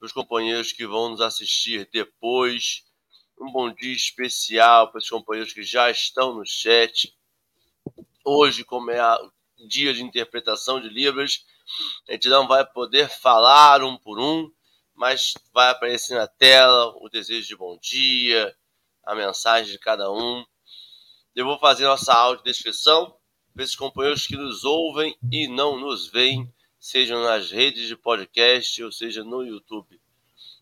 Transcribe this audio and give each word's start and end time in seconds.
os 0.00 0.12
companheiros 0.12 0.72
que 0.72 0.86
vão 0.86 1.10
nos 1.10 1.20
assistir 1.20 1.88
depois. 1.92 2.84
Um 3.38 3.50
bom 3.50 3.72
dia 3.72 3.94
especial 3.94 4.90
para 4.90 4.98
os 4.98 5.08
companheiros 5.08 5.52
que 5.52 5.62
já 5.62 5.90
estão 5.90 6.34
no 6.34 6.44
chat. 6.44 7.16
Hoje, 8.24 8.64
como 8.64 8.90
é 8.90 9.00
dia 9.68 9.92
de 9.92 10.02
interpretação 10.02 10.80
de 10.80 10.88
Libras, 10.88 11.44
a 12.08 12.12
gente 12.12 12.28
não 12.28 12.46
vai 12.46 12.66
poder 12.66 13.08
falar 13.08 13.82
um 13.82 13.96
por 13.96 14.18
um, 14.18 14.50
mas 14.94 15.34
vai 15.52 15.70
aparecer 15.70 16.14
na 16.14 16.26
tela 16.26 16.94
o 16.98 17.08
desejo 17.08 17.48
de 17.48 17.56
bom 17.56 17.78
dia, 17.78 18.56
a 19.04 19.14
mensagem 19.14 19.72
de 19.72 19.78
cada 19.78 20.10
um. 20.10 20.44
Eu 21.34 21.44
vou 21.44 21.58
fazer 21.58 21.84
nossa 21.84 22.12
audiodescrição 22.12 23.16
para 23.54 23.64
esses 23.64 23.76
companheiros 23.76 24.26
que 24.26 24.36
nos 24.36 24.64
ouvem 24.64 25.16
e 25.30 25.48
não 25.48 25.78
nos 25.78 26.08
veem, 26.08 26.52
sejam 26.78 27.22
nas 27.22 27.50
redes 27.50 27.88
de 27.88 27.96
podcast 27.96 28.82
ou 28.82 28.90
seja 28.90 29.22
no 29.22 29.44
YouTube. 29.44 29.99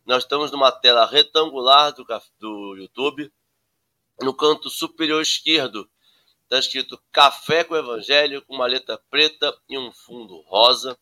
Nós 0.08 0.22
estamos 0.22 0.50
numa 0.50 0.72
tela 0.72 1.04
retangular 1.04 1.92
do, 1.92 2.02
do 2.38 2.76
YouTube. 2.78 3.30
No 4.22 4.32
canto 4.32 4.70
superior 4.70 5.20
esquerdo 5.20 5.86
está 6.44 6.58
escrito 6.58 6.98
Café 7.12 7.62
com 7.62 7.76
Evangelho, 7.76 8.40
com 8.46 8.54
uma 8.54 8.64
letra 8.64 8.96
preta 9.10 9.54
e 9.68 9.76
um 9.76 9.92
fundo 9.92 10.40
rosa. 10.46 10.98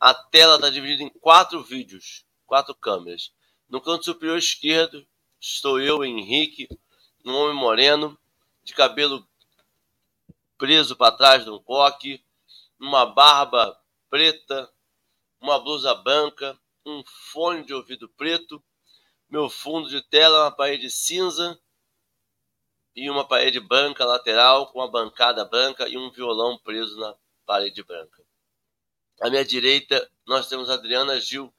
A 0.00 0.14
tela 0.14 0.54
está 0.54 0.70
dividida 0.70 1.02
em 1.02 1.10
quatro 1.10 1.62
vídeos, 1.62 2.24
quatro 2.46 2.74
câmeras. 2.74 3.34
No 3.68 3.82
canto 3.82 4.06
superior 4.06 4.38
esquerdo 4.38 5.06
estou 5.38 5.78
eu, 5.78 6.02
Henrique, 6.02 6.70
um 7.26 7.34
homem 7.34 7.54
moreno, 7.54 8.18
de 8.64 8.72
cabelo 8.72 9.28
preso 10.56 10.96
para 10.96 11.14
trás 11.14 11.44
de 11.44 11.50
um 11.50 11.58
coque, 11.58 12.24
uma 12.80 13.04
barba 13.04 13.78
preta, 14.08 14.72
uma 15.38 15.58
blusa 15.58 15.94
branca, 15.94 16.58
um 16.90 17.04
fone 17.32 17.64
de 17.64 17.74
ouvido 17.74 18.08
preto, 18.08 18.62
meu 19.28 19.48
fundo 19.50 19.88
de 19.88 20.02
tela 20.02 20.38
é 20.38 20.42
uma 20.42 20.52
parede 20.52 20.90
cinza 20.90 21.60
e 22.96 23.10
uma 23.10 23.26
parede 23.26 23.60
branca 23.60 24.04
lateral 24.04 24.72
com 24.72 24.78
uma 24.78 24.90
bancada 24.90 25.44
branca 25.44 25.88
e 25.88 25.96
um 25.96 26.10
violão 26.10 26.58
preso 26.58 26.98
na 26.98 27.14
parede 27.44 27.82
branca. 27.82 28.24
À 29.20 29.28
minha 29.28 29.44
direita, 29.44 30.10
nós 30.26 30.48
temos 30.48 30.70
a 30.70 30.74
Adriana 30.74 31.20
Gil. 31.20 31.52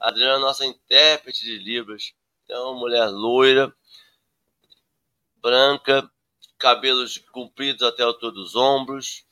A 0.00 0.08
Adriana 0.08 0.36
é 0.36 0.38
nossa 0.38 0.66
intérprete 0.66 1.44
de 1.44 1.58
Libras. 1.58 2.12
É 2.48 2.58
uma 2.58 2.74
mulher 2.74 3.08
loira, 3.08 3.74
branca, 5.36 6.10
cabelos 6.58 7.18
compridos 7.18 7.82
até 7.82 8.02
a 8.02 8.06
altura 8.06 8.32
dos 8.32 8.54
ombros. 8.54 9.24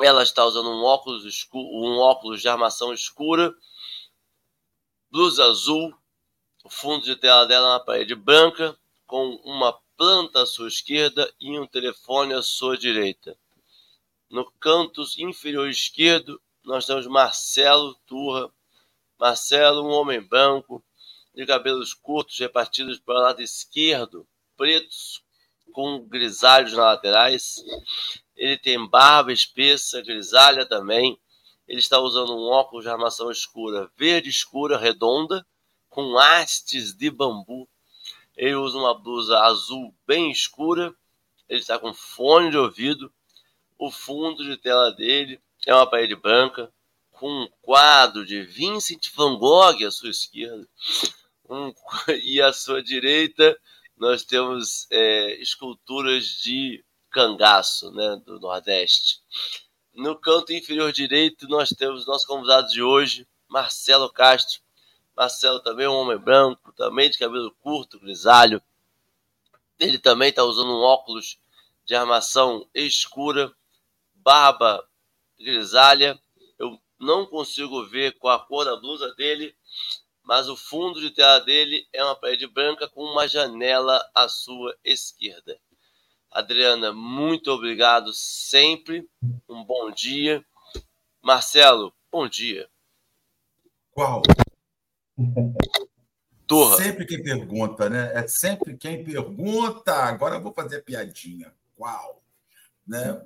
Ela 0.00 0.22
está 0.22 0.44
usando 0.44 0.70
um 0.70 0.84
óculos, 0.84 1.24
escuro, 1.24 1.66
um 1.66 1.98
óculos 1.98 2.40
de 2.40 2.48
armação 2.48 2.92
escura, 2.92 3.54
blusa 5.10 5.44
azul, 5.44 5.94
o 6.64 6.70
fundo 6.70 7.04
de 7.04 7.16
tela 7.16 7.46
dela 7.46 7.70
uma 7.70 7.84
parede 7.84 8.14
branca, 8.14 8.78
com 9.06 9.36
uma 9.44 9.72
planta 9.96 10.42
à 10.42 10.46
sua 10.46 10.68
esquerda 10.68 11.32
e 11.40 11.58
um 11.58 11.66
telefone 11.66 12.34
à 12.34 12.42
sua 12.42 12.76
direita. 12.76 13.36
No 14.28 14.50
canto 14.60 15.02
inferior 15.18 15.68
esquerdo, 15.68 16.40
nós 16.64 16.84
temos 16.84 17.06
Marcelo 17.06 17.94
Turra. 18.06 18.50
Marcelo, 19.18 19.86
um 19.86 19.92
homem 19.92 20.20
branco, 20.20 20.84
de 21.34 21.46
cabelos 21.46 21.94
curtos 21.94 22.38
repartidos 22.38 22.98
para 22.98 23.14
o 23.14 23.22
lado 23.22 23.40
esquerdo, 23.40 24.26
pretos 24.56 25.22
com 25.72 26.00
grisalhos 26.00 26.72
nas 26.72 26.80
laterais. 26.80 27.56
Ele 28.34 28.58
tem 28.58 28.84
barba 28.88 29.32
espessa, 29.32 30.02
grisalha 30.02 30.66
também. 30.66 31.18
Ele 31.66 31.80
está 31.80 31.98
usando 31.98 32.32
um 32.34 32.48
óculos 32.48 32.84
de 32.84 32.90
armação 32.90 33.30
escura, 33.30 33.90
verde 33.96 34.28
escura, 34.30 34.78
redonda, 34.78 35.46
com 35.88 36.16
hastes 36.18 36.94
de 36.94 37.10
bambu. 37.10 37.68
Ele 38.36 38.54
usa 38.54 38.76
uma 38.78 38.94
blusa 38.94 39.38
azul 39.40 39.94
bem 40.06 40.30
escura. 40.30 40.94
Ele 41.48 41.60
está 41.60 41.78
com 41.78 41.92
fone 41.94 42.50
de 42.50 42.58
ouvido. 42.58 43.12
O 43.78 43.90
fundo 43.90 44.44
de 44.44 44.56
tela 44.56 44.92
dele 44.92 45.40
é 45.66 45.74
uma 45.74 45.88
parede 45.88 46.14
branca, 46.14 46.72
com 47.10 47.28
um 47.28 47.48
quadro 47.62 48.24
de 48.24 48.42
Vincent 48.42 49.10
van 49.14 49.36
Gogh 49.36 49.84
à 49.84 49.90
sua 49.90 50.10
esquerda. 50.10 50.68
Um, 51.48 51.72
e 52.22 52.40
à 52.40 52.52
sua 52.52 52.82
direita 52.82 53.58
nós 53.96 54.24
temos 54.24 54.86
é, 54.90 55.40
esculturas 55.40 56.26
de 56.42 56.84
cangaço, 57.10 57.90
né, 57.92 58.20
do 58.26 58.38
Nordeste. 58.38 59.20
No 59.96 60.14
canto 60.14 60.52
inferior 60.52 60.92
direito, 60.92 61.48
nós 61.48 61.70
temos 61.70 62.04
nosso 62.04 62.26
convidado 62.26 62.68
de 62.68 62.82
hoje, 62.82 63.26
Marcelo 63.48 64.12
Castro. 64.12 64.60
Marcelo 65.16 65.58
também 65.60 65.86
é 65.86 65.88
um 65.88 65.94
homem 65.94 66.18
branco, 66.18 66.70
também 66.74 67.08
de 67.08 67.16
cabelo 67.16 67.50
curto, 67.62 67.98
grisalho. 67.98 68.60
Ele 69.80 69.98
também 69.98 70.28
está 70.28 70.44
usando 70.44 70.68
um 70.68 70.82
óculos 70.82 71.38
de 71.86 71.94
armação 71.94 72.68
escura, 72.74 73.50
barba 74.16 74.86
grisalha. 75.38 76.20
Eu 76.58 76.78
não 77.00 77.24
consigo 77.24 77.82
ver 77.86 78.18
com 78.18 78.28
a 78.28 78.38
cor 78.38 78.66
da 78.66 78.76
blusa 78.76 79.14
dele, 79.14 79.56
mas 80.22 80.46
o 80.46 80.58
fundo 80.58 81.00
de 81.00 81.08
tela 81.08 81.38
dele 81.38 81.88
é 81.90 82.04
uma 82.04 82.14
parede 82.14 82.46
branca 82.46 82.86
com 82.86 83.02
uma 83.02 83.26
janela 83.26 84.06
à 84.14 84.28
sua 84.28 84.76
esquerda. 84.84 85.58
Adriana, 86.36 86.92
muito 86.92 87.50
obrigado 87.50 88.12
sempre. 88.12 89.08
Um 89.48 89.64
bom 89.64 89.90
dia. 89.90 90.44
Marcelo, 91.22 91.94
bom 92.12 92.28
dia. 92.28 92.68
Qual? 93.90 94.20
Torra. 96.46 96.76
Sempre 96.76 97.06
quem 97.06 97.22
pergunta, 97.22 97.88
né? 97.88 98.12
É 98.12 98.28
sempre 98.28 98.76
quem 98.76 99.02
pergunta. 99.02 99.94
Agora 99.94 100.34
eu 100.34 100.42
vou 100.42 100.52
fazer 100.52 100.82
piadinha. 100.82 101.50
Qual? 101.74 102.22
Né? 102.86 103.18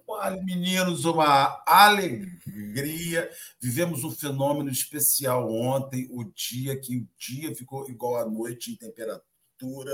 Meninos, 0.44 1.04
uma 1.04 1.64
alegria. 1.66 3.28
Vivemos 3.60 4.04
um 4.04 4.12
fenômeno 4.12 4.70
especial 4.70 5.52
ontem, 5.52 6.06
o 6.12 6.22
dia 6.22 6.78
que 6.78 6.98
o 6.98 7.08
dia 7.18 7.56
ficou 7.56 7.90
igual 7.90 8.18
à 8.18 8.24
noite 8.24 8.70
em 8.70 8.76
temperatura. 8.76 9.90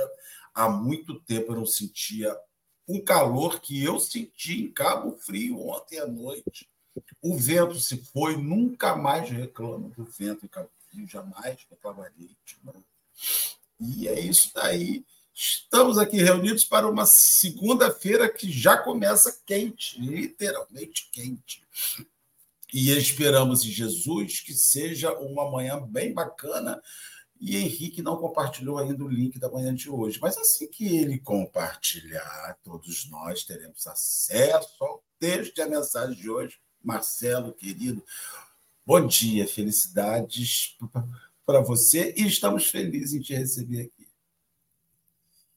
Há 0.53 0.69
muito 0.69 1.19
tempo 1.21 1.53
eu 1.53 1.56
não 1.56 1.66
sentia 1.66 2.37
um 2.88 3.00
calor 3.00 3.60
que 3.60 3.82
eu 3.82 3.98
senti 3.98 4.62
em 4.62 4.70
Cabo 4.70 5.16
Frio 5.19 5.69
ontem 5.69 5.98
à 5.98 6.06
noite. 6.06 6.69
O 7.20 7.36
vento 7.36 7.78
se 7.78 7.98
foi, 8.12 8.36
nunca 8.36 8.97
mais 8.97 9.28
reclamo 9.28 9.91
do 9.91 10.04
vento 10.04 10.44
em 10.44 10.48
Cabo 10.48 10.70
Frio, 10.88 11.06
jamais 11.06 11.66
reclamarei. 11.69 12.30
E 13.78 14.08
é 14.08 14.19
isso 14.19 14.50
daí. 14.54 15.04
Estamos 15.34 15.98
aqui 15.98 16.16
reunidos 16.16 16.64
para 16.64 16.88
uma 16.88 17.04
segunda-feira 17.04 18.26
que 18.28 18.50
já 18.50 18.78
começa 18.78 19.39
quente, 19.44 20.00
literalmente 20.00 21.10
quente. 21.12 21.62
E 22.72 22.91
esperamos 22.91 23.62
em 23.65 23.71
Jesus 23.71 24.41
que 24.41 24.54
seja 24.54 25.12
uma 25.12 25.50
manhã 25.50 25.78
bem 25.80 26.15
bacana. 26.15 26.82
E 27.41 27.56
Henrique 27.56 28.03
não 28.03 28.16
compartilhou 28.16 28.78
ainda 28.78 29.04
o 29.04 29.09
link 29.09 29.38
da 29.38 29.50
manhã 29.50 29.74
de 29.74 29.91
hoje. 29.91 30.18
Mas 30.21 30.36
assim 30.38 30.68
que 30.68 30.97
ele 30.97 31.21
compartilhar, 31.21 32.59
todos 32.62 33.10
nós 33.10 33.44
teremos 33.44 33.86
acesso 33.86 34.83
ao 34.84 35.03
texto 35.18 35.59
e 35.59 35.62
à 35.62 35.68
mensagem 35.68 36.16
de 36.16 36.30
hoje. 36.30 36.59
Marcelo, 36.83 37.53
querido, 37.53 38.03
bom 38.86 39.06
dia, 39.06 39.47
felicidades 39.47 40.77
para 41.44 41.60
você 41.60 42.15
e 42.16 42.27
estamos 42.27 42.66
felizes 42.66 43.15
em 43.15 43.21
te 43.21 43.34
receber 43.34 43.82
aqui. 43.82 44.06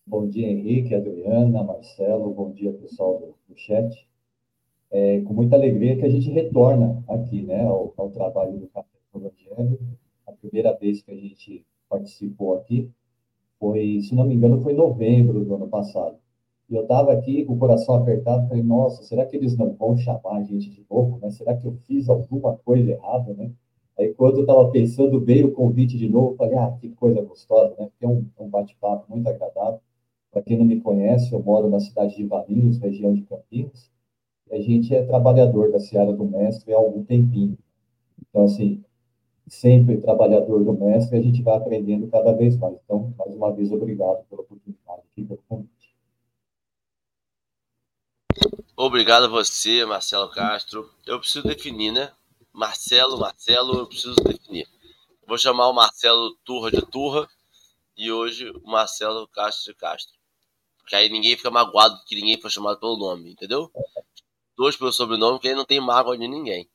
Bom 0.05 0.27
dia, 0.27 0.47
Henrique, 0.47 0.95
Adriana, 0.95 1.63
Marcelo, 1.63 2.33
bom 2.33 2.51
dia, 2.51 2.73
pessoal 2.73 3.19
do, 3.19 3.53
do 3.53 3.59
chat. 3.59 4.07
É 4.91 5.21
com 5.21 5.33
muita 5.33 5.55
alegria 5.55 5.95
que 5.97 6.05
a 6.05 6.09
gente 6.09 6.29
retorna 6.31 7.03
aqui, 7.07 7.43
né, 7.43 7.61
ao, 7.61 7.93
ao 7.95 8.09
trabalho 8.09 8.57
do 8.57 8.67
Café 8.67 8.89
Evangelho. 9.13 9.79
Primeira 10.41 10.73
vez 10.73 11.01
que 11.01 11.11
a 11.11 11.15
gente 11.15 11.65
participou 11.89 12.55
aqui 12.55 12.89
foi, 13.59 14.01
se 14.01 14.15
não 14.15 14.25
me 14.25 14.35
engano, 14.35 14.61
foi 14.61 14.73
em 14.73 14.77
novembro 14.77 15.43
do 15.43 15.55
ano 15.55 15.67
passado. 15.67 16.17
E 16.69 16.75
eu 16.75 16.83
estava 16.83 17.11
aqui 17.11 17.43
com 17.45 17.53
o 17.53 17.57
coração 17.57 17.95
apertado, 17.95 18.47
falei, 18.47 18.63
nossa, 18.63 19.03
será 19.03 19.25
que 19.25 19.35
eles 19.35 19.57
não 19.57 19.73
vão 19.73 19.97
chamar 19.97 20.37
a 20.37 20.43
gente 20.43 20.69
de 20.69 20.85
novo, 20.89 21.17
né? 21.19 21.29
Será 21.31 21.55
que 21.55 21.65
eu 21.65 21.73
fiz 21.87 22.07
alguma 22.07 22.55
coisa 22.57 22.91
errada, 22.91 23.33
né? 23.33 23.51
Aí, 23.97 24.13
quando 24.13 24.37
eu 24.37 24.41
estava 24.41 24.69
pensando, 24.71 25.19
veio 25.19 25.47
o 25.47 25.51
convite 25.51 25.97
de 25.97 26.07
novo, 26.07 26.35
falei, 26.37 26.57
ah, 26.57 26.71
que 26.79 26.89
coisa 26.89 27.21
gostosa, 27.21 27.75
né? 27.77 27.87
Porque 27.87 28.05
é 28.05 28.07
um, 28.07 28.25
um 28.39 28.47
bate-papo 28.47 29.05
muito 29.09 29.27
agradável. 29.27 29.81
Para 30.31 30.41
quem 30.41 30.57
não 30.57 30.63
me 30.63 30.79
conhece, 30.79 31.33
eu 31.33 31.41
moro 31.41 31.69
na 31.69 31.79
cidade 31.79 32.15
de 32.15 32.23
Valinhos, 32.23 32.77
região 32.77 33.13
de 33.13 33.23
Campinas, 33.23 33.91
e 34.49 34.55
a 34.55 34.61
gente 34.61 34.93
é 34.95 35.03
trabalhador 35.03 35.71
da 35.71 35.79
Seara 35.79 36.13
do 36.13 36.23
Mestre 36.23 36.73
há 36.73 36.77
algum 36.77 37.03
tempinho. 37.03 37.57
Então, 38.29 38.43
assim, 38.43 38.81
sempre 39.49 39.97
trabalhador 39.97 40.63
do 40.63 40.73
Mestre, 40.73 41.17
a 41.17 41.21
gente 41.21 41.41
vai 41.41 41.57
aprendendo 41.57 42.07
cada 42.07 42.33
vez 42.33 42.57
mais. 42.57 42.75
Então, 42.83 43.13
mais 43.17 43.33
uma 43.35 43.51
vez, 43.51 43.71
obrigado 43.71 44.23
pela 44.29 44.41
oportunidade 44.41 45.01
aqui, 45.11 45.25
pelo 45.25 45.43
convite. 45.47 45.95
Obrigado 48.75 49.25
a 49.25 49.27
você, 49.27 49.85
Marcelo 49.85 50.29
Castro. 50.29 50.89
Eu 51.05 51.19
preciso 51.19 51.45
definir, 51.45 51.91
né? 51.91 52.11
Marcelo, 52.53 53.19
Marcelo, 53.19 53.79
eu 53.79 53.87
preciso 53.87 54.15
definir. 54.15 54.67
Vou 55.27 55.37
chamar 55.37 55.67
o 55.69 55.73
Marcelo 55.73 56.35
Turra 56.43 56.71
de 56.71 56.81
Turra 56.85 57.27
e 57.97 58.11
hoje 58.11 58.49
o 58.49 58.69
Marcelo 58.69 59.27
Castro 59.27 59.73
de 59.73 59.77
Castro. 59.77 60.17
Porque 60.77 60.95
aí 60.95 61.09
ninguém 61.09 61.35
fica 61.35 61.51
magoado 61.51 61.99
que 62.07 62.15
ninguém 62.15 62.39
foi 62.39 62.49
chamado 62.49 62.79
pelo 62.79 62.97
nome, 62.97 63.31
entendeu? 63.31 63.71
Dois 64.57 64.75
pelo 64.75 64.91
sobrenome, 64.91 65.39
que 65.39 65.47
aí 65.47 65.55
não 65.55 65.65
tem 65.65 65.79
mágoa 65.79 66.17
de 66.17 66.27
ninguém. 66.27 66.67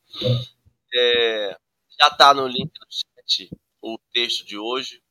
É, 0.95 1.59
já 1.99 2.09
está 2.09 2.35
no 2.35 2.47
link 2.47 2.73
do 2.73 2.87
chat 2.91 3.51
o 3.81 3.99
texto 4.13 4.45
de 4.47 4.59
hoje, 4.59 5.03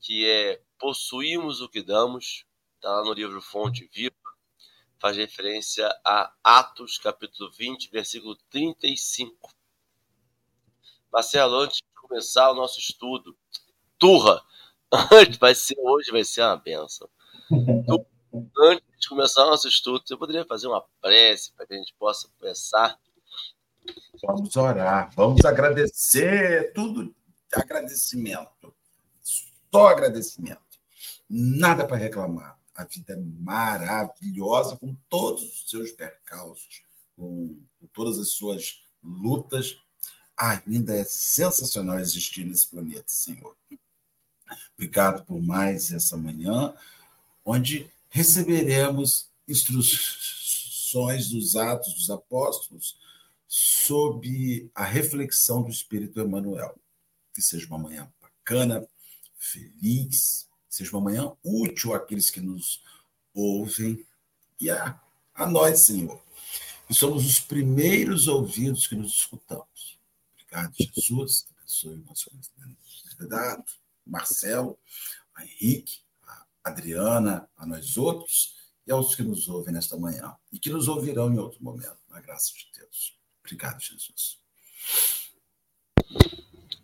que 0.00 0.28
é 0.28 0.60
Possuímos 0.78 1.60
o 1.60 1.68
que 1.68 1.80
damos, 1.80 2.44
está 2.74 2.90
lá 2.90 3.04
no 3.04 3.12
livro 3.12 3.40
Fonte 3.40 3.88
Viva 3.92 4.16
faz 5.02 5.16
referência 5.16 5.88
a 6.04 6.32
Atos, 6.44 6.96
capítulo 6.96 7.50
20, 7.50 7.90
versículo 7.90 8.36
35. 8.48 9.52
Marcelo, 11.12 11.56
antes 11.56 11.78
de 11.78 12.00
começar 12.00 12.48
o 12.52 12.54
nosso 12.54 12.78
estudo, 12.78 13.36
turra, 13.98 14.40
antes, 15.10 15.38
vai 15.38 15.56
ser 15.56 15.74
hoje, 15.80 16.12
vai 16.12 16.22
ser 16.22 16.42
uma 16.42 16.56
benção. 16.56 17.10
antes 18.60 18.86
de 19.00 19.08
começar 19.08 19.44
o 19.44 19.50
nosso 19.50 19.66
estudo, 19.66 20.06
você 20.06 20.16
poderia 20.16 20.44
fazer 20.44 20.68
uma 20.68 20.86
prece 21.00 21.52
para 21.54 21.66
que 21.66 21.74
a 21.74 21.78
gente 21.78 21.92
possa 21.98 22.30
começar? 22.38 22.96
Vamos 24.24 24.56
orar, 24.56 25.10
vamos 25.16 25.44
agradecer, 25.44 26.72
tudo 26.72 27.14
agradecimento, 27.52 28.74
só 29.22 29.88
agradecimento, 29.88 30.60
nada 31.28 31.86
para 31.86 31.96
reclamar 31.96 32.62
a 32.74 32.84
vida 32.84 33.12
é 33.12 33.16
maravilhosa, 33.16 34.76
com 34.76 34.94
todos 35.08 35.42
os 35.42 35.70
seus 35.70 35.92
percalços, 35.92 36.82
com, 37.16 37.58
com 37.78 37.86
todas 37.92 38.18
as 38.18 38.30
suas 38.30 38.82
lutas. 39.02 39.78
ainda 40.36 40.96
é 40.96 41.04
sensacional 41.04 41.98
existir 41.98 42.44
nesse 42.44 42.68
planeta, 42.68 43.04
Senhor. 43.06 43.56
Obrigado 44.74 45.24
por 45.24 45.40
mais 45.40 45.92
essa 45.92 46.16
manhã, 46.16 46.74
onde 47.44 47.90
receberemos 48.08 49.30
instruções 49.46 51.28
dos 51.28 51.56
Atos 51.56 51.94
dos 51.94 52.10
Apóstolos 52.10 52.98
sob 53.54 54.70
a 54.74 54.82
reflexão 54.82 55.62
do 55.62 55.68
Espírito 55.68 56.18
Emmanuel. 56.18 56.74
Que 57.34 57.42
seja 57.42 57.66
uma 57.66 57.76
manhã 57.76 58.10
bacana, 58.18 58.88
feliz, 59.36 60.48
seja 60.70 60.90
uma 60.96 61.02
manhã 61.02 61.30
útil 61.44 61.92
àqueles 61.92 62.30
que 62.30 62.40
nos 62.40 62.82
ouvem 63.34 64.06
e 64.58 64.70
a, 64.70 64.98
a 65.34 65.46
nós, 65.46 65.80
Senhor. 65.80 66.18
E 66.88 66.94
somos 66.94 67.26
os 67.26 67.40
primeiros 67.40 68.26
ouvidos 68.26 68.86
que 68.86 68.94
nos 68.94 69.12
escutamos. 69.16 69.98
Obrigado, 70.32 70.72
Jesus. 70.78 71.46
Abençoe 71.54 71.96
o 71.96 72.04
nosso 72.06 72.30
convidado, 73.10 73.64
Marcelo, 74.06 74.78
a 75.34 75.44
Henrique, 75.44 76.00
a 76.26 76.46
Adriana, 76.64 77.46
a 77.54 77.66
nós 77.66 77.98
outros 77.98 78.56
e 78.86 78.92
aos 78.92 79.14
que 79.14 79.22
nos 79.22 79.46
ouvem 79.46 79.74
nesta 79.74 79.98
manhã 79.98 80.34
e 80.50 80.58
que 80.58 80.70
nos 80.70 80.88
ouvirão 80.88 81.30
em 81.30 81.38
outro 81.38 81.62
momento, 81.62 81.98
na 82.08 82.18
graça 82.18 82.50
de 82.54 82.66
Deus. 82.78 83.20
Obrigado, 83.52 83.80
Jesus. 83.82 84.40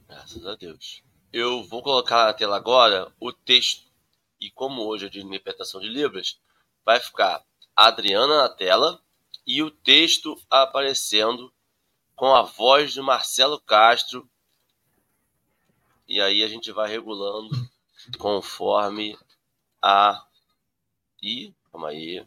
Graças 0.06 0.44
a 0.44 0.54
Deus. 0.54 1.02
Eu 1.32 1.64
vou 1.64 1.82
colocar 1.82 2.26
na 2.26 2.34
tela 2.34 2.56
agora 2.56 3.10
o 3.18 3.32
texto, 3.32 3.90
e 4.38 4.50
como 4.50 4.82
hoje 4.82 5.06
é 5.06 5.08
de 5.08 5.22
interpretação 5.22 5.80
de 5.80 5.88
Libras, 5.88 6.38
vai 6.84 7.00
ficar 7.00 7.42
a 7.74 7.86
Adriana 7.86 8.42
na 8.42 8.48
tela 8.50 9.02
e 9.46 9.62
o 9.62 9.70
texto 9.70 10.38
aparecendo 10.50 11.50
com 12.14 12.34
a 12.34 12.42
voz 12.42 12.92
de 12.92 13.00
Marcelo 13.00 13.58
Castro. 13.58 14.28
E 16.06 16.20
aí 16.20 16.44
a 16.44 16.48
gente 16.48 16.70
vai 16.70 16.86
regulando 16.86 17.48
conforme 18.18 19.18
a. 19.80 20.22
Ih, 21.22 21.54
calma 21.72 21.88
aí. 21.88 22.26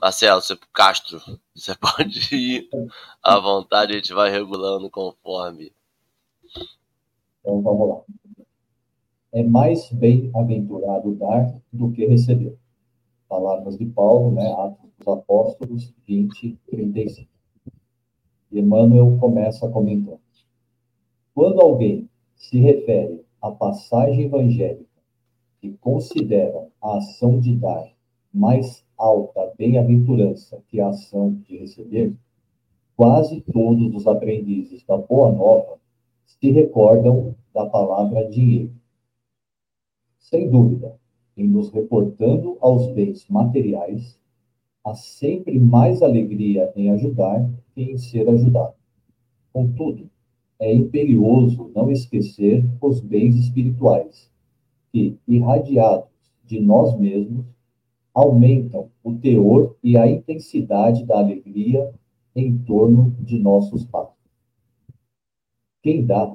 Marcelo, 0.00 0.40
você, 0.40 0.56
Castro, 0.72 1.20
você 1.54 1.74
pode 1.80 2.34
ir 2.34 2.68
à 3.22 3.40
vontade, 3.40 3.92
a 3.92 3.96
gente 3.96 4.12
vai 4.12 4.30
regulando 4.30 4.90
conforme. 4.90 5.72
Então 7.40 7.62
vamos 7.62 7.88
lá. 7.88 8.02
É 9.32 9.42
mais 9.42 9.90
bem-aventurado 9.90 11.14
dar 11.14 11.54
do 11.72 11.90
que 11.92 12.06
receber. 12.06 12.56
Palavras 13.28 13.76
de 13.76 13.86
Paulo, 13.86 14.32
né? 14.32 14.52
Atos 14.52 14.90
dos 14.98 15.08
Apóstolos 15.08 15.92
20, 16.06 16.58
35. 16.70 17.28
E 18.52 18.60
Emmanuel 18.60 19.18
começa 19.18 19.68
comentando. 19.68 20.20
Quando 21.34 21.60
alguém 21.60 22.08
se 22.36 22.58
refere 22.58 23.24
à 23.42 23.50
passagem 23.50 24.24
evangélica 24.24 24.86
que 25.60 25.72
considera 25.78 26.68
a 26.80 26.98
ação 26.98 27.40
de 27.40 27.54
dar 27.56 27.92
mais 28.32 28.85
alta 28.96 29.52
bem-aventurança 29.56 30.62
que 30.68 30.80
a 30.80 30.88
ação 30.88 31.34
de 31.46 31.58
receber, 31.58 32.14
quase 32.96 33.40
todos 33.52 33.94
os 33.94 34.06
aprendizes 34.06 34.82
da 34.84 34.96
Boa 34.96 35.30
Nova 35.30 35.78
se 36.24 36.50
recordam 36.50 37.34
da 37.52 37.66
palavra 37.66 38.28
dinheiro. 38.28 38.72
Sem 40.18 40.48
dúvida, 40.50 40.98
em 41.36 41.46
nos 41.46 41.70
reportando 41.70 42.56
aos 42.60 42.88
bens 42.88 43.28
materiais, 43.28 44.18
há 44.84 44.94
sempre 44.94 45.58
mais 45.58 46.02
alegria 46.02 46.72
em 46.74 46.90
ajudar 46.90 47.48
que 47.74 47.82
em 47.82 47.98
ser 47.98 48.28
ajudado. 48.28 48.74
Contudo, 49.52 50.10
é 50.58 50.72
imperioso 50.72 51.70
não 51.74 51.90
esquecer 51.90 52.64
os 52.80 53.00
bens 53.00 53.36
espirituais, 53.36 54.30
que, 54.92 55.18
irradiados 55.28 56.08
de 56.44 56.60
nós 56.60 56.98
mesmos, 56.98 57.44
aumentam 58.16 58.88
o 59.04 59.12
teor 59.12 59.76
e 59.84 59.94
a 59.98 60.06
intensidade 60.06 61.04
da 61.04 61.18
alegria 61.18 61.92
em 62.34 62.56
torno 62.56 63.10
de 63.20 63.38
nossos 63.38 63.84
passos. 63.84 64.16
Quem 65.82 66.06
dá, 66.06 66.34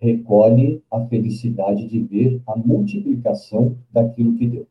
recolhe 0.00 0.82
a 0.90 1.06
felicidade 1.06 1.86
de 1.86 2.00
ver 2.00 2.42
a 2.48 2.56
multiplicação 2.56 3.78
daquilo 3.92 4.36
que 4.36 4.48
deu. 4.48 4.66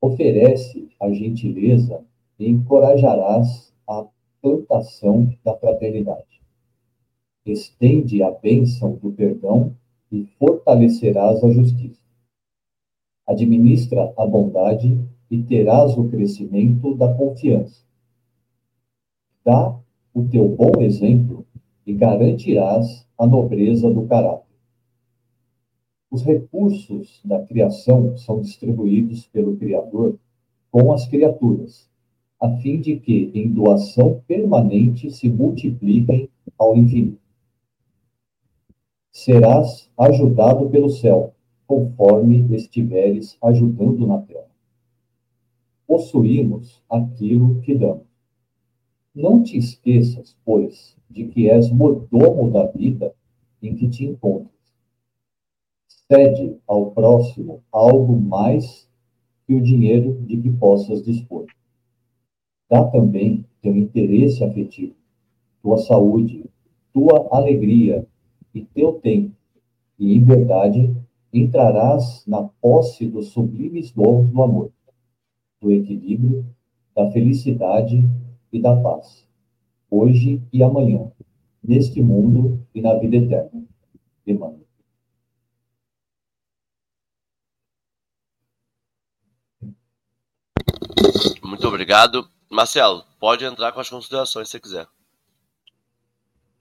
Oferece 0.00 0.88
a 1.00 1.12
gentileza 1.12 2.04
e 2.40 2.48
encorajarás 2.48 3.72
a 3.86 4.04
plantação 4.42 5.32
da 5.44 5.56
fraternidade. 5.56 6.42
Estende 7.44 8.20
a 8.20 8.32
bênção 8.32 8.96
do 8.96 9.12
perdão 9.12 9.76
e 10.10 10.26
fortalecerás 10.40 11.44
a 11.44 11.52
justiça. 11.52 12.00
Administra 13.24 14.12
a 14.16 14.26
bondade 14.26 14.98
e 15.30 15.42
terás 15.42 15.96
o 15.96 16.08
crescimento 16.08 16.94
da 16.94 17.12
confiança. 17.12 17.84
Dá 19.44 19.76
o 20.14 20.24
teu 20.24 20.48
bom 20.48 20.80
exemplo 20.80 21.44
e 21.86 21.92
garantirás 21.92 23.06
a 23.18 23.26
nobreza 23.26 23.90
do 23.90 24.06
caráter. 24.06 24.46
Os 26.10 26.22
recursos 26.22 27.20
da 27.24 27.42
criação 27.42 28.16
são 28.16 28.40
distribuídos 28.40 29.26
pelo 29.26 29.56
Criador 29.56 30.18
com 30.70 30.92
as 30.92 31.06
criaturas, 31.06 31.88
a 32.40 32.48
fim 32.58 32.80
de 32.80 32.96
que, 32.96 33.30
em 33.34 33.48
doação 33.48 34.22
permanente, 34.26 35.10
se 35.10 35.28
multipliquem 35.28 36.28
ao 36.58 36.76
infinito. 36.76 37.20
Serás 39.10 39.90
ajudado 39.98 40.68
pelo 40.68 40.90
céu, 40.90 41.34
conforme 41.66 42.54
estiveres 42.54 43.36
ajudando 43.42 44.06
na 44.06 44.18
terra 44.18 44.55
possuímos 45.86 46.82
aquilo 46.90 47.60
que 47.60 47.74
damos. 47.74 48.06
Não 49.14 49.42
te 49.42 49.56
esqueças, 49.56 50.36
pois, 50.44 50.96
de 51.08 51.26
que 51.28 51.48
és 51.48 51.70
mordomo 51.70 52.50
da 52.50 52.66
vida 52.66 53.14
em 53.62 53.74
que 53.74 53.88
te 53.88 54.04
encontras. 54.04 54.50
Cede 55.86 56.56
ao 56.66 56.90
próximo 56.90 57.62
algo 57.72 58.14
mais 58.14 58.88
que 59.46 59.54
o 59.54 59.62
dinheiro 59.62 60.20
de 60.26 60.36
que 60.36 60.50
possas 60.50 61.02
dispor. 61.02 61.46
Dá 62.68 62.84
também 62.84 63.44
teu 63.62 63.76
interesse 63.76 64.44
afetivo, 64.44 64.94
tua 65.62 65.78
saúde, 65.78 66.44
tua 66.92 67.28
alegria 67.30 68.06
e 68.52 68.62
teu 68.62 68.94
tempo, 68.94 69.34
e 69.98 70.14
em 70.14 70.22
verdade 70.22 70.94
entrarás 71.32 72.24
na 72.26 72.42
posse 72.60 73.06
dos 73.06 73.28
sublimes 73.28 73.92
dons 73.92 74.28
do 74.28 74.42
amor 74.42 74.75
do 75.66 75.72
equilíbrio, 75.72 76.46
da 76.94 77.10
felicidade 77.10 78.00
e 78.52 78.60
da 78.60 78.80
paz, 78.80 79.26
hoje 79.90 80.40
e 80.52 80.62
amanhã, 80.62 81.10
neste 81.62 82.00
mundo 82.00 82.64
e 82.72 82.80
na 82.80 82.94
vida 82.94 83.16
eterna. 83.16 83.64
Emmanuel. 84.24 84.64
Muito 91.42 91.66
obrigado. 91.66 92.28
Marcelo, 92.48 93.04
pode 93.18 93.44
entrar 93.44 93.72
com 93.72 93.80
as 93.80 93.90
considerações 93.90 94.48
se 94.48 94.60
quiser. 94.60 94.86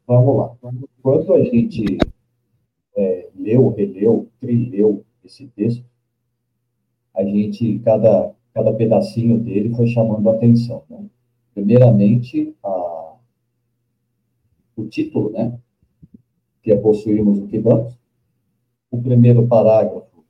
Vamos 0.07 0.38
lá. 0.38 0.55
Quando 1.01 1.33
a 1.33 1.43
gente 1.43 1.97
é, 2.95 3.29
leu, 3.35 3.69
releu, 3.69 4.29
trilheu 4.39 5.05
esse 5.24 5.47
texto, 5.47 5.85
a 7.15 7.24
gente, 7.24 7.79
cada 7.79 8.35
cada 8.55 8.74
pedacinho 8.74 9.38
dele 9.38 9.75
foi 9.75 9.88
chamando 9.88 10.29
a 10.29 10.33
atenção. 10.33 10.81
Né? 10.89 11.05
Primeiramente, 11.53 12.55
a, 12.63 13.15
o 14.77 14.85
título, 14.85 15.29
né? 15.31 15.59
que 16.63 16.71
é 16.71 16.77
Possuímos 16.77 17.38
o 17.38 17.47
que 17.47 17.59
damos. 17.59 17.93
O 18.89 19.01
primeiro 19.01 19.45
parágrafo, 19.45 20.24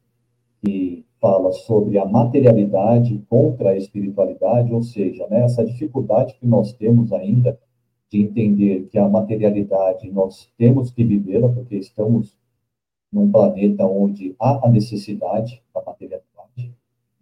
que 0.60 1.06
fala 1.22 1.52
sobre 1.52 2.00
a 2.00 2.06
materialidade 2.06 3.24
contra 3.30 3.70
a 3.70 3.78
espiritualidade, 3.78 4.74
ou 4.74 4.82
seja, 4.82 5.28
né, 5.28 5.44
essa 5.44 5.64
dificuldade 5.64 6.36
que 6.36 6.48
nós 6.48 6.74
temos 6.74 7.14
ainda 7.14 7.60
de 8.12 8.22
entender 8.22 8.88
que 8.92 8.98
a 8.98 9.08
materialidade 9.08 10.10
nós 10.12 10.52
temos 10.58 10.92
que 10.92 11.04
vivê-la, 11.04 11.50
porque 11.50 11.76
estamos 11.76 12.38
num 13.12 13.32
planeta 13.32 13.86
onde 13.86 14.36
há 14.40 14.68
a 14.68 14.70
necessidade 14.70 15.62
da 15.74 15.82
materialidade, 15.84 16.25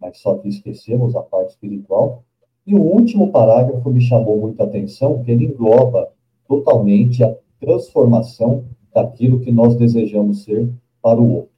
mas 0.04 0.18
só 0.18 0.36
que 0.36 0.50
esquecemos 0.50 1.16
a 1.16 1.22
parte 1.22 1.52
espiritual. 1.52 2.24
E 2.68 2.76
o 2.76 2.82
último 2.82 3.32
parágrafo 3.32 3.90
me 3.90 4.02
chamou 4.02 4.38
muita 4.38 4.66
atenção, 4.66 5.24
que 5.24 5.32
ele 5.32 5.46
engloba 5.46 6.12
totalmente 6.46 7.24
a 7.24 7.34
transformação 7.58 8.66
daquilo 8.94 9.40
que 9.40 9.52
nós 9.52 9.78
desejamos 9.78 10.44
ser 10.44 10.70
para 11.02 11.22
o 11.22 11.36
outro. 11.36 11.52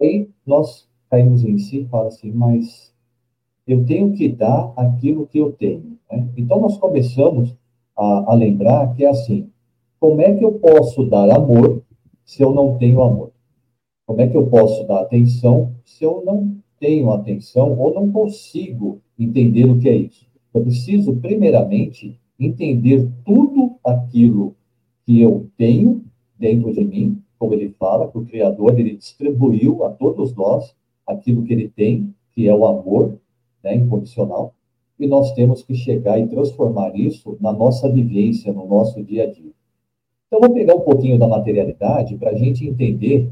Aí 0.00 0.30
nós 0.46 0.88
caímos 1.10 1.44
em 1.44 1.58
si 1.58 1.80
e 1.80 1.88
fala 1.88 2.08
assim, 2.08 2.32
mas 2.32 2.92
eu 3.66 3.84
tenho 3.84 4.14
que 4.14 4.30
dar 4.30 4.72
aquilo 4.74 5.26
que 5.26 5.38
eu 5.38 5.52
tenho. 5.52 5.98
Né? 6.10 6.26
Então 6.38 6.60
nós 6.60 6.78
começamos 6.78 7.54
a, 7.94 8.32
a 8.32 8.34
lembrar 8.34 8.94
que 8.94 9.04
é 9.04 9.10
assim, 9.10 9.50
como 10.00 10.22
é 10.22 10.34
que 10.34 10.44
eu 10.44 10.52
posso 10.52 11.04
dar 11.04 11.30
amor 11.30 11.82
se 12.24 12.42
eu 12.42 12.54
não 12.54 12.78
tenho 12.78 13.02
amor? 13.02 13.30
Como 14.06 14.22
é 14.22 14.26
que 14.26 14.36
eu 14.36 14.46
posso 14.46 14.86
dar 14.86 15.02
atenção 15.02 15.74
se 15.84 16.04
eu 16.04 16.22
não 16.24 16.57
tenho 16.78 17.10
atenção 17.10 17.78
ou 17.78 17.94
não 17.94 18.10
consigo 18.10 19.00
entender 19.18 19.64
o 19.64 19.78
que 19.78 19.88
é 19.88 19.96
isso? 19.96 20.26
Eu 20.52 20.62
preciso, 20.62 21.14
primeiramente, 21.16 22.18
entender 22.38 23.08
tudo 23.24 23.76
aquilo 23.84 24.54
que 25.04 25.20
eu 25.20 25.48
tenho 25.56 26.04
dentro 26.38 26.72
de 26.72 26.84
mim, 26.84 27.22
como 27.38 27.54
ele 27.54 27.70
fala, 27.78 28.08
que 28.08 28.18
o 28.18 28.24
Criador 28.24 28.78
ele 28.78 28.96
distribuiu 28.96 29.84
a 29.84 29.90
todos 29.90 30.34
nós 30.34 30.74
aquilo 31.06 31.42
que 31.42 31.52
ele 31.52 31.68
tem, 31.68 32.14
que 32.34 32.48
é 32.48 32.54
o 32.54 32.66
amor 32.66 33.18
né, 33.62 33.74
incondicional, 33.74 34.54
e 34.98 35.06
nós 35.06 35.32
temos 35.32 35.62
que 35.62 35.74
chegar 35.74 36.18
e 36.18 36.26
transformar 36.26 36.96
isso 36.96 37.36
na 37.40 37.52
nossa 37.52 37.90
vivência, 37.90 38.52
no 38.52 38.66
nosso 38.66 39.02
dia 39.02 39.24
a 39.24 39.26
dia. 39.26 39.52
Então, 40.26 40.40
vou 40.40 40.52
pegar 40.52 40.74
um 40.74 40.80
pouquinho 40.80 41.18
da 41.18 41.26
materialidade 41.26 42.16
para 42.16 42.30
a 42.30 42.34
gente 42.34 42.66
entender 42.66 43.30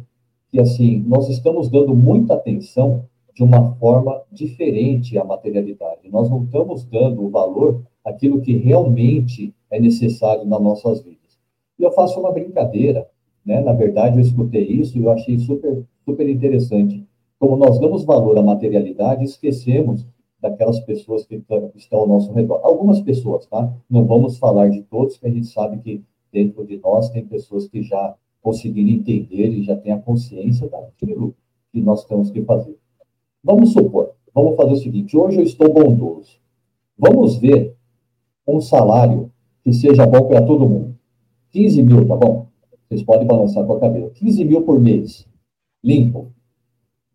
que, 0.49 0.61
assim, 0.61 1.05
nós 1.07 1.29
estamos 1.29 1.69
dando 1.69 1.95
muita 1.95 2.35
atenção 2.35 3.05
de 3.37 3.43
uma 3.43 3.75
forma 3.75 4.23
diferente 4.33 5.19
à 5.19 5.23
materialidade. 5.23 6.09
Nós 6.11 6.31
não 6.31 6.45
estamos 6.45 6.87
dando 6.87 7.23
o 7.23 7.29
valor 7.29 7.83
àquilo 8.03 8.41
que 8.41 8.57
realmente 8.57 9.55
é 9.71 9.79
necessário 9.79 10.47
nas 10.47 10.59
nossas 10.59 11.03
vidas. 11.03 11.39
E 11.79 11.83
eu 11.83 11.93
faço 11.93 12.19
uma 12.19 12.33
brincadeira, 12.33 13.07
né? 13.45 13.61
Na 13.61 13.75
verdade, 13.75 14.17
eu 14.17 14.23
escutei 14.23 14.67
isso 14.67 14.97
e 14.97 15.05
eu 15.05 15.11
achei 15.11 15.39
super, 15.39 15.85
super 16.03 16.27
interessante. 16.27 17.07
Como 17.39 17.59
nós 17.59 17.79
damos 17.79 18.07
valor 18.07 18.39
à 18.39 18.43
materialidade, 18.43 19.23
esquecemos 19.25 20.07
daquelas 20.41 20.81
pessoas 20.81 21.27
que 21.27 21.45
estão 21.75 21.99
ao 21.99 22.09
nosso 22.09 22.33
redor. 22.33 22.61
Algumas 22.63 23.03
pessoas, 23.03 23.45
tá? 23.45 23.71
Não 23.91 24.07
vamos 24.07 24.39
falar 24.39 24.71
de 24.71 24.81
todos, 24.85 25.19
que 25.19 25.27
a 25.27 25.31
gente 25.31 25.49
sabe 25.49 25.77
que 25.81 26.03
dentro 26.33 26.65
de 26.65 26.79
nós 26.79 27.11
tem 27.11 27.23
pessoas 27.27 27.69
que 27.69 27.83
já 27.83 28.15
conseguiram 28.41 28.89
entender 28.89 29.49
e 29.49 29.63
já 29.63 29.77
têm 29.77 29.93
a 29.93 29.99
consciência 29.99 30.67
daquilo 30.71 31.35
que 31.71 31.83
nós 31.83 32.03
temos 32.07 32.31
que 32.31 32.41
fazer. 32.43 32.79
Vamos 33.47 33.73
supor, 33.73 34.11
vamos 34.35 34.57
fazer 34.57 34.73
o 34.73 34.77
seguinte: 34.77 35.17
hoje 35.17 35.39
eu 35.39 35.45
estou 35.45 35.73
bondoso. 35.73 36.41
Vamos 36.99 37.37
ver 37.37 37.77
um 38.45 38.61
salário 38.61 39.31
que 39.63 39.73
seja 39.73 40.05
bom 40.05 40.27
para 40.27 40.43
todo 40.43 40.69
mundo. 40.69 40.97
15 41.53 41.81
mil, 41.81 42.09
tá 42.09 42.17
bom? 42.17 42.49
Vocês 42.89 43.05
podem 43.05 43.25
balançar 43.25 43.65
com 43.65 43.75
a 43.75 43.79
cabeça. 43.79 44.11
15 44.11 44.45
mil 44.45 44.63
por 44.63 44.81
mês, 44.81 45.29
limpo. 45.83 46.33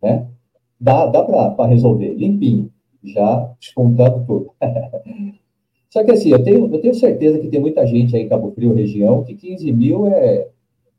Né? 0.02 0.26
Dá, 0.80 1.06
dá 1.06 1.22
para 1.22 1.68
resolver, 1.68 2.14
limpinho, 2.14 2.72
já 3.04 3.54
descontando 3.60 4.26
tudo. 4.26 4.52
Só 5.90 6.02
que 6.06 6.12
assim, 6.12 6.30
eu 6.30 6.42
tenho, 6.42 6.74
eu 6.74 6.80
tenho 6.80 6.96
certeza 6.96 7.40
que 7.40 7.50
tem 7.50 7.60
muita 7.60 7.86
gente 7.86 8.16
aí 8.16 8.24
em 8.24 8.30
Cabo 8.30 8.52
Frio, 8.52 8.74
região, 8.74 9.26
que 9.26 9.36
15 9.36 9.70
mil 9.74 10.08
é, 10.08 10.48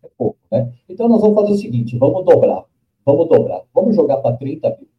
é 0.02 0.08
pouco, 0.18 0.36
né? 0.50 0.70
Então 0.86 1.08
nós 1.08 1.22
vamos 1.22 1.40
fazer 1.40 1.52
o 1.52 1.56
seguinte, 1.56 1.96
vamos 1.96 2.22
dobrar, 2.22 2.66
vamos 3.02 3.26
dobrar, 3.30 3.62
vamos 3.72 3.96
jogar 3.96 4.18
para 4.18 4.36
30 4.36 4.68
mil, 4.78 4.91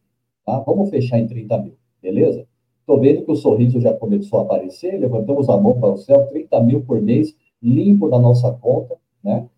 tá? 0.44 0.58
Vamos 0.60 0.90
fechar 0.90 1.18
em 1.18 1.26
30 1.26 1.58
mil, 1.58 1.74
beleza? 2.02 2.46
Estou 2.80 3.00
vendo 3.00 3.24
que 3.24 3.32
o 3.32 3.36
sorriso 3.36 3.80
já 3.80 3.94
começou 3.94 4.40
a 4.40 4.42
aparecer, 4.42 4.98
levantamos 4.98 5.48
a 5.48 5.56
mão 5.56 5.80
para 5.80 5.92
o 5.92 5.96
céu, 5.96 6.26
30 6.26 6.60
mil 6.60 6.82
por 6.82 7.00
mês, 7.00 7.34
limpo 7.62 8.08
da 8.08 8.18
nossa 8.18 8.52
conta, 8.52 8.96
né? 9.22 9.48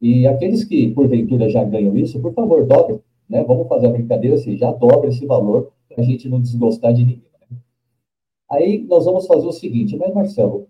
E 0.00 0.26
aqueles 0.26 0.64
que, 0.64 0.90
porventura, 0.90 1.48
já 1.48 1.64
ganham 1.64 1.96
isso, 1.96 2.20
por 2.20 2.34
favor, 2.34 2.66
dobre, 2.66 3.00
né? 3.28 3.42
Vamos 3.42 3.68
fazer 3.68 3.86
a 3.86 3.90
brincadeira 3.90 4.36
assim, 4.36 4.56
já 4.56 4.70
dobra 4.70 5.08
esse 5.08 5.24
valor 5.24 5.72
para 5.88 6.02
a 6.02 6.04
gente 6.04 6.28
não 6.28 6.40
desgostar 6.40 6.92
de 6.92 7.04
ninguém. 7.04 7.22
Né? 7.50 7.56
Aí 8.50 8.84
nós 8.86 9.06
vamos 9.06 9.26
fazer 9.26 9.46
o 9.46 9.52
seguinte, 9.52 9.96
mas 9.96 10.12
Marcelo, 10.12 10.68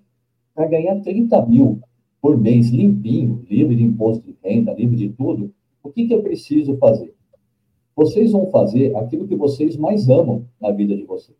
para 0.54 0.66
ganhar 0.66 1.00
30 1.00 1.46
mil 1.46 1.80
por 2.20 2.38
mês 2.38 2.70
limpinho, 2.70 3.44
livre 3.50 3.74
de 3.74 3.82
imposto 3.82 4.24
de 4.24 4.36
renda, 4.42 4.72
livre 4.72 4.96
de 4.96 5.08
tudo, 5.10 5.52
o 5.82 5.90
que, 5.90 6.06
que 6.06 6.14
eu 6.14 6.22
preciso 6.22 6.76
fazer? 6.76 7.13
Vocês 7.96 8.32
vão 8.32 8.46
fazer 8.50 8.96
aquilo 8.96 9.26
que 9.26 9.36
vocês 9.36 9.76
mais 9.76 10.08
amam 10.08 10.44
na 10.60 10.70
vida 10.72 10.96
de 10.96 11.04
vocês. 11.04 11.38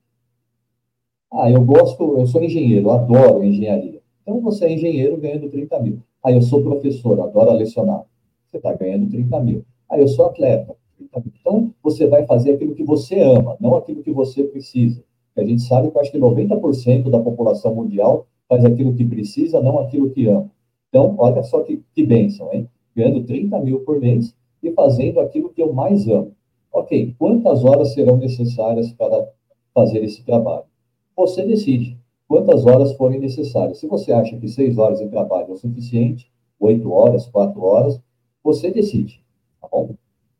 Ah, 1.32 1.50
eu 1.50 1.64
gosto, 1.64 2.16
eu 2.16 2.26
sou 2.26 2.42
engenheiro, 2.44 2.90
adoro 2.90 3.42
engenharia. 3.42 4.00
Então, 4.22 4.40
você 4.40 4.66
é 4.66 4.72
engenheiro 4.72 5.16
ganhando 5.16 5.48
30 5.48 5.80
mil. 5.80 5.98
Aí, 6.22 6.34
eu 6.34 6.42
sou 6.42 6.62
professor, 6.62 7.20
adoro 7.20 7.52
lecionar. 7.52 8.04
Você 8.48 8.58
está 8.58 8.72
ganhando 8.72 9.10
30 9.10 9.40
mil. 9.40 9.64
Aí, 9.90 10.00
eu 10.00 10.06
sou 10.06 10.26
atleta. 10.26 10.76
Então, 11.00 11.74
você 11.82 12.06
vai 12.06 12.24
fazer 12.24 12.52
aquilo 12.52 12.74
que 12.74 12.84
você 12.84 13.20
ama, 13.20 13.56
não 13.60 13.74
aquilo 13.74 14.02
que 14.02 14.12
você 14.12 14.44
precisa. 14.44 15.02
a 15.36 15.44
gente 15.44 15.62
sabe 15.62 15.90
que 15.90 15.98
acho 15.98 16.12
que 16.12 16.18
90% 16.18 17.10
da 17.10 17.18
população 17.18 17.74
mundial 17.74 18.26
faz 18.48 18.64
aquilo 18.64 18.94
que 18.94 19.04
precisa, 19.04 19.60
não 19.60 19.80
aquilo 19.80 20.10
que 20.10 20.28
ama. 20.28 20.50
Então, 20.88 21.14
olha 21.18 21.42
só 21.42 21.60
que, 21.62 21.82
que 21.92 22.06
bênção, 22.06 22.48
hein? 22.52 22.68
Ganhando 22.94 23.24
30 23.24 23.58
mil 23.58 23.80
por 23.80 23.98
mês 23.98 24.34
e 24.62 24.70
fazendo 24.70 25.18
aquilo 25.18 25.50
que 25.50 25.60
eu 25.60 25.72
mais 25.72 26.06
amo. 26.08 26.32
Ok, 26.74 27.14
quantas 27.16 27.64
horas 27.64 27.94
serão 27.94 28.16
necessárias 28.16 28.92
para 28.92 29.30
fazer 29.72 30.02
esse 30.02 30.24
trabalho? 30.24 30.64
Você 31.16 31.46
decide 31.46 31.96
quantas 32.26 32.66
horas 32.66 32.92
forem 32.94 33.20
necessárias. 33.20 33.78
Se 33.78 33.86
você 33.86 34.12
acha 34.12 34.36
que 34.36 34.48
seis 34.48 34.76
horas 34.76 34.98
de 34.98 35.06
trabalho 35.06 35.50
é 35.50 35.52
o 35.52 35.56
suficiente, 35.56 36.28
oito 36.58 36.90
horas, 36.90 37.28
quatro 37.28 37.62
horas, 37.62 38.00
você 38.42 38.72
decide, 38.72 39.22
tá 39.60 39.68
bom? 39.70 39.94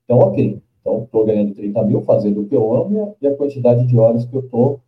Então, 0.05 0.19
ok. 0.19 0.61
Então, 0.81 1.05
estou 1.05 1.25
ganhando 1.25 1.55
30 1.55 1.85
mil, 1.85 2.03
fazendo 2.03 2.41
o 2.41 2.47
que 2.47 2.57
eu 2.57 2.75
amo 2.75 3.17
e 3.23 3.29
a 3.29 3.37
quantidade 3.37 3.87
de 3.87 3.97
horas 3.97 4.25
que 4.25 4.35
eu 4.35 4.41
estou 4.41 4.81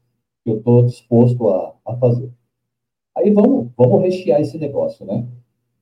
que 0.44 0.50
eu 0.50 0.60
tô 0.60 0.82
disposto 0.82 1.48
a, 1.48 1.74
a 1.86 1.96
fazer. 1.96 2.30
Aí 3.16 3.30
vamos, 3.30 3.68
vamos 3.76 4.02
rechear 4.02 4.40
esse 4.40 4.58
negócio, 4.58 5.06
né? 5.06 5.24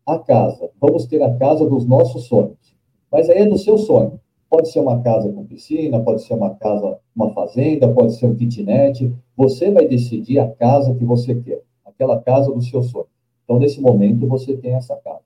A 0.06 0.18
casa. 0.18 0.70
Vamos 0.78 1.06
ter 1.06 1.22
a 1.22 1.34
casa 1.36 1.66
dos 1.66 1.86
nossos 1.86 2.26
sonhos. 2.26 2.76
Mas 3.10 3.30
aí 3.30 3.38
é 3.38 3.46
do 3.46 3.56
seu 3.56 3.78
sonho. 3.78 4.20
Pode 4.54 4.70
ser 4.70 4.78
uma 4.78 5.02
casa 5.02 5.28
com 5.32 5.44
piscina, 5.44 5.98
pode 5.98 6.22
ser 6.22 6.34
uma 6.34 6.54
casa, 6.54 6.96
uma 7.16 7.28
fazenda, 7.30 7.92
pode 7.92 8.14
ser 8.14 8.26
um 8.26 8.36
kitnet. 8.36 9.12
Você 9.36 9.68
vai 9.72 9.88
decidir 9.88 10.38
a 10.38 10.48
casa 10.48 10.94
que 10.94 11.04
você 11.04 11.34
quer, 11.34 11.60
aquela 11.84 12.20
casa 12.20 12.52
do 12.52 12.62
seu 12.62 12.80
sonho. 12.80 13.08
Então, 13.42 13.58
nesse 13.58 13.80
momento, 13.80 14.28
você 14.28 14.56
tem 14.56 14.74
essa 14.74 14.94
casa. 14.94 15.24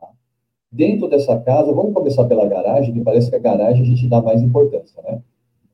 Tá? 0.00 0.08
Dentro 0.72 1.10
dessa 1.10 1.38
casa, 1.38 1.70
vamos 1.74 1.92
começar 1.92 2.24
pela 2.24 2.46
garagem, 2.46 2.94
que 2.94 3.02
parece 3.02 3.28
que 3.28 3.36
a 3.36 3.38
garagem 3.38 3.82
a 3.82 3.84
gente 3.84 4.08
dá 4.08 4.22
mais 4.22 4.40
importância, 4.40 5.02
né? 5.02 5.20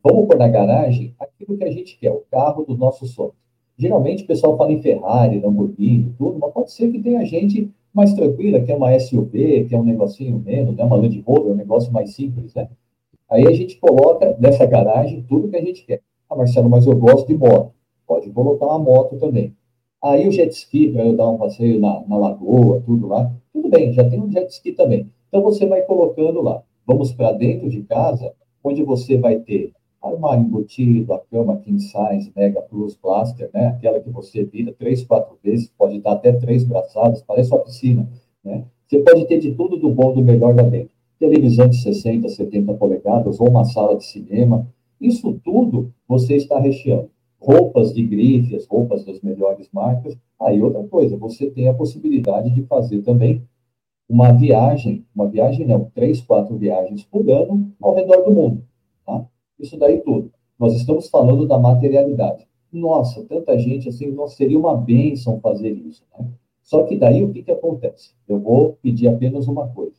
Vamos 0.03 0.27
pôr 0.27 0.37
na 0.37 0.49
garagem 0.49 1.15
aquilo 1.21 1.57
que 1.57 1.63
a 1.65 1.71
gente 1.71 1.97
quer, 2.01 2.11
o 2.11 2.25
carro 2.29 2.65
dos 2.65 2.77
nossos 2.77 3.13
sonhos. 3.13 3.35
Geralmente 3.79 4.25
o 4.25 4.27
pessoal 4.27 4.59
fala 4.59 4.73
em 4.73 4.83
Ferrari, 4.83 5.39
Lamborghini, 5.39 6.13
tudo, 6.19 6.41
mas 6.41 6.53
pode 6.53 6.73
ser 6.73 6.91
que 6.91 6.99
tenha 6.99 7.25
gente 7.25 7.71
mais 7.95 8.13
tranquila, 8.15 8.61
que 8.61 8.73
é 8.73 8.75
uma 8.75 8.99
SUV, 8.99 9.67
que 9.69 9.77
é 9.77 9.79
um 9.79 9.85
negocinho 9.85 10.43
menos, 10.45 10.75
né? 10.75 10.83
uma 10.83 10.97
Land 10.97 11.23
Rover, 11.25 11.53
um 11.53 11.57
negócio 11.57 11.93
mais 11.93 12.13
simples, 12.13 12.53
né? 12.53 12.69
Aí 13.31 13.47
a 13.47 13.53
gente 13.53 13.79
coloca 13.79 14.37
nessa 14.39 14.65
garagem 14.67 15.25
tudo 15.29 15.49
que 15.49 15.57
a 15.57 15.61
gente 15.61 15.85
quer. 15.85 16.01
Ah, 16.31 16.37
Marcelo, 16.37 16.69
mas 16.69 16.87
eu 16.87 16.97
gosto 16.97 17.27
de 17.27 17.37
moto. 17.37 17.73
Pode 18.07 18.31
colocar 18.31 18.67
uma 18.67 18.79
moto 18.79 19.17
também. 19.17 19.55
Aí 20.03 20.29
o 20.29 20.33
jet 20.33 20.53
ski, 20.53 20.93
para 20.93 21.05
eu 21.05 21.17
dar 21.17 21.29
um 21.29 21.37
passeio 21.37 21.81
na, 21.81 22.05
na 22.07 22.17
lagoa, 22.17 22.83
tudo 22.85 23.09
lá. 23.09 23.33
Tudo 23.53 23.69
bem, 23.69 23.93
já 23.93 24.09
tem 24.09 24.21
um 24.21 24.31
jet 24.31 24.49
ski 24.51 24.73
também. 24.73 25.11
Então 25.29 25.43
você 25.43 25.67
vai 25.67 25.83
colocando 25.83 26.41
lá. 26.41 26.63
Vamos 26.87 27.13
para 27.13 27.33
dentro 27.33 27.69
de 27.69 27.83
casa, 27.83 28.33
onde 28.63 28.83
você 28.85 29.17
vai 29.17 29.39
ter 29.41 29.73
armário 30.01 30.45
embutido, 30.45 31.13
a 31.13 31.19
cama 31.19 31.57
king 31.57 31.81
size, 31.81 32.33
mega 32.37 32.63
plus 32.63 32.97
blaster, 32.97 33.51
né? 33.53 33.69
Aquela 33.69 34.01
que 34.01 34.11
você 34.11 34.45
vira 34.45 34.73
três, 34.73 35.03
quatro 35.03 35.37
vezes, 35.43 35.69
pode 35.77 36.01
dar 36.01 36.13
até 36.13 36.33
três 36.33 36.63
braçadas, 36.63 37.23
parece 37.23 37.51
uma 37.51 37.61
piscina, 37.61 38.09
né? 38.45 38.65
Você 38.87 39.01
pode 39.01 39.27
ter 39.27 39.41
de 39.41 39.53
tudo 39.53 39.77
do 39.77 39.91
bom, 39.91 40.13
do 40.13 40.23
melhor 40.23 40.55
lá 40.55 40.63
dentro. 40.63 40.95
Televisão 41.19 41.69
de 41.69 41.77
60, 41.77 42.29
70 42.29 42.75
polegadas, 42.75 43.41
ou 43.41 43.49
uma 43.49 43.65
sala 43.65 43.97
de 43.97 44.05
cinema. 44.05 44.67
Isso 45.01 45.41
tudo 45.45 45.93
você 46.07 46.37
está 46.37 46.59
recheando. 46.59 47.11
Roupas 47.39 47.95
de 47.95 48.03
grife, 48.03 48.57
as 48.57 48.67
roupas 48.67 49.05
das 49.05 49.21
melhores 49.21 49.69
marcas. 49.73 50.17
Aí 50.41 50.61
outra 50.61 50.83
coisa, 50.85 51.17
você 51.17 51.51
tem 51.51 51.69
a 51.69 51.75
possibilidade 51.75 52.51
de 52.51 52.63
fazer 52.63 53.03
também 53.03 53.43
uma 54.09 54.33
viagem, 54.33 55.05
uma 55.15 55.27
viagem 55.27 55.67
não, 55.67 55.91
três, 55.95 56.21
quatro 56.21 56.57
viagens 56.57 57.05
por 57.05 57.29
ano 57.31 57.73
ao 57.81 57.95
redor 57.95 58.23
do 58.23 58.31
mundo. 58.31 58.63
Tá? 59.05 59.27
Isso 59.59 59.77
daí 59.77 60.01
tudo. 60.01 60.31
Nós 60.59 60.75
estamos 60.75 61.09
falando 61.09 61.47
da 61.47 61.59
materialidade. 61.59 62.47
Nossa, 62.73 63.25
tanta 63.25 63.59
gente 63.59 63.89
assim, 63.89 64.11
nossa, 64.11 64.37
seria 64.37 64.59
uma 64.59 64.77
bênção 64.77 65.41
fazer 65.41 65.71
isso. 65.71 66.03
Né? 66.19 66.27
Só 66.63 66.83
que 66.85 66.97
daí 66.97 67.23
o 67.23 67.33
que, 67.33 67.43
que 67.43 67.51
acontece? 67.51 68.13
Eu 68.29 68.39
vou 68.39 68.79
pedir 68.83 69.09
apenas 69.09 69.47
uma 69.49 69.69
coisa. 69.69 69.97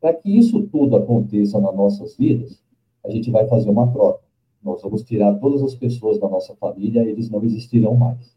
Para 0.00 0.14
que 0.14 0.36
isso 0.36 0.62
tudo 0.68 0.96
aconteça 0.96 1.60
nas 1.60 1.74
nossas 1.74 2.16
vidas, 2.16 2.62
a 3.04 3.10
gente 3.10 3.30
vai 3.30 3.46
fazer 3.46 3.68
uma 3.68 3.90
troca. 3.92 4.22
Nós 4.62 4.82
vamos 4.82 5.02
tirar 5.02 5.34
todas 5.34 5.62
as 5.62 5.74
pessoas 5.74 6.18
da 6.18 6.28
nossa 6.28 6.54
família, 6.56 7.02
eles 7.02 7.30
não 7.30 7.42
existirão 7.44 7.94
mais. 7.94 8.36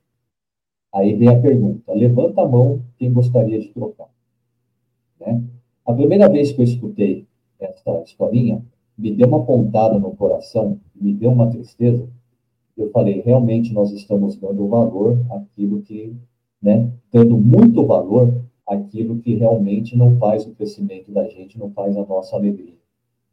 Aí 0.94 1.16
vem 1.16 1.28
a 1.30 1.40
pergunta: 1.40 1.94
levanta 1.94 2.42
a 2.42 2.48
mão 2.48 2.82
quem 2.98 3.12
gostaria 3.12 3.60
de 3.60 3.70
trocar. 3.70 4.10
Né? 5.20 5.44
A 5.86 5.94
primeira 5.94 6.30
vez 6.30 6.52
que 6.52 6.62
eu 6.62 6.66
escutei 6.66 7.26
essa 7.60 8.02
historinha, 8.04 8.64
me 8.98 9.12
deu 9.12 9.28
uma 9.28 9.44
pontada 9.44 9.98
no 9.98 10.16
coração, 10.16 10.80
me 10.96 11.14
deu 11.14 11.32
uma 11.32 11.50
tristeza. 11.50 12.08
Eu 12.78 12.90
falei, 12.92 13.22
realmente 13.22 13.74
nós 13.74 13.92
estamos 13.92 14.36
dando 14.36 14.68
valor 14.68 15.18
àquilo 15.32 15.82
que, 15.82 16.16
né, 16.62 16.92
dando 17.12 17.38
muito 17.38 17.86
valor 17.86 18.34
àquilo 18.68 19.20
que 19.20 19.36
realmente 19.36 19.96
não 19.96 20.18
faz 20.18 20.46
o 20.46 20.52
crescimento 20.52 21.12
da 21.12 21.28
gente, 21.28 21.60
não 21.60 21.72
faz 21.72 21.98
a 21.98 22.06
nossa 22.06 22.36
alegria. 22.36 22.76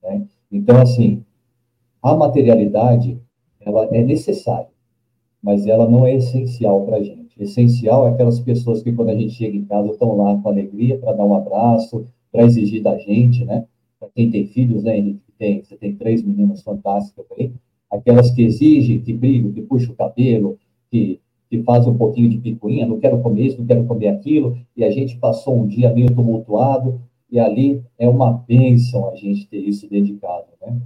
Né? 0.02 0.26
Então, 0.50 0.80
assim, 0.80 1.22
a 2.02 2.14
materialidade, 2.16 3.20
ela 3.60 3.84
é 3.86 4.02
necessária, 4.02 4.68
mas 5.42 5.66
ela 5.66 5.88
não 5.88 6.06
é 6.06 6.14
essencial 6.14 6.84
para 6.84 6.96
a 6.96 7.02
gente. 7.02 7.40
Essencial 7.42 8.06
é 8.06 8.10
aquelas 8.10 8.40
pessoas 8.40 8.82
que, 8.82 8.92
quando 8.92 9.10
a 9.10 9.14
gente 9.14 9.34
chega 9.34 9.56
em 9.56 9.64
casa, 9.64 9.90
estão 9.90 10.16
lá 10.16 10.36
com 10.36 10.48
alegria 10.48 10.98
para 10.98 11.12
dar 11.12 11.24
um 11.24 11.34
abraço, 11.34 12.06
para 12.30 12.44
exigir 12.44 12.82
da 12.82 12.98
gente, 12.98 13.44
né? 13.44 13.66
Para 13.98 14.08
quem 14.14 14.30
tem 14.30 14.46
filhos, 14.46 14.82
né, 14.82 14.98
Henrique? 14.98 15.20
Tem, 15.38 15.62
você 15.62 15.76
tem 15.76 15.94
três 15.94 16.22
meninas 16.22 16.62
fantásticas 16.62 17.24
aí. 17.38 17.52
Aquelas 17.90 18.30
que 18.30 18.42
exigem, 18.42 19.00
que 19.00 19.12
brigam, 19.12 19.52
que 19.52 19.62
puxam 19.62 19.92
o 19.92 19.96
cabelo, 19.96 20.58
que, 20.90 21.20
que 21.50 21.62
fazem 21.64 21.92
um 21.92 21.98
pouquinho 21.98 22.30
de 22.30 22.38
picuinha, 22.38 22.86
não 22.86 23.00
quero 23.00 23.20
comer 23.20 23.46
isso, 23.46 23.58
não 23.58 23.66
quero 23.66 23.84
comer 23.84 24.08
aquilo, 24.08 24.56
e 24.76 24.84
a 24.84 24.90
gente 24.90 25.18
passou 25.18 25.56
um 25.56 25.66
dia 25.66 25.92
meio 25.92 26.14
tumultuado, 26.14 27.00
e 27.28 27.40
ali 27.40 27.82
é 27.98 28.08
uma 28.08 28.32
bênção 28.32 29.10
a 29.10 29.16
gente 29.16 29.48
ter 29.48 29.58
isso 29.58 29.88
dedicado, 29.90 30.46
né? 30.62 30.80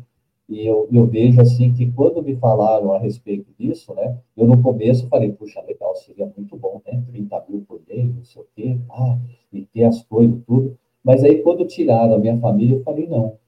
E 0.48 0.66
eu, 0.66 0.88
eu 0.92 1.06
vejo 1.06 1.40
assim 1.40 1.72
que 1.72 1.90
quando 1.92 2.22
me 2.22 2.36
falaram 2.36 2.92
a 2.92 2.98
respeito 2.98 3.46
disso, 3.58 3.94
né, 3.94 4.18
eu 4.36 4.46
no 4.46 4.62
começo 4.62 5.08
falei, 5.08 5.32
puxa, 5.32 5.60
legal, 5.62 5.94
seria 5.96 6.30
muito 6.36 6.54
bom, 6.56 6.82
né, 6.86 7.02
30 7.10 7.44
mil 7.48 7.64
por 7.66 7.80
mês, 7.88 8.14
não 8.14 8.24
sei 8.24 8.42
o 8.42 8.46
quê, 8.54 8.76
ah, 8.90 9.18
e 9.52 9.62
ter 9.62 9.84
as 9.84 10.02
coisas, 10.02 10.38
tudo. 10.46 10.76
Mas 11.02 11.24
aí 11.24 11.42
quando 11.42 11.66
tiraram 11.66 12.14
a 12.14 12.18
minha 12.18 12.38
família, 12.38 12.76
eu 12.76 12.82
falei, 12.82 13.06
não, 13.06 13.38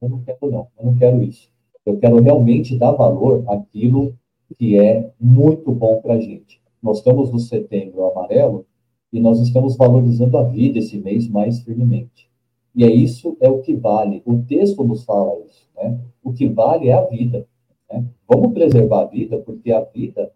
eu 0.00 0.08
não 0.08 0.22
quero 0.22 0.50
não, 0.50 0.68
eu 0.78 0.86
não 0.86 0.96
quero 0.96 1.22
isso. 1.22 1.48
Eu 1.84 1.98
quero 1.98 2.20
realmente 2.20 2.76
dar 2.76 2.92
valor 2.92 3.44
àquilo 3.48 4.16
que 4.56 4.78
é 4.78 5.10
muito 5.20 5.72
bom 5.72 6.00
para 6.00 6.14
a 6.14 6.20
gente. 6.20 6.63
Nós 6.84 6.98
estamos 6.98 7.32
no 7.32 7.38
setembro 7.38 8.04
amarelo 8.04 8.66
e 9.10 9.18
nós 9.18 9.40
estamos 9.40 9.74
valorizando 9.74 10.36
a 10.36 10.42
vida 10.42 10.78
esse 10.78 10.98
mês 10.98 11.26
mais 11.26 11.60
firmemente. 11.62 12.28
E 12.74 12.84
é 12.84 12.92
isso 12.92 13.38
é 13.40 13.48
o 13.48 13.62
que 13.62 13.74
vale. 13.74 14.22
O 14.26 14.42
texto 14.42 14.84
nos 14.84 15.02
fala 15.02 15.34
isso. 15.46 15.66
Né? 15.74 15.98
O 16.22 16.30
que 16.30 16.46
vale 16.46 16.88
é 16.88 16.92
a 16.92 17.06
vida. 17.06 17.48
Né? 17.90 18.04
Vamos 18.28 18.52
preservar 18.52 19.00
a 19.00 19.06
vida, 19.06 19.38
porque 19.38 19.72
a 19.72 19.80
vida 19.80 20.30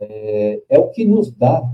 é, 0.00 0.62
é 0.68 0.78
o 0.80 0.90
que 0.90 1.04
nos 1.04 1.30
dá 1.30 1.72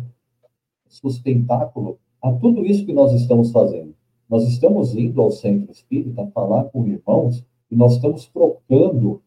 sustentáculo 0.87 1.98
a 2.20 2.30
tudo 2.30 2.66
isso 2.66 2.85
que 2.85 2.92
nós 2.92 3.14
estamos 3.14 3.50
fazendo. 3.50 3.94
Nós 4.28 4.46
estamos 4.46 4.94
indo 4.94 5.22
ao 5.22 5.30
centro 5.30 5.72
espírita 5.72 6.30
falar 6.35 6.64
com 6.64 6.87
irmãos 6.87 7.42
e 7.70 7.74
nós 7.74 7.94
estamos 7.94 8.26
trocando 8.26 9.22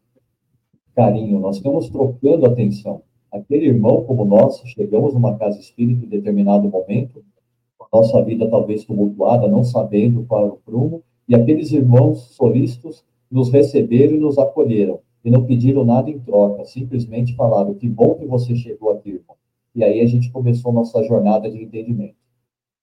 carinho, 0.94 1.40
nós 1.40 1.56
estamos 1.56 1.90
trocando 1.90 2.46
atenção. 2.46 3.02
Aquele 3.34 3.66
irmão, 3.66 4.04
como 4.04 4.24
nós, 4.24 4.62
chegamos 4.64 5.12
numa 5.12 5.36
casa 5.36 5.58
espírita 5.58 6.04
em 6.04 6.08
determinado 6.08 6.68
momento, 6.68 7.24
nossa 7.92 8.22
vida 8.22 8.48
talvez 8.48 8.84
tumultuada, 8.84 9.48
não 9.48 9.64
sabendo 9.64 10.24
qual 10.24 10.44
era 10.44 10.52
o 10.52 10.58
prumo, 10.58 11.02
e 11.28 11.34
aqueles 11.34 11.72
irmãos 11.72 12.34
solistas 12.36 13.04
nos 13.28 13.50
receberam 13.50 14.14
e 14.14 14.20
nos 14.20 14.38
acolheram, 14.38 15.00
e 15.24 15.30
não 15.32 15.44
pediram 15.44 15.84
nada 15.84 16.08
em 16.08 16.18
troca, 16.20 16.64
simplesmente 16.64 17.34
falaram, 17.34 17.74
que 17.74 17.88
bom 17.88 18.14
que 18.14 18.24
você 18.24 18.54
chegou 18.54 18.90
aqui, 18.90 19.10
irmão. 19.10 19.36
E 19.74 19.82
aí 19.82 20.00
a 20.00 20.06
gente 20.06 20.30
começou 20.30 20.72
nossa 20.72 21.02
jornada 21.02 21.50
de 21.50 21.60
entendimento. 21.60 22.14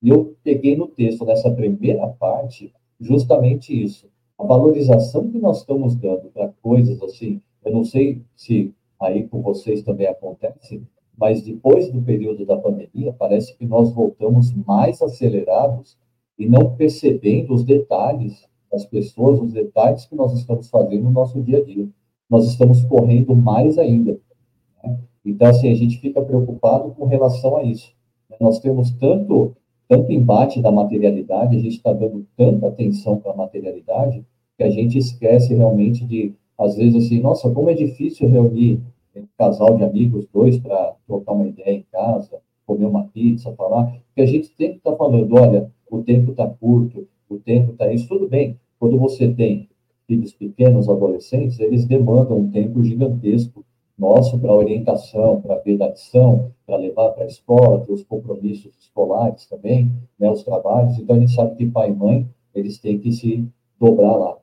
E 0.03 0.09
eu 0.09 0.35
peguei 0.43 0.75
no 0.75 0.87
texto, 0.87 1.23
nessa 1.23 1.49
primeira 1.49 2.07
parte, 2.07 2.73
justamente 2.99 3.71
isso. 3.71 4.09
A 4.37 4.43
valorização 4.43 5.29
que 5.29 5.37
nós 5.37 5.59
estamos 5.59 5.95
dando 5.95 6.29
para 6.33 6.51
coisas 6.61 7.01
assim, 7.01 7.39
eu 7.63 7.71
não 7.71 7.85
sei 7.85 8.21
se 8.35 8.73
aí 9.01 9.27
com 9.27 9.41
vocês 9.41 9.81
também 9.83 10.07
acontece, 10.07 10.81
mas 11.17 11.41
depois 11.41 11.91
do 11.91 12.01
período 12.01 12.45
da 12.45 12.57
pandemia, 12.57 13.13
parece 13.13 13.55
que 13.57 13.65
nós 13.65 13.91
voltamos 13.93 14.53
mais 14.65 15.01
acelerados 15.01 15.97
e 16.37 16.47
não 16.47 16.75
percebendo 16.75 17.53
os 17.53 17.63
detalhes 17.63 18.47
das 18.71 18.85
pessoas, 18.85 19.39
os 19.39 19.51
detalhes 19.51 20.05
que 20.05 20.15
nós 20.15 20.33
estamos 20.33 20.69
fazendo 20.69 21.03
no 21.03 21.11
nosso 21.11 21.41
dia 21.41 21.59
a 21.59 21.63
dia. 21.63 21.87
Nós 22.29 22.47
estamos 22.47 22.83
correndo 22.85 23.35
mais 23.35 23.77
ainda. 23.77 24.19
Né? 24.83 24.99
Então, 25.25 25.49
assim, 25.49 25.69
a 25.69 25.75
gente 25.75 25.99
fica 25.99 26.21
preocupado 26.21 26.91
com 26.91 27.05
relação 27.05 27.57
a 27.57 27.63
isso. 27.63 27.93
Nós 28.39 28.59
temos 28.59 28.91
tanto, 28.91 29.55
tanto 29.87 30.11
embate 30.11 30.61
da 30.61 30.71
materialidade, 30.71 31.57
a 31.57 31.59
gente 31.59 31.75
está 31.75 31.91
dando 31.91 32.25
tanta 32.35 32.67
atenção 32.67 33.17
para 33.17 33.31
a 33.31 33.35
materialidade, 33.35 34.25
que 34.57 34.63
a 34.63 34.69
gente 34.69 34.97
esquece 34.97 35.53
realmente 35.53 36.05
de, 36.05 36.33
às 36.57 36.77
vezes, 36.77 37.05
assim, 37.05 37.19
nossa, 37.19 37.51
como 37.51 37.69
é 37.69 37.73
difícil 37.73 38.29
reunir 38.29 38.79
um 39.15 39.27
casal 39.37 39.77
de 39.77 39.83
amigos, 39.83 40.25
dois, 40.33 40.57
para 40.57 40.95
trocar 41.05 41.33
uma 41.33 41.47
ideia 41.47 41.75
em 41.75 41.85
casa, 41.91 42.39
comer 42.65 42.85
uma 42.85 43.05
pizza, 43.05 43.53
falar, 43.53 43.93
que 44.15 44.21
a 44.21 44.25
gente 44.25 44.47
sempre 44.47 44.77
está 44.77 44.95
falando, 44.95 45.35
olha, 45.35 45.71
o 45.89 46.01
tempo 46.01 46.31
está 46.31 46.47
curto, 46.47 47.07
o 47.29 47.37
tempo 47.37 47.71
está 47.71 47.91
isso, 47.91 48.07
tudo 48.07 48.27
bem. 48.27 48.57
Quando 48.79 48.97
você 48.97 49.31
tem 49.33 49.69
filhos 50.07 50.33
pequenos, 50.33 50.89
adolescentes, 50.89 51.59
eles 51.59 51.85
demandam 51.85 52.37
um 52.37 52.49
tempo 52.49 52.83
gigantesco 52.83 53.65
nosso 53.97 54.39
para 54.39 54.53
orientação, 54.53 55.39
para 55.41 55.59
ver 55.59 55.77
da 55.77 55.89
lição, 55.89 56.51
para 56.65 56.75
levar 56.75 57.11
para 57.11 57.23
a 57.23 57.27
escola, 57.27 57.81
ter 57.81 57.91
os 57.91 58.03
compromissos 58.03 58.75
escolares 58.79 59.45
também, 59.45 59.91
né, 60.17 60.29
os 60.31 60.43
trabalhos. 60.43 60.97
Então, 60.97 61.15
a 61.15 61.19
gente 61.19 61.33
sabe 61.33 61.55
que 61.55 61.67
pai 61.67 61.91
e 61.91 61.93
mãe, 61.93 62.27
eles 62.55 62.79
têm 62.79 62.97
que 62.97 63.11
se 63.11 63.45
dobrar 63.79 64.15
lá. 64.15 64.37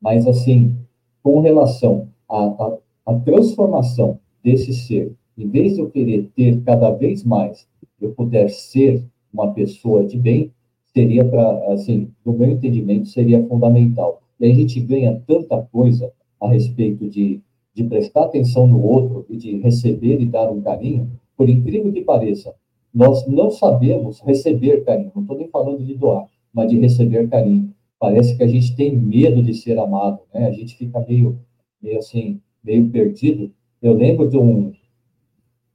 Mas, 0.00 0.26
assim, 0.26 0.76
com 1.22 1.40
relação 1.40 2.08
a, 2.28 2.44
a 2.44 2.78
a 3.08 3.14
transformação 3.14 4.20
desse 4.44 4.74
ser, 4.74 5.14
em 5.36 5.48
vez 5.48 5.74
de 5.74 5.80
eu 5.80 5.88
querer 5.88 6.28
ter 6.36 6.60
cada 6.60 6.90
vez 6.90 7.24
mais, 7.24 7.66
eu 7.98 8.10
puder 8.10 8.50
ser 8.50 9.02
uma 9.32 9.50
pessoa 9.54 10.04
de 10.04 10.18
bem, 10.18 10.52
seria 10.92 11.24
para, 11.24 11.72
assim, 11.72 12.10
no 12.22 12.34
meu 12.34 12.50
entendimento, 12.50 13.08
seria 13.08 13.42
fundamental. 13.46 14.20
E 14.38 14.44
a 14.44 14.54
gente 14.54 14.78
ganha 14.80 15.22
tanta 15.26 15.62
coisa 15.72 16.12
a 16.38 16.50
respeito 16.50 17.08
de, 17.08 17.40
de 17.72 17.84
prestar 17.84 18.24
atenção 18.24 18.66
no 18.66 18.84
outro 18.84 19.24
e 19.30 19.38
de 19.38 19.56
receber 19.56 20.20
e 20.20 20.26
dar 20.26 20.50
um 20.50 20.60
carinho, 20.60 21.10
por 21.34 21.48
incrível 21.48 21.90
que 21.90 22.02
pareça, 22.02 22.54
nós 22.92 23.26
não 23.26 23.50
sabemos 23.50 24.20
receber 24.20 24.84
carinho, 24.84 25.12
não 25.14 25.22
estou 25.22 25.38
nem 25.38 25.48
falando 25.48 25.82
de 25.82 25.94
doar, 25.94 26.26
mas 26.52 26.70
de 26.70 26.78
receber 26.78 27.26
carinho. 27.28 27.72
Parece 27.98 28.36
que 28.36 28.42
a 28.42 28.46
gente 28.46 28.76
tem 28.76 28.94
medo 28.94 29.42
de 29.42 29.54
ser 29.54 29.78
amado, 29.78 30.20
né? 30.34 30.46
A 30.46 30.52
gente 30.52 30.76
fica 30.76 31.00
meio, 31.08 31.38
meio 31.82 31.98
assim, 31.98 32.38
meio 32.62 32.88
perdido. 32.90 33.52
Eu 33.80 33.94
lembro 33.94 34.28
de 34.28 34.36
um, 34.36 34.72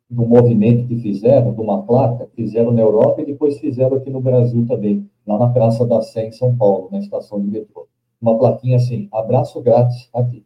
de 0.09 0.19
um 0.19 0.27
movimento 0.27 0.87
que 0.87 0.97
fizeram, 0.97 1.53
de 1.53 1.61
uma 1.61 1.83
placa, 1.83 2.29
fizeram 2.35 2.71
na 2.71 2.81
Europa 2.81 3.21
e 3.21 3.25
depois 3.25 3.59
fizeram 3.59 3.97
aqui 3.97 4.09
no 4.09 4.21
Brasil 4.21 4.65
também, 4.65 5.09
lá 5.25 5.37
na 5.39 5.49
Praça 5.49 5.85
da 5.85 6.01
Sé, 6.01 6.27
em 6.27 6.31
São 6.31 6.55
Paulo, 6.55 6.89
na 6.91 6.99
estação 6.99 7.41
de 7.41 7.47
metrô. 7.47 7.87
Uma 8.21 8.37
plaquinha 8.37 8.77
assim, 8.77 9.07
abraço 9.11 9.61
grátis 9.61 10.09
aqui. 10.13 10.45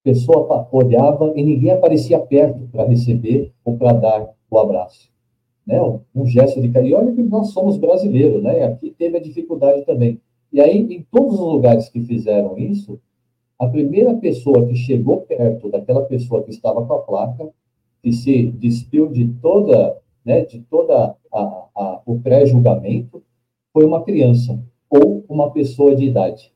A 0.00 0.10
pessoa 0.10 0.68
olhava 0.70 1.32
e 1.34 1.42
ninguém 1.42 1.70
aparecia 1.70 2.20
perto 2.20 2.68
para 2.70 2.84
receber 2.84 3.52
ou 3.64 3.76
para 3.76 3.92
dar 3.92 4.34
o 4.50 4.58
abraço. 4.58 5.10
Né? 5.66 5.80
Um 6.14 6.26
gesto 6.26 6.60
de 6.60 6.68
carinho. 6.68 6.98
Olha 6.98 7.12
que 7.12 7.22
nós 7.22 7.48
somos 7.48 7.78
brasileiros, 7.78 8.42
né? 8.42 8.64
Aqui 8.64 8.90
teve 8.90 9.16
a 9.16 9.20
dificuldade 9.20 9.84
também. 9.86 10.20
E 10.52 10.60
aí, 10.60 10.78
em 10.78 11.02
todos 11.10 11.34
os 11.34 11.40
lugares 11.40 11.88
que 11.88 12.00
fizeram 12.00 12.56
isso, 12.58 13.00
a 13.58 13.66
primeira 13.66 14.14
pessoa 14.14 14.66
que 14.66 14.74
chegou 14.74 15.22
perto 15.22 15.70
daquela 15.70 16.02
pessoa 16.02 16.42
que 16.42 16.50
estava 16.50 16.84
com 16.84 16.94
a 16.94 17.02
placa, 17.02 17.48
que 18.02 18.12
se 18.12 18.46
despiu 18.46 19.08
de 19.08 19.28
toda, 19.40 19.96
né, 20.24 20.44
de 20.44 20.60
toda 20.60 21.16
a, 21.32 21.66
a, 21.74 22.02
o 22.04 22.20
pré-julgamento, 22.20 23.22
foi 23.72 23.84
uma 23.84 24.02
criança 24.02 24.62
ou 24.90 25.24
uma 25.28 25.50
pessoa 25.50 25.94
de 25.96 26.04
idade, 26.04 26.52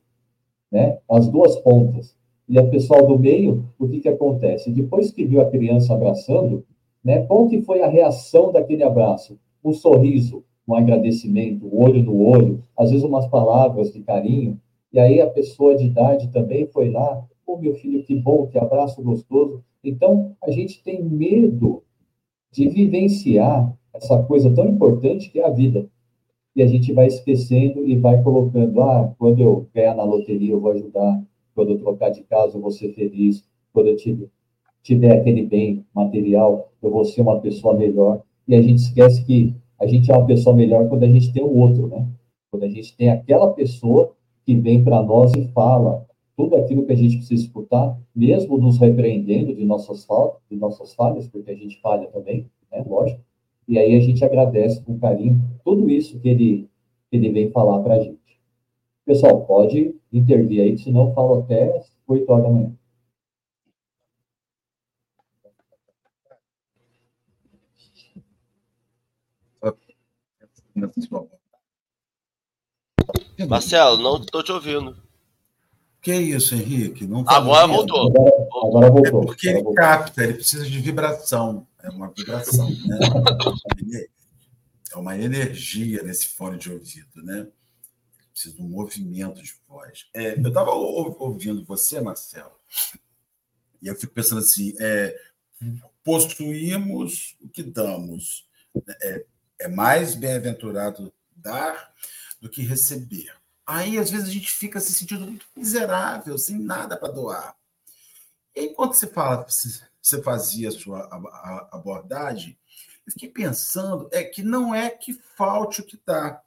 né? 0.71 0.99
As 1.09 1.27
duas 1.27 1.57
pontas. 1.57 2.15
E 2.47 2.57
a 2.57 2.65
pessoal 2.65 3.05
do 3.05 3.19
meio, 3.19 3.65
o 3.77 3.87
que 3.87 3.99
que 3.99 4.09
acontece? 4.09 4.71
Depois 4.71 5.11
que 5.11 5.25
viu 5.25 5.41
a 5.41 5.49
criança 5.49 5.93
abraçando, 5.93 6.65
né? 7.03 7.25
Qual 7.25 7.47
que 7.47 7.61
foi 7.61 7.81
a 7.81 7.87
reação 7.87 8.51
daquele 8.51 8.83
abraço? 8.83 9.37
Um 9.63 9.73
sorriso, 9.73 10.43
um 10.67 10.75
agradecimento, 10.75 11.65
um 11.65 11.83
olho 11.83 12.01
no 12.01 12.23
olho, 12.25 12.63
às 12.77 12.89
vezes 12.91 13.03
umas 13.03 13.27
palavras 13.27 13.91
de 13.91 14.01
carinho. 14.01 14.59
E 14.91 14.99
aí 14.99 15.21
a 15.21 15.29
pessoa 15.29 15.75
de 15.75 15.85
idade 15.85 16.29
também 16.29 16.67
foi 16.67 16.89
lá, 16.89 17.23
pô, 17.45 17.57
meu 17.57 17.75
filho, 17.75 18.03
que 18.03 18.15
bom, 18.15 18.47
que 18.47 18.57
abraço 18.57 19.01
gostoso. 19.01 19.63
Então, 19.83 20.35
a 20.43 20.51
gente 20.51 20.83
tem 20.83 21.03
medo 21.03 21.83
de 22.51 22.67
vivenciar 22.67 23.75
essa 23.93 24.21
coisa 24.23 24.53
tão 24.53 24.67
importante 24.67 25.29
que 25.29 25.39
é 25.39 25.45
a 25.45 25.49
vida. 25.49 25.87
E 26.55 26.63
a 26.63 26.67
gente 26.67 26.91
vai 26.91 27.07
esquecendo 27.07 27.87
e 27.87 27.95
vai 27.95 28.21
colocando, 28.23 28.81
ah, 28.81 29.13
quando 29.17 29.39
eu 29.39 29.67
ganhar 29.73 29.95
na 29.95 30.03
loteria 30.03 30.51
eu 30.51 30.59
vou 30.59 30.71
ajudar, 30.71 31.23
quando 31.55 31.71
eu 31.71 31.77
trocar 31.77 32.09
de 32.09 32.23
casa 32.23 32.57
eu 32.57 32.61
vou 32.61 32.71
ser 32.71 32.93
feliz, 32.93 33.43
quando 33.71 33.87
eu 33.87 33.95
tiver, 33.95 34.27
tiver 34.81 35.11
aquele 35.11 35.45
bem 35.45 35.85
material 35.93 36.71
eu 36.81 36.89
vou 36.89 37.05
ser 37.05 37.21
uma 37.21 37.39
pessoa 37.39 37.73
melhor. 37.75 38.21
E 38.47 38.55
a 38.55 38.61
gente 38.61 38.79
esquece 38.79 39.23
que 39.23 39.53
a 39.79 39.85
gente 39.85 40.11
é 40.11 40.17
uma 40.17 40.25
pessoa 40.25 40.55
melhor 40.55 40.89
quando 40.89 41.03
a 41.03 41.07
gente 41.07 41.31
tem 41.31 41.43
o 41.43 41.55
outro, 41.55 41.87
né? 41.87 42.07
Quando 42.51 42.63
a 42.63 42.69
gente 42.69 42.95
tem 42.97 43.09
aquela 43.09 43.53
pessoa 43.53 44.13
que 44.49 44.55
vem 44.55 44.83
para 44.83 45.03
nós 45.03 45.31
e 45.35 45.47
fala 45.49 46.07
tudo 46.35 46.55
aquilo 46.55 46.83
que 46.83 46.91
a 46.91 46.95
gente 46.95 47.17
precisa 47.17 47.43
escutar, 47.43 47.95
mesmo 48.15 48.57
nos 48.57 48.79
repreendendo 48.79 49.53
de 49.53 49.63
nossas 49.63 50.05
faltas, 50.05 50.41
de 50.49 50.57
nossas 50.57 50.95
falhas, 50.95 51.27
porque 51.27 51.51
a 51.51 51.55
gente 51.55 51.79
falha 51.79 52.07
também, 52.07 52.49
né? 52.71 52.83
Lógico. 52.83 53.21
E 53.67 53.77
aí 53.77 53.95
a 53.95 53.99
gente 53.99 54.25
agradece 54.25 54.81
com 54.81 54.97
carinho 54.97 55.39
tudo 55.63 55.87
isso 55.87 56.19
que 56.19 56.29
ele, 56.29 56.67
que 57.11 57.17
ele 57.17 57.29
vem 57.29 57.51
falar 57.51 57.83
para 57.83 57.93
a 57.93 57.99
gente. 57.99 58.41
Pessoal, 59.05 59.45
pode 59.45 59.93
intervir 60.11 60.63
aí, 60.63 60.75
senão 60.79 61.09
eu 61.09 61.13
falo 61.13 61.41
até 61.41 61.83
8 62.07 62.27
horas 62.31 62.43
da 62.43 62.49
manhã. 62.49 62.73
Marcelo, 73.47 73.97
não 73.97 74.17
estou 74.17 74.43
te 74.43 74.51
ouvindo. 74.51 74.95
Que 76.01 76.13
isso, 76.13 76.55
Henrique? 76.55 77.05
Não 77.05 77.23
tá 77.23 77.37
agora 77.37 77.67
voltou. 77.67 78.09
Agora, 78.09 78.47
agora 78.63 78.91
voltou. 78.91 79.23
É 79.23 79.25
porque 79.25 79.49
ele 79.49 79.73
capta, 79.73 80.23
ele 80.23 80.35
precisa 80.35 80.65
de 80.65 80.79
vibração. 80.79 81.67
É 81.81 81.89
uma 81.89 82.09
vibração, 82.09 82.69
né? 82.69 84.05
é 84.91 84.97
uma 84.97 85.17
energia 85.17 86.01
nesse 86.03 86.27
fone 86.27 86.57
de 86.57 86.71
ouvido, 86.71 87.23
né? 87.23 87.47
Precisa 88.31 88.55
de 88.55 88.61
um 88.61 88.69
movimento 88.69 89.41
de 89.41 89.53
voz. 89.67 90.07
É, 90.13 90.39
eu 90.39 90.47
estava 90.47 90.71
ouvindo 90.71 91.63
você, 91.65 91.99
Marcelo, 92.01 92.51
e 93.81 93.87
eu 93.87 93.95
fico 93.95 94.13
pensando 94.13 94.39
assim: 94.39 94.73
é, 94.79 95.17
possuímos 96.03 97.35
o 97.41 97.49
que 97.49 97.63
damos. 97.63 98.47
É, 99.01 99.25
é 99.59 99.67
mais 99.67 100.15
bem-aventurado 100.15 101.11
dar 101.35 101.93
do 102.39 102.49
que 102.49 102.61
receber. 102.61 103.33
Aí, 103.65 103.97
às 103.99 104.09
vezes, 104.09 104.27
a 104.27 104.31
gente 104.31 104.51
fica 104.51 104.79
se 104.79 104.93
sentindo 104.93 105.25
muito 105.25 105.45
miserável, 105.55 106.37
sem 106.37 106.57
nada 106.57 106.97
para 106.97 107.13
doar. 107.13 107.55
Enquanto 108.55 108.93
você 108.93 109.07
fala, 109.07 109.45
você 110.01 110.21
fazia 110.23 110.69
a 110.69 110.71
sua 110.71 111.01
abordagem, 111.71 112.57
eu 113.05 113.13
fiquei 113.13 113.29
pensando 113.29 114.09
é 114.11 114.23
que 114.23 114.43
não 114.43 114.73
é 114.73 114.89
que 114.89 115.13
falte 115.35 115.81
o 115.81 115.85
que 115.85 115.95
está. 115.95 116.41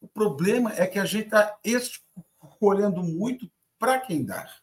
O 0.00 0.08
problema 0.08 0.72
é 0.74 0.86
que 0.86 0.98
a 0.98 1.04
gente 1.04 1.26
está 1.26 1.58
escolhendo 1.64 3.02
muito 3.02 3.50
para 3.78 4.00
quem 4.00 4.24
dar. 4.24 4.62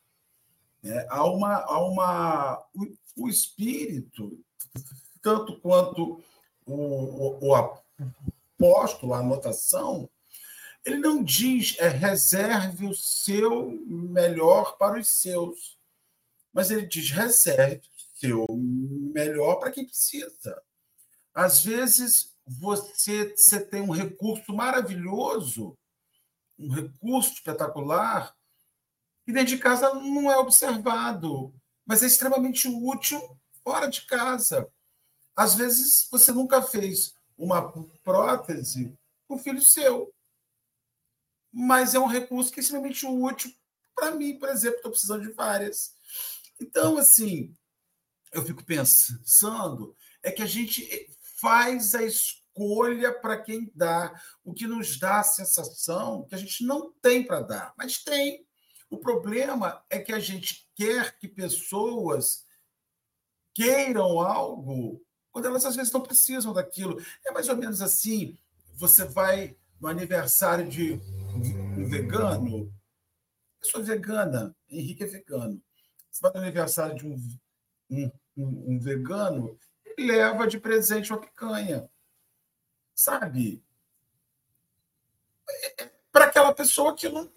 É, 0.83 1.07
há 1.09 1.25
uma, 1.25 1.55
há 1.55 1.79
uma 1.79 2.65
o, 2.73 3.23
o 3.23 3.29
espírito, 3.29 4.39
tanto 5.21 5.59
quanto 5.59 6.21
o, 6.65 6.75
o, 6.75 7.47
o 7.47 7.55
apóstolo, 7.55 9.13
a 9.13 9.19
anotação, 9.19 10.09
ele 10.85 10.97
não 10.97 11.23
diz 11.23 11.77
é, 11.79 11.87
reserve 11.87 12.85
o 12.85 12.93
seu 12.93 13.71
melhor 13.87 14.77
para 14.77 14.99
os 14.99 15.07
seus, 15.07 15.79
mas 16.51 16.69
ele 16.69 16.85
diz 16.85 17.09
reserve 17.09 17.81
o 17.87 18.19
seu 18.19 18.45
melhor 18.49 19.55
para 19.55 19.71
quem 19.71 19.85
precisa. 19.85 20.61
Às 21.33 21.63
vezes 21.63 22.33
você, 22.45 23.33
você 23.35 23.59
tem 23.59 23.81
um 23.81 23.91
recurso 23.91 24.53
maravilhoso, 24.53 25.77
um 26.59 26.69
recurso 26.69 27.33
espetacular, 27.33 28.35
e 29.25 29.31
dentro 29.31 29.55
de 29.55 29.57
casa 29.57 29.93
não 29.93 30.29
é 30.29 30.37
observado, 30.37 31.53
mas 31.85 32.03
é 32.03 32.07
extremamente 32.07 32.67
útil 32.67 33.21
fora 33.63 33.87
de 33.87 34.05
casa. 34.05 34.69
Às 35.35 35.55
vezes 35.55 36.07
você 36.11 36.31
nunca 36.33 36.61
fez 36.61 37.15
uma 37.37 37.71
prótese 38.03 38.93
com 39.27 39.35
o 39.35 39.39
filho 39.39 39.61
seu, 39.61 40.13
mas 41.53 41.93
é 41.93 41.99
um 41.99 42.07
recurso 42.07 42.51
que 42.51 42.59
é 42.59 42.63
extremamente 42.63 43.05
útil 43.05 43.53
para 43.95 44.11
mim, 44.11 44.37
por 44.39 44.49
exemplo, 44.49 44.77
estou 44.77 44.91
precisando 44.91 45.21
de 45.21 45.33
várias. 45.33 45.93
Então, 46.59 46.97
assim, 46.97 47.55
eu 48.31 48.43
fico 48.43 48.63
pensando 48.63 49.95
é 50.23 50.31
que 50.31 50.41
a 50.41 50.47
gente 50.47 50.87
faz 51.39 51.93
a 51.93 52.03
escolha 52.03 53.13
para 53.13 53.41
quem 53.41 53.71
dá, 53.75 54.19
o 54.43 54.53
que 54.53 54.65
nos 54.65 54.97
dá 54.97 55.19
a 55.19 55.23
sensação 55.23 56.25
que 56.25 56.33
a 56.33 56.37
gente 56.37 56.65
não 56.65 56.91
tem 57.01 57.23
para 57.23 57.41
dar, 57.41 57.73
mas 57.77 58.03
tem. 58.03 58.47
O 58.89 58.97
problema 58.97 59.83
é 59.89 59.99
que 59.99 60.13
a 60.13 60.19
gente 60.19 60.69
quer 60.75 61.17
que 61.17 61.27
pessoas 61.27 62.45
queiram 63.53 64.19
algo 64.19 65.03
quando 65.31 65.47
elas 65.47 65.65
às 65.65 65.75
vezes 65.75 65.91
não 65.91 66.01
precisam 66.01 66.53
daquilo. 66.53 67.03
É 67.25 67.31
mais 67.31 67.49
ou 67.49 67.57
menos 67.57 67.81
assim: 67.81 68.37
você 68.75 69.03
vai 69.03 69.57
no 69.81 69.87
aniversário 69.87 70.69
de 70.69 71.01
vegano. 71.87 72.71
Eu 73.61 73.69
sou 73.69 73.83
vegana, 73.83 74.55
Henrique 74.69 75.03
é 75.03 75.07
vegano. 75.07 75.61
Você 76.11 76.21
vai 76.21 76.31
no 76.33 76.39
aniversário 76.41 76.95
de 76.95 77.07
um, 77.07 77.17
um, 77.89 78.11
um, 78.37 78.73
um 78.73 78.79
vegano 78.79 79.57
e 79.97 80.05
leva 80.05 80.47
de 80.47 80.59
presente 80.59 81.11
uma 81.11 81.21
picanha. 81.21 81.89
Sabe? 82.93 83.63
É, 85.49 85.83
é 85.83 85.91
Para 86.11 86.25
aquela 86.25 86.53
pessoa 86.53 86.95
que 86.95 87.09
não, 87.09 87.29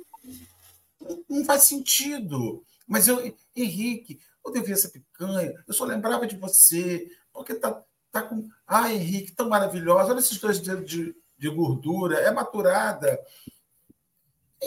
não, 1.00 1.24
não 1.28 1.44
faz 1.44 1.62
sentido. 1.62 2.64
Mas 2.86 3.08
eu, 3.08 3.34
Henrique, 3.54 4.20
eu 4.44 4.52
devia 4.52 4.74
essa 4.74 4.88
picanha, 4.88 5.52
eu 5.66 5.74
só 5.74 5.84
lembrava 5.84 6.26
de 6.26 6.36
você, 6.36 7.10
porque 7.32 7.54
tá, 7.54 7.82
tá 8.12 8.22
com. 8.22 8.48
Ah, 8.66 8.92
Henrique, 8.92 9.32
tão 9.32 9.48
maravilhosa. 9.48 10.12
Olha 10.12 10.20
esses 10.20 10.38
dois 10.38 10.60
dedos 10.60 10.88
de, 10.88 11.16
de 11.36 11.48
gordura, 11.48 12.18
é 12.18 12.30
maturada. 12.30 13.18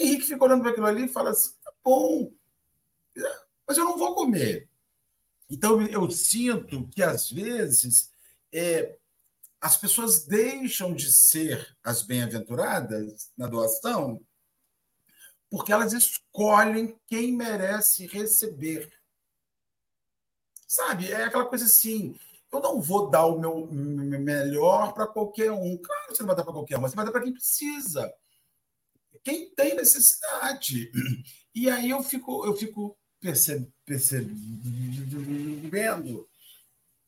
Henrique 0.02 0.26
fica 0.26 0.44
olhando 0.44 0.62
para 0.62 0.72
aquilo 0.72 0.86
ali 0.86 1.06
e 1.06 1.10
fala 1.10 1.32
assim: 1.32 1.54
tá 1.64 1.72
bom, 1.84 2.32
mas 3.68 3.78
eu 3.78 3.86
não 3.86 3.98
vou 3.98 4.16
comer. 4.16 4.70
Então, 5.50 5.82
eu 5.82 6.10
sinto 6.12 6.88
que, 6.90 7.02
às 7.02 7.30
vezes, 7.30 8.12
é, 8.54 8.98
as 9.60 9.76
pessoas 9.76 10.26
deixam 10.26 10.94
de 10.94 11.12
ser 11.12 11.76
as 11.84 12.04
bem-aventuradas 12.04 13.32
na 13.36 13.48
doação 13.48 14.22
porque 15.50 15.74
elas 15.74 15.94
escolhem 15.94 16.96
quem 17.08 17.36
merece 17.36 18.06
receber. 18.06 18.92
Sabe? 20.68 21.12
É 21.12 21.24
aquela 21.24 21.46
coisa 21.46 21.66
assim: 21.66 22.16
eu 22.52 22.60
não 22.60 22.80
vou 22.80 23.10
dar 23.10 23.26
o 23.26 23.40
meu 23.40 23.68
melhor 23.68 24.94
para 24.94 25.08
qualquer 25.08 25.52
um. 25.52 25.78
Claro 25.78 26.08
que 26.08 26.16
você 26.16 26.22
não 26.22 26.28
vai 26.28 26.36
dar 26.36 26.44
para 26.44 26.54
qualquer 26.54 26.78
um, 26.78 26.82
mas 26.82 26.92
você 26.92 26.96
vai 26.96 27.06
dar 27.06 27.12
para 27.12 27.24
quem 27.24 27.34
precisa. 27.34 28.14
Quem 29.24 29.54
tem 29.54 29.76
necessidade. 29.76 30.92
E 31.54 31.70
aí 31.70 31.90
eu 31.90 32.02
fico, 32.04 32.46
eu 32.46 32.56
fico 32.56 32.98
percebendo 33.20 34.40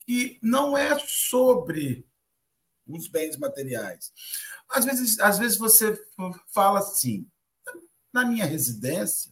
que 0.05 0.39
não 0.41 0.77
é 0.77 0.99
sobre 1.07 2.05
os 2.87 3.07
bens 3.07 3.37
materiais. 3.37 4.11
Às 4.69 4.85
vezes, 4.85 5.19
às 5.19 5.39
vezes 5.39 5.57
você 5.57 5.97
fala 6.53 6.79
assim: 6.79 7.27
na 8.11 8.25
minha 8.25 8.45
residência, 8.45 9.31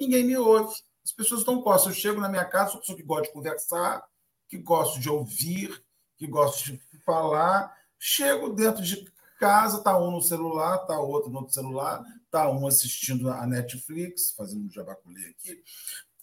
ninguém 0.00 0.24
me 0.24 0.36
ouve. 0.36 0.74
As 1.04 1.12
pessoas 1.12 1.44
não 1.44 1.60
gostam. 1.60 1.92
Eu 1.92 1.96
chego 1.96 2.20
na 2.20 2.28
minha 2.28 2.44
casa, 2.44 2.72
sou 2.72 2.80
pessoa 2.80 2.98
que 2.98 3.04
gosta 3.04 3.26
de 3.28 3.32
conversar, 3.32 4.04
que 4.48 4.58
gosto 4.58 4.98
de 4.98 5.08
ouvir, 5.08 5.84
que 6.16 6.26
gosto 6.26 6.72
de 6.72 6.80
falar. 7.04 7.72
Chego 7.98 8.48
dentro 8.50 8.82
de 8.82 9.04
casa, 9.38 9.82
tá 9.82 9.98
um 9.98 10.10
no 10.10 10.22
celular, 10.22 10.78
tá 10.78 10.98
outro 10.98 11.30
no 11.30 11.38
outro 11.38 11.54
celular, 11.54 12.04
está 12.24 12.50
um 12.50 12.66
assistindo 12.66 13.30
a 13.30 13.46
Netflix, 13.46 14.32
fazendo 14.32 14.66
um 14.66 14.70
jabaculê 14.70 15.28
aqui, 15.28 15.62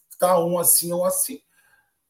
está 0.09 0.39
um 0.39 0.57
assim 0.57 0.91
ou 0.91 1.05
assim. 1.05 1.41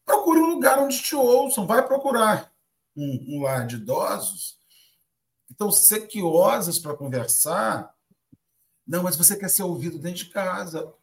Procure 0.06 0.40
um 0.40 0.48
lugar 0.48 0.80
onde 0.80 1.02
te 1.02 1.16
ouçam, 1.16 1.66
vai 1.66 1.86
procurar 1.86 2.54
um, 2.96 3.38
um 3.38 3.42
lar 3.44 3.66
de 3.66 3.76
idosos. 3.76 4.58
Então, 5.50 5.72
sequiosas 5.72 6.80
para 6.80 6.98
conversar. 6.98 7.94
Não, 8.86 9.04
mas 9.04 9.16
você 9.16 9.38
quer 9.38 9.50
ser 9.50 9.64
ouvido 9.64 10.00
dentro 10.00 10.26
de 10.26 10.30
casa. 10.32 10.94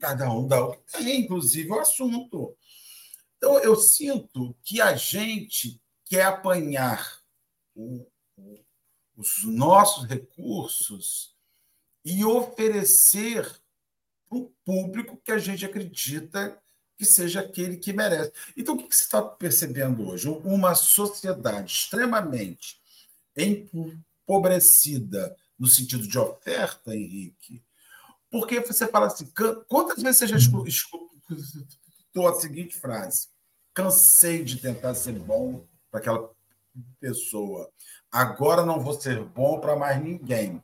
Cada 0.00 0.30
um 0.30 0.46
dá 0.46 0.64
o 0.64 0.72
que 0.72 0.92
tem, 0.92 1.20
inclusive 1.20 1.70
o 1.70 1.78
assunto. 1.78 2.56
Então, 3.36 3.58
eu 3.60 3.76
sinto 3.76 4.56
que 4.62 4.80
a 4.80 4.96
gente 4.96 5.80
quer 6.04 6.24
apanhar 6.24 7.20
o, 7.76 8.04
o, 8.36 8.58
os 9.16 9.44
nossos 9.44 10.08
recursos 10.08 11.36
e 12.04 12.24
oferecer 12.24 13.44
para 14.28 14.38
o 14.38 14.52
público 14.64 15.20
que 15.24 15.30
a 15.30 15.38
gente 15.38 15.64
acredita 15.64 16.60
que 16.96 17.04
seja 17.04 17.40
aquele 17.40 17.76
que 17.76 17.92
merece. 17.92 18.32
Então, 18.56 18.74
o 18.74 18.78
que 18.78 18.94
você 18.94 19.02
está 19.02 19.22
percebendo 19.22 20.08
hoje? 20.08 20.28
Uma 20.28 20.74
sociedade 20.74 21.72
extremamente 21.72 22.80
empobrecida 23.36 25.36
no 25.58 25.66
sentido 25.66 26.06
de 26.06 26.18
oferta, 26.18 26.94
Henrique, 26.94 27.62
porque 28.30 28.60
você 28.60 28.86
fala 28.86 29.06
assim, 29.06 29.30
quantas 29.68 30.02
vezes 30.02 30.18
você 30.18 30.26
já 30.26 30.36
escutou 30.36 32.28
a 32.28 32.40
seguinte 32.40 32.76
frase? 32.76 33.28
Cansei 33.74 34.42
de 34.42 34.58
tentar 34.58 34.94
ser 34.94 35.18
bom 35.18 35.66
para 35.90 36.00
aquela 36.00 36.35
pessoa. 37.00 37.70
Agora 38.10 38.64
não 38.64 38.80
vou 38.80 38.98
ser 39.00 39.22
bom 39.24 39.60
para 39.60 39.76
mais 39.76 40.02
ninguém. 40.02 40.60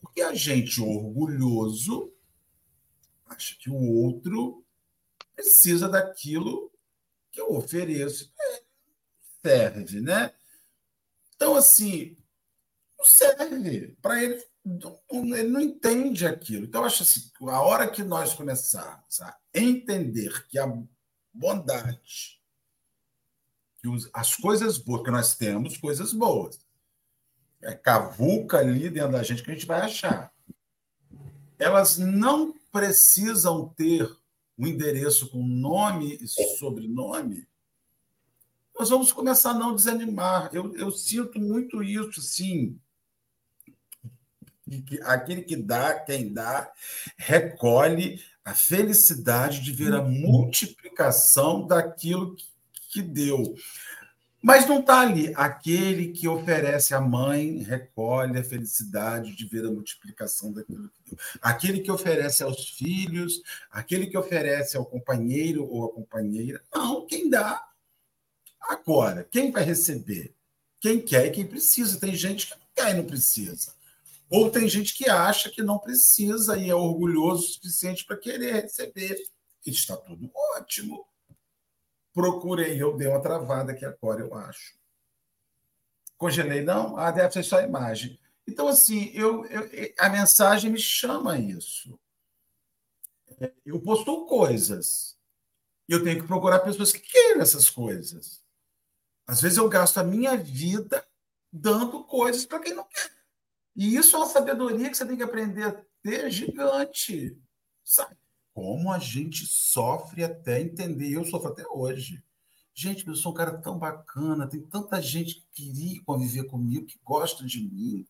Porque 0.00 0.22
a 0.22 0.34
gente 0.34 0.80
orgulhoso 0.80 2.12
acha 3.26 3.56
que 3.58 3.68
o 3.68 3.76
outro 3.76 4.64
precisa 5.34 5.88
daquilo 5.88 6.72
que 7.30 7.40
eu 7.40 7.52
ofereço. 7.52 8.32
É, 8.40 8.62
serve, 9.44 10.00
né? 10.00 10.32
Então, 11.34 11.54
assim, 11.54 12.16
não 12.98 13.04
serve. 13.04 13.96
Para 14.00 14.22
ele, 14.22 14.42
ele 15.12 15.48
não 15.48 15.60
entende 15.60 16.26
aquilo. 16.26 16.64
Então, 16.64 16.84
acho 16.84 17.02
assim, 17.02 17.30
a 17.48 17.60
hora 17.60 17.90
que 17.90 18.02
nós 18.02 18.32
começarmos 18.32 19.20
a 19.20 19.36
entender 19.54 20.46
que 20.48 20.58
a 20.58 20.66
bondade, 21.32 22.40
que 23.86 24.10
as 24.12 24.34
coisas 24.34 24.78
boas, 24.78 25.02
que 25.02 25.10
nós 25.10 25.34
temos 25.34 25.76
coisas 25.76 26.12
boas, 26.12 26.58
é 27.62 27.74
cavuca 27.74 28.58
ali 28.58 28.90
dentro 28.90 29.12
da 29.12 29.22
gente 29.22 29.42
que 29.42 29.50
a 29.50 29.54
gente 29.54 29.66
vai 29.66 29.80
achar. 29.80 30.32
Elas 31.58 31.98
não 31.98 32.54
precisam 32.70 33.68
ter 33.76 34.10
um 34.58 34.66
endereço 34.66 35.30
com 35.30 35.46
nome 35.46 36.18
e 36.20 36.28
sobrenome, 36.58 37.46
nós 38.78 38.90
vamos 38.90 39.10
começar 39.10 39.50
a 39.50 39.58
não 39.58 39.74
desanimar. 39.74 40.50
Eu, 40.52 40.74
eu 40.76 40.90
sinto 40.90 41.40
muito 41.40 41.82
isso, 41.82 42.20
sim. 42.20 42.78
Aquele 45.02 45.42
que 45.42 45.56
dá, 45.56 45.98
quem 46.00 46.32
dá, 46.32 46.70
recolhe 47.16 48.20
a 48.44 48.52
felicidade 48.54 49.60
de 49.60 49.72
ver 49.72 49.94
a 49.94 50.02
multiplicação 50.02 51.66
daquilo 51.66 52.36
que, 52.36 52.44
que 52.96 53.02
deu. 53.02 53.54
Mas 54.42 54.66
não 54.66 54.80
está 54.80 55.00
ali. 55.00 55.32
Aquele 55.34 56.12
que 56.12 56.26
oferece 56.26 56.94
à 56.94 57.00
mãe 57.00 57.58
recolhe 57.58 58.38
a 58.38 58.44
felicidade 58.44 59.34
de 59.36 59.46
ver 59.46 59.66
a 59.66 59.70
multiplicação 59.70 60.52
daquilo 60.52 60.88
que 60.88 61.10
deu. 61.10 61.18
Aquele 61.42 61.80
que 61.80 61.90
oferece 61.90 62.42
aos 62.42 62.70
filhos, 62.70 63.42
aquele 63.70 64.06
que 64.06 64.16
oferece 64.16 64.76
ao 64.76 64.86
companheiro 64.86 65.68
ou 65.68 65.84
à 65.84 65.92
companheira. 65.92 66.62
Não, 66.74 67.06
quem 67.06 67.28
dá. 67.28 67.62
Agora, 68.62 69.28
quem 69.30 69.50
vai 69.50 69.62
receber? 69.62 70.34
Quem 70.80 71.00
quer 71.00 71.26
e 71.26 71.30
quem 71.30 71.46
precisa. 71.46 72.00
Tem 72.00 72.14
gente 72.14 72.46
que 72.46 72.52
não 72.52 72.66
quer 72.74 72.90
e 72.92 72.94
não 72.94 73.04
precisa. 73.04 73.74
Ou 74.30 74.50
tem 74.50 74.68
gente 74.68 74.94
que 74.94 75.08
acha 75.08 75.50
que 75.50 75.62
não 75.62 75.78
precisa 75.78 76.56
e 76.56 76.70
é 76.70 76.74
orgulhoso 76.74 77.44
o 77.44 77.48
suficiente 77.48 78.04
para 78.06 78.16
querer 78.16 78.62
receber. 78.62 79.16
Está 79.66 79.96
tudo 79.96 80.30
ótimo 80.56 81.04
procurei, 82.16 82.82
eu 82.82 82.96
dei 82.96 83.06
uma 83.06 83.20
travada 83.20 83.72
aqui 83.72 83.84
agora, 83.84 84.22
eu 84.22 84.34
acho. 84.34 84.74
Congelei, 86.16 86.62
não? 86.62 86.96
Ah, 86.96 87.10
deve 87.10 87.30
ser 87.30 87.42
só 87.42 87.58
a 87.58 87.64
imagem. 87.64 88.18
Então, 88.48 88.68
assim, 88.68 89.10
eu, 89.12 89.44
eu, 89.44 89.92
a 89.98 90.08
mensagem 90.08 90.72
me 90.72 90.78
chama 90.78 91.38
isso. 91.38 92.00
Eu 93.66 93.78
posto 93.82 94.24
coisas. 94.24 95.14
Eu 95.86 96.02
tenho 96.02 96.22
que 96.22 96.26
procurar 96.26 96.60
pessoas 96.60 96.90
que 96.90 97.00
queiram 97.00 97.42
essas 97.42 97.68
coisas. 97.68 98.42
Às 99.26 99.42
vezes 99.42 99.58
eu 99.58 99.68
gasto 99.68 99.98
a 99.98 100.04
minha 100.04 100.38
vida 100.38 101.06
dando 101.52 102.02
coisas 102.04 102.46
para 102.46 102.60
quem 102.60 102.72
não 102.72 102.84
quer. 102.84 103.10
E 103.76 103.94
isso 103.94 104.16
é 104.16 104.20
uma 104.20 104.26
sabedoria 104.26 104.88
que 104.88 104.96
você 104.96 105.04
tem 105.04 105.18
que 105.18 105.22
aprender 105.22 105.64
a 105.64 105.84
ter 106.02 106.30
gigante. 106.30 107.38
Sabe? 107.84 108.16
Como 108.56 108.90
a 108.90 108.98
gente 108.98 109.44
sofre 109.46 110.24
até 110.24 110.62
entender, 110.62 111.10
eu 111.12 111.26
sofro 111.26 111.50
até 111.50 111.62
hoje. 111.68 112.24
Gente, 112.74 113.06
eu 113.06 113.14
sou 113.14 113.30
um 113.30 113.34
cara 113.34 113.58
tão 113.58 113.78
bacana, 113.78 114.46
tem 114.46 114.62
tanta 114.62 114.98
gente 114.98 115.34
que 115.34 115.44
queria 115.52 116.02
conviver 116.04 116.44
comigo, 116.44 116.86
que 116.86 116.98
gosta 117.04 117.44
de 117.44 117.60
mim. 117.60 118.06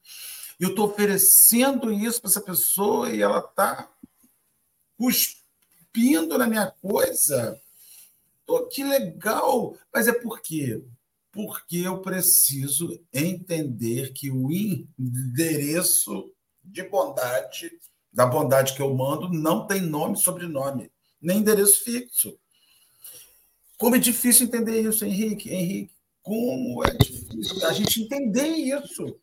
Eu 0.61 0.69
estou 0.69 0.89
oferecendo 0.89 1.93
isso 1.93 2.21
para 2.21 2.31
essa 2.31 2.41
pessoa 2.41 3.11
e 3.11 3.23
ela 3.23 3.41
está 3.41 3.93
cuspindo 4.97 6.39
na 6.39 6.47
minha 6.47 6.71
coisa. 6.71 7.61
Oh, 8.47 8.67
que 8.67 8.85
legal! 8.85 9.77
Mas 9.93 10.07
é 10.07 10.13
por 10.13 10.41
quê? 10.41 10.81
Porque 11.33 11.79
eu 11.79 12.01
preciso 12.03 13.05
entender 13.13 14.13
que 14.13 14.31
o 14.31 14.53
endereço 14.53 16.33
de 16.63 16.85
bondade 16.85 17.81
da 18.17 18.25
bondade 18.25 18.75
que 18.75 18.81
eu 18.81 18.95
mando 18.95 19.29
não 19.29 19.67
tem 19.67 19.83
nome, 19.83 20.17
sobrenome, 20.17 20.91
nem 21.21 21.37
endereço 21.37 21.85
fixo. 21.85 22.41
Como 23.77 23.95
é 23.95 23.99
difícil 23.99 24.47
entender 24.47 24.81
isso, 24.81 25.05
Henrique. 25.05 25.53
Henrique, 25.53 25.95
como 26.23 26.83
é 26.83 26.93
difícil 26.93 27.67
a 27.67 27.75
gente 27.75 28.01
entender 28.01 28.47
isso. 28.47 29.21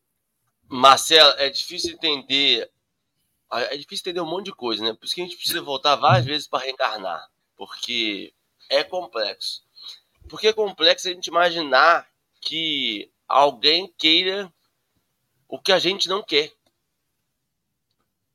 Marcelo, 0.70 1.32
é 1.40 1.50
difícil 1.50 1.96
entender. 1.96 2.70
É 3.52 3.76
difícil 3.76 4.04
entender 4.04 4.22
um 4.22 4.30
monte 4.30 4.46
de 4.46 4.56
coisa, 4.56 4.84
né? 4.84 4.94
Por 4.94 5.06
isso 5.06 5.16
que 5.16 5.22
a 5.22 5.24
gente 5.24 5.38
precisa 5.38 5.62
voltar 5.62 5.96
várias 5.96 6.26
vezes 6.26 6.48
para 6.48 6.64
reencarnar. 6.64 7.28
Porque 7.58 8.32
é 8.70 8.84
complexo. 8.84 9.64
Porque 10.30 10.50
é 10.50 10.54
complexo 10.54 11.08
a 11.08 11.12
gente 11.12 11.28
imaginar 11.28 12.08
que 12.40 13.12
alguém 13.28 13.92
queira 13.98 14.54
o 15.48 15.60
que 15.60 15.72
a 15.72 15.80
gente 15.80 16.08
não 16.08 16.22
quer. 16.22 16.54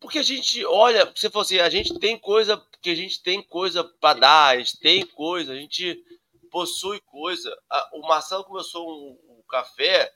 Porque 0.00 0.18
a 0.18 0.22
gente 0.22 0.64
olha, 0.64 1.12
se 1.16 1.28
fosse, 1.28 1.58
a 1.60 1.68
gente 1.68 1.98
tem 1.98 2.18
coisa, 2.18 2.62
que 2.80 2.90
a 2.90 2.94
gente 2.94 3.22
tem 3.22 3.42
coisa 3.42 3.82
para 3.82 4.20
dar, 4.20 4.54
a 4.54 4.58
gente 4.58 4.78
tem 4.78 5.04
coisa, 5.06 5.52
a 5.52 5.56
gente 5.56 6.02
possui 6.50 7.00
coisa. 7.00 7.56
O 7.92 8.02
Marcelo 8.02 8.44
começou 8.44 8.88
um, 8.88 9.38
um 9.38 9.42
café 9.48 10.12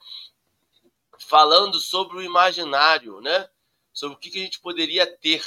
falando 1.19 1.79
sobre 1.81 2.19
o 2.19 2.23
imaginário, 2.23 3.21
né? 3.21 3.49
Sobre 3.93 4.17
o 4.17 4.19
que, 4.19 4.31
que 4.31 4.41
a 4.41 4.45
gente 4.45 4.61
poderia 4.61 5.07
ter. 5.07 5.45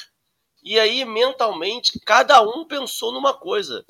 E 0.61 0.79
aí, 0.79 1.05
mentalmente, 1.05 1.99
cada 1.99 2.41
um 2.41 2.65
pensou 2.65 3.11
numa 3.11 3.33
coisa. 3.33 3.85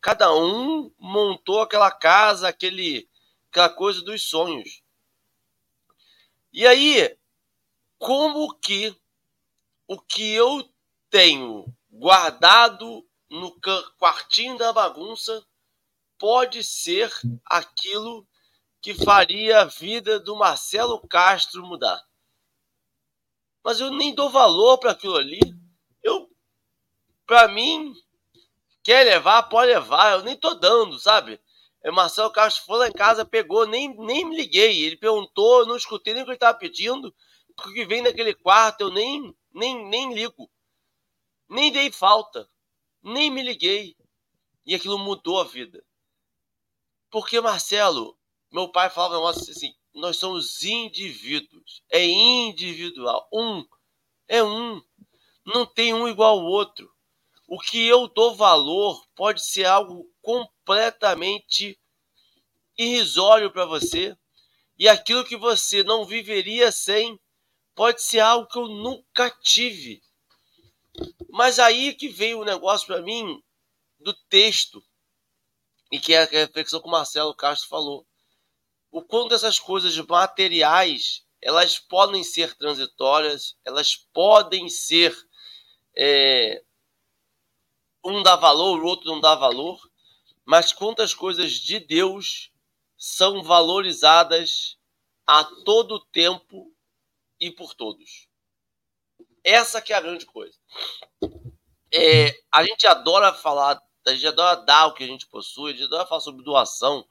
Cada 0.00 0.34
um 0.34 0.92
montou 0.98 1.60
aquela 1.60 1.90
casa, 1.90 2.48
aquele, 2.48 3.08
aquela 3.50 3.68
coisa 3.68 4.02
dos 4.02 4.22
sonhos. 4.22 4.82
E 6.52 6.66
aí, 6.66 7.16
como 7.98 8.54
que 8.54 8.94
o 9.88 9.98
que 9.98 10.34
eu 10.34 10.70
tenho 11.08 11.64
guardado 11.90 13.04
no 13.30 13.58
quartinho 13.98 14.58
da 14.58 14.70
bagunça 14.70 15.42
pode 16.18 16.62
ser 16.62 17.10
aquilo 17.44 18.28
que 18.82 18.92
faria 18.92 19.62
a 19.62 19.64
vida 19.64 20.20
do 20.20 20.36
Marcelo 20.36 21.00
Castro 21.08 21.66
mudar. 21.66 22.06
Mas 23.64 23.80
eu 23.80 23.90
nem 23.90 24.14
dou 24.14 24.28
valor 24.28 24.76
para 24.78 24.90
aquilo 24.90 25.16
ali. 25.16 25.40
Eu, 26.02 26.30
para 27.26 27.48
mim, 27.48 27.94
quer 28.82 29.04
levar, 29.04 29.42
pode 29.44 29.72
levar. 29.72 30.18
Eu 30.18 30.22
nem 30.22 30.36
tô 30.36 30.54
dando, 30.54 30.98
sabe? 30.98 31.40
É 31.82 31.90
Marcelo 31.90 32.30
Castro 32.30 32.64
foi 32.66 32.78
lá 32.78 32.88
em 32.88 32.92
casa, 32.92 33.24
pegou, 33.24 33.66
nem, 33.66 33.96
nem 33.96 34.24
me 34.24 34.36
liguei. 34.36 34.82
Ele 34.82 34.96
perguntou, 34.96 35.60
eu 35.60 35.66
não 35.66 35.76
escutei 35.76 36.12
nem 36.12 36.22
o 36.22 36.26
que 36.26 36.32
ele 36.32 36.36
estava 36.36 36.58
pedindo. 36.58 37.14
O 37.56 37.72
que 37.72 37.86
vem 37.86 38.02
naquele 38.02 38.34
quarto 38.34 38.82
eu 38.82 38.90
nem 38.90 39.34
nem, 39.52 39.86
nem 39.88 40.14
ligo. 40.14 40.50
Nem 41.48 41.72
dei 41.72 41.90
falta. 41.90 42.48
Nem 43.02 43.30
me 43.30 43.42
liguei. 43.42 43.96
E 44.66 44.74
aquilo 44.74 44.98
mudou 44.98 45.40
a 45.40 45.44
vida. 45.44 45.84
Porque, 47.10 47.40
Marcelo, 47.40 48.18
meu 48.52 48.70
pai 48.70 48.90
falava 48.90 49.30
assim, 49.30 49.74
nós 49.94 50.18
somos 50.18 50.62
indivíduos. 50.62 51.82
É 51.90 52.04
individual. 52.04 53.28
Um 53.32 53.66
é 54.28 54.42
um. 54.42 54.82
Não 55.44 55.64
tem 55.64 55.94
um 55.94 56.06
igual 56.06 56.38
ao 56.38 56.44
outro. 56.44 56.92
O 57.46 57.58
que 57.58 57.86
eu 57.86 58.06
dou 58.08 58.36
valor 58.36 59.02
pode 59.16 59.42
ser 59.42 59.64
algo 59.64 60.06
completamente 60.20 61.80
irrisório 62.76 63.50
para 63.50 63.64
você. 63.64 64.14
E 64.78 64.86
aquilo 64.86 65.24
que 65.24 65.36
você 65.36 65.82
não 65.82 66.04
viveria 66.04 66.70
sem 66.70 67.18
pode 67.78 68.02
ser 68.02 68.18
algo 68.18 68.48
que 68.48 68.58
eu 68.58 68.66
nunca 68.66 69.30
tive. 69.40 70.02
Mas 71.30 71.60
aí 71.60 71.94
que 71.94 72.08
veio 72.08 72.40
o 72.40 72.44
negócio 72.44 72.88
para 72.88 73.00
mim 73.00 73.40
do 74.00 74.12
texto, 74.28 74.82
e 75.92 76.00
que 76.00 76.12
é 76.12 76.22
a 76.22 76.26
reflexão 76.26 76.80
que 76.80 76.88
o 76.88 76.90
Marcelo 76.90 77.36
Castro 77.36 77.68
falou. 77.68 78.04
O 78.90 79.00
quanto 79.00 79.32
essas 79.32 79.60
coisas 79.60 79.96
materiais 79.96 81.24
elas 81.40 81.78
podem 81.78 82.24
ser 82.24 82.52
transitórias, 82.56 83.56
elas 83.64 83.94
podem 84.12 84.68
ser 84.68 85.16
é, 85.96 86.60
um 88.04 88.24
dá 88.24 88.34
valor, 88.34 88.82
o 88.82 88.86
outro 88.86 89.06
não 89.06 89.20
dá 89.20 89.36
valor, 89.36 89.80
mas 90.44 90.72
quantas 90.72 91.14
coisas 91.14 91.52
de 91.52 91.78
Deus 91.78 92.50
são 92.96 93.40
valorizadas 93.40 94.76
a 95.24 95.44
todo 95.44 96.04
tempo 96.06 96.74
e 97.40 97.50
por 97.50 97.74
todos. 97.74 98.28
Essa 99.44 99.80
que 99.80 99.92
é 99.92 99.96
a 99.96 100.00
grande 100.00 100.26
coisa. 100.26 100.58
É, 101.92 102.38
a 102.52 102.62
gente 102.64 102.86
adora 102.86 103.32
falar, 103.32 103.80
a 104.06 104.10
gente 104.12 104.26
adora 104.26 104.56
dar 104.62 104.86
o 104.86 104.94
que 104.94 105.04
a 105.04 105.06
gente 105.06 105.26
possui, 105.26 105.72
a 105.72 105.74
gente 105.74 105.86
adora 105.86 106.06
falar 106.06 106.20
sobre 106.20 106.44
doação 106.44 107.06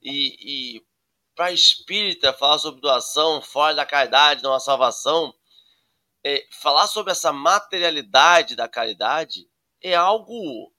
e, 0.00 0.76
e 0.76 0.86
para 1.34 1.52
espírita 1.52 2.32
falar 2.32 2.58
sobre 2.58 2.80
doação 2.80 3.40
fora 3.40 3.74
da 3.74 3.86
caridade, 3.86 4.42
não 4.42 4.54
a 4.54 4.60
salvação, 4.60 5.34
é, 6.22 6.46
falar 6.50 6.86
sobre 6.86 7.12
essa 7.12 7.32
materialidade 7.32 8.54
da 8.54 8.68
caridade 8.68 9.48
é 9.80 9.94
algo 9.94 10.72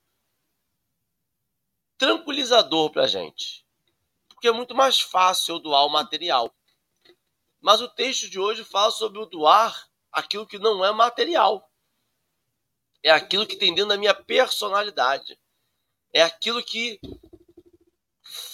tranquilizador 1.98 2.92
para 2.92 3.04
a 3.04 3.08
gente. 3.08 3.66
Porque 4.30 4.48
é 4.48 4.52
muito 4.52 4.76
mais 4.76 5.00
fácil 5.00 5.56
eu 5.56 5.60
doar 5.60 5.86
o 5.86 5.90
material. 5.90 6.54
Mas 7.62 7.80
o 7.80 7.88
texto 7.88 8.28
de 8.28 8.40
hoje 8.40 8.64
fala 8.64 8.92
sobre 8.92 9.20
o 9.20 9.26
doar 9.26 9.88
aquilo 10.12 10.48
que 10.48 10.58
não 10.58 10.84
é 10.84 10.92
material. 10.92 11.72
É 13.04 13.12
aquilo 13.12 13.46
que 13.46 13.56
tem 13.56 13.74
dentro 13.74 13.90
da 13.90 13.98
minha 13.98 14.16
personalidade. 14.16 15.40
É 16.12 16.24
aquilo 16.24 16.64
que 16.64 17.00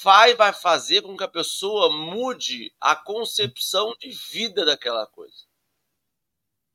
vai, 0.03 0.35
vai 0.35 0.51
fazer 0.51 1.01
com 1.01 1.15
que 1.15 1.23
a 1.23 1.27
pessoa 1.27 1.89
mude 1.89 2.73
a 2.79 2.95
concepção 2.95 3.95
de 3.97 4.09
vida 4.09 4.65
daquela 4.65 5.07
coisa. 5.07 5.45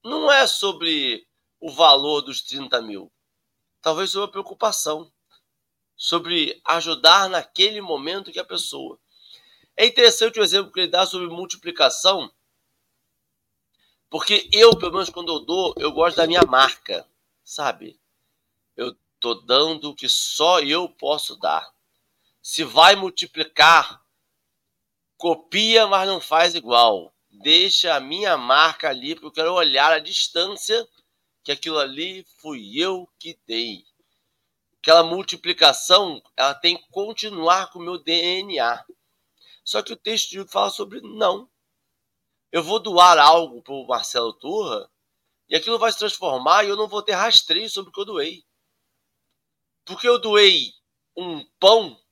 Não 0.02 0.32
é 0.32 0.46
sobre 0.46 1.28
o 1.60 1.70
valor 1.70 2.22
dos 2.22 2.40
30 2.40 2.80
mil. 2.82 3.12
Talvez 3.80 4.10
sobre 4.10 4.28
a 4.28 4.32
preocupação. 4.32 5.12
Sobre 5.94 6.60
ajudar 6.64 7.28
naquele 7.28 7.80
momento 7.80 8.32
que 8.32 8.40
a 8.40 8.44
pessoa. 8.44 8.98
É 9.76 9.86
interessante 9.86 10.38
o 10.38 10.42
exemplo 10.42 10.72
que 10.72 10.80
ele 10.80 10.88
dá 10.88 11.06
sobre 11.06 11.28
multiplicação, 11.28 12.30
porque 14.10 14.48
eu, 14.52 14.76
pelo 14.76 14.92
menos 14.92 15.08
quando 15.08 15.32
eu 15.32 15.40
dou, 15.40 15.74
eu 15.78 15.90
gosto 15.92 16.16
da 16.16 16.26
minha 16.26 16.42
marca, 16.42 17.06
sabe? 17.42 17.98
Eu 18.76 18.96
tô 19.18 19.34
dando 19.34 19.90
o 19.90 19.94
que 19.94 20.08
só 20.08 20.60
eu 20.60 20.88
posso 20.88 21.36
dar 21.36 21.72
se 22.42 22.64
vai 22.64 22.96
multiplicar, 22.96 24.02
copia, 25.16 25.86
mas 25.86 26.08
não 26.08 26.20
faz 26.20 26.56
igual. 26.56 27.14
Deixa 27.30 27.94
a 27.94 28.00
minha 28.00 28.36
marca 28.36 28.88
ali, 28.88 29.14
porque 29.14 29.26
eu 29.26 29.32
quero 29.32 29.54
olhar 29.54 29.92
a 29.92 30.00
distância 30.00 30.86
que 31.44 31.52
aquilo 31.52 31.78
ali 31.78 32.26
fui 32.40 32.78
eu 32.78 33.08
que 33.18 33.38
dei. 33.46 33.84
Aquela 34.80 35.04
multiplicação, 35.04 36.20
ela 36.36 36.54
tem 36.54 36.76
que 36.76 36.88
continuar 36.90 37.70
com 37.70 37.78
o 37.78 37.82
meu 37.82 37.96
DNA. 37.96 38.84
Só 39.64 39.82
que 39.82 39.92
o 39.92 39.96
texto 39.96 40.30
de 40.30 40.44
fala 40.50 40.70
sobre 40.70 41.00
não. 41.00 41.48
Eu 42.50 42.62
vou 42.62 42.78
doar 42.78 43.18
algo 43.18 43.62
para 43.62 43.74
o 43.74 43.86
Marcelo 43.86 44.32
Turra 44.34 44.90
e 45.48 45.56
aquilo 45.56 45.78
vai 45.78 45.92
se 45.92 45.98
transformar 45.98 46.64
e 46.64 46.68
eu 46.68 46.76
não 46.76 46.88
vou 46.88 47.02
ter 47.02 47.12
rastreio 47.12 47.68
sobre 47.70 47.90
o 47.90 47.92
que 47.92 48.00
eu 48.00 48.04
doei. 48.04 48.44
Porque 49.84 50.08
eu 50.08 50.18
doei 50.18 50.72
um 51.16 51.44
pão 51.58 52.02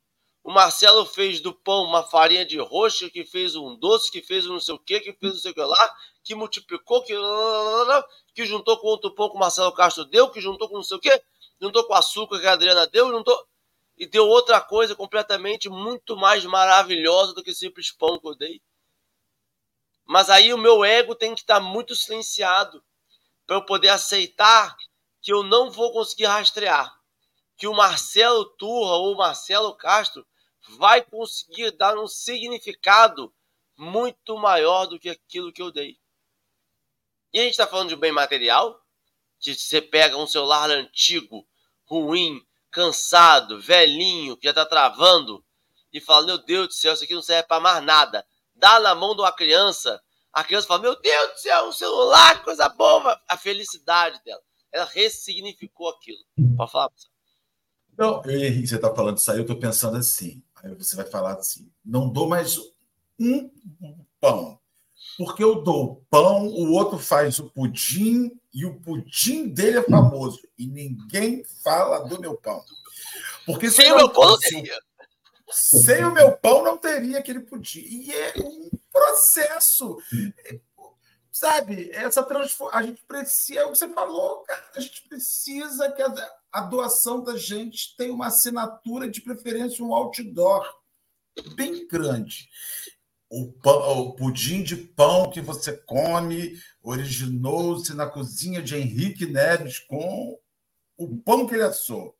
o 0.42 0.50
Marcelo 0.50 1.04
fez 1.04 1.40
do 1.40 1.52
pão 1.52 1.84
uma 1.84 2.02
farinha 2.02 2.46
de 2.46 2.58
roxa, 2.58 3.10
que 3.10 3.24
fez 3.24 3.54
um 3.54 3.76
doce, 3.76 4.10
que 4.10 4.22
fez 4.22 4.46
um 4.46 4.54
não 4.54 4.60
sei 4.60 4.74
o 4.74 4.78
que, 4.78 5.00
que 5.00 5.12
fez 5.12 5.34
não 5.34 5.40
sei 5.40 5.50
o 5.50 5.54
que 5.54 5.60
lá, 5.60 5.96
que 6.24 6.34
multiplicou, 6.34 7.02
que, 7.02 7.14
que 8.34 8.46
juntou 8.46 8.78
com 8.78 8.86
outro 8.86 9.14
pão 9.14 9.28
que 9.28 9.36
o 9.36 9.38
Marcelo 9.38 9.72
Castro 9.72 10.04
deu, 10.06 10.30
que 10.30 10.40
juntou 10.40 10.68
com 10.68 10.76
não 10.76 10.82
sei 10.82 10.96
o 10.96 11.00
que, 11.00 11.22
juntou 11.60 11.84
com 11.84 11.94
açúcar 11.94 12.40
que 12.40 12.46
a 12.46 12.52
Adriana 12.52 12.86
deu, 12.86 13.10
juntou. 13.10 13.46
E 14.00 14.06
deu 14.06 14.26
outra 14.26 14.62
coisa 14.62 14.96
completamente 14.96 15.68
muito 15.68 16.16
mais 16.16 16.42
maravilhosa 16.46 17.34
do 17.34 17.44
que 17.44 17.52
simples 17.52 17.92
pão 17.92 18.18
que 18.18 18.26
eu 18.26 18.34
dei. 18.34 18.62
Mas 20.06 20.30
aí 20.30 20.54
o 20.54 20.58
meu 20.58 20.82
ego 20.82 21.14
tem 21.14 21.34
que 21.34 21.42
estar 21.42 21.60
muito 21.60 21.94
silenciado 21.94 22.82
para 23.46 23.56
eu 23.56 23.64
poder 23.66 23.90
aceitar 23.90 24.74
que 25.20 25.30
eu 25.30 25.42
não 25.42 25.70
vou 25.70 25.92
conseguir 25.92 26.24
rastrear. 26.24 26.98
Que 27.58 27.66
o 27.66 27.74
Marcelo 27.74 28.46
Turra 28.46 28.94
ou 28.94 29.12
o 29.12 29.18
Marcelo 29.18 29.76
Castro 29.76 30.26
vai 30.78 31.02
conseguir 31.02 31.70
dar 31.72 31.98
um 31.98 32.08
significado 32.08 33.30
muito 33.76 34.38
maior 34.38 34.86
do 34.86 34.98
que 34.98 35.10
aquilo 35.10 35.52
que 35.52 35.60
eu 35.60 35.70
dei. 35.70 35.98
E 37.34 37.38
a 37.38 37.42
gente 37.42 37.52
está 37.52 37.66
falando 37.66 37.90
de 37.90 37.96
bem 37.96 38.12
material, 38.12 38.82
que 39.38 39.54
você 39.54 39.82
pega 39.82 40.16
um 40.16 40.26
celular 40.26 40.70
antigo, 40.70 41.46
ruim, 41.84 42.42
cansado, 42.70 43.60
velhinho, 43.60 44.36
que 44.36 44.44
já 44.44 44.50
está 44.50 44.64
travando, 44.64 45.44
e 45.92 46.00
fala: 46.00 46.26
Meu 46.26 46.38
Deus 46.38 46.68
do 46.68 46.74
céu, 46.74 46.92
isso 46.92 47.04
aqui 47.04 47.14
não 47.14 47.22
serve 47.22 47.48
para 47.48 47.60
mais 47.60 47.82
nada. 47.84 48.24
Dá 48.54 48.78
na 48.78 48.94
mão 48.94 49.14
de 49.14 49.22
uma 49.22 49.32
criança, 49.32 50.00
a 50.32 50.44
criança 50.44 50.66
fala: 50.66 50.82
Meu 50.82 51.00
Deus 51.00 51.32
do 51.32 51.38
céu, 51.38 51.68
um 51.68 51.72
celular, 51.72 52.42
coisa 52.44 52.68
boa. 52.68 53.20
A 53.28 53.36
felicidade 53.36 54.20
dela. 54.24 54.40
Ela 54.72 54.84
ressignificou 54.84 55.88
aquilo. 55.88 56.18
Pode 56.56 56.70
falar, 56.70 56.88
professor. 56.88 57.10
Não, 57.98 58.22
Henrique, 58.24 58.68
você 58.68 58.76
está 58.76 58.94
falando 58.94 59.18
isso 59.18 59.30
aí, 59.30 59.38
eu 59.38 59.42
estou 59.42 59.58
pensando 59.58 59.96
assim. 59.96 60.42
Aí 60.62 60.74
você 60.74 60.94
vai 60.96 61.04
falar 61.04 61.34
assim: 61.34 61.70
não 61.84 62.08
dou 62.08 62.28
mais 62.28 62.58
um 63.18 63.50
pão. 64.20 64.58
Porque 65.18 65.42
eu 65.42 65.62
dou 65.62 66.04
pão, 66.08 66.46
o 66.46 66.72
outro 66.72 66.98
faz 66.98 67.38
o 67.38 67.50
pudim 67.50 68.30
e 68.52 68.64
o 68.64 68.80
pudim 68.80 69.48
dele 69.48 69.78
é 69.78 69.82
famoso. 69.82 70.40
E 70.58 70.66
ninguém 70.66 71.44
fala 71.62 72.08
do 72.08 72.20
meu 72.20 72.36
pão. 72.36 72.64
Porque 73.46 73.70
sem 73.70 73.92
o 73.92 73.96
meu 73.96 74.10
pão 74.10 74.30
não 74.30 74.38
teria. 74.38 74.78
Sem 75.50 76.04
o 76.04 76.12
meu 76.12 76.36
pão 76.36 76.62
não 76.62 76.76
teria 76.76 77.18
aquele 77.18 77.40
pudim. 77.40 77.80
E 77.80 78.12
é 78.12 78.34
um 78.38 78.70
processo. 78.92 79.98
Sabe, 81.30 81.90
essa 81.92 82.22
transformação. 82.22 82.78
A 82.78 82.82
gente 82.82 83.02
precisa, 83.04 83.60
é 83.60 83.64
o 83.64 83.72
que 83.72 83.78
você 83.78 83.88
falou, 83.88 84.42
cara. 84.42 84.70
A 84.76 84.80
gente 84.80 85.08
precisa 85.08 85.90
que 85.92 86.02
a, 86.02 86.12
a 86.52 86.60
doação 86.62 87.22
da 87.22 87.36
gente 87.36 87.96
tenha 87.96 88.12
uma 88.12 88.26
assinatura, 88.26 89.08
de 89.08 89.20
preferência 89.20 89.84
um 89.84 89.94
outdoor 89.94 90.68
bem 91.54 91.86
grande. 91.86 92.48
O, 93.30 93.52
pão, 93.52 94.00
o 94.00 94.12
pudim 94.14 94.62
de 94.62 94.76
pão 94.76 95.30
que 95.30 95.40
você 95.40 95.72
come 95.72 96.54
originou-se 96.82 97.94
na 97.94 98.06
cozinha 98.06 98.60
de 98.60 98.74
Henrique 98.76 99.24
Neves 99.24 99.78
com 99.78 100.36
o 100.98 101.16
pão 101.18 101.46
que 101.46 101.54
ele 101.54 101.62
assou. 101.62 102.14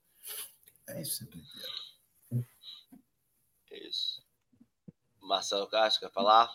É 0.88 1.02
isso, 1.02 1.28
É 3.70 3.88
isso. 3.88 4.22
Marcelo 5.20 5.68
Castro, 5.68 6.06
quer 6.06 6.14
falar? 6.14 6.48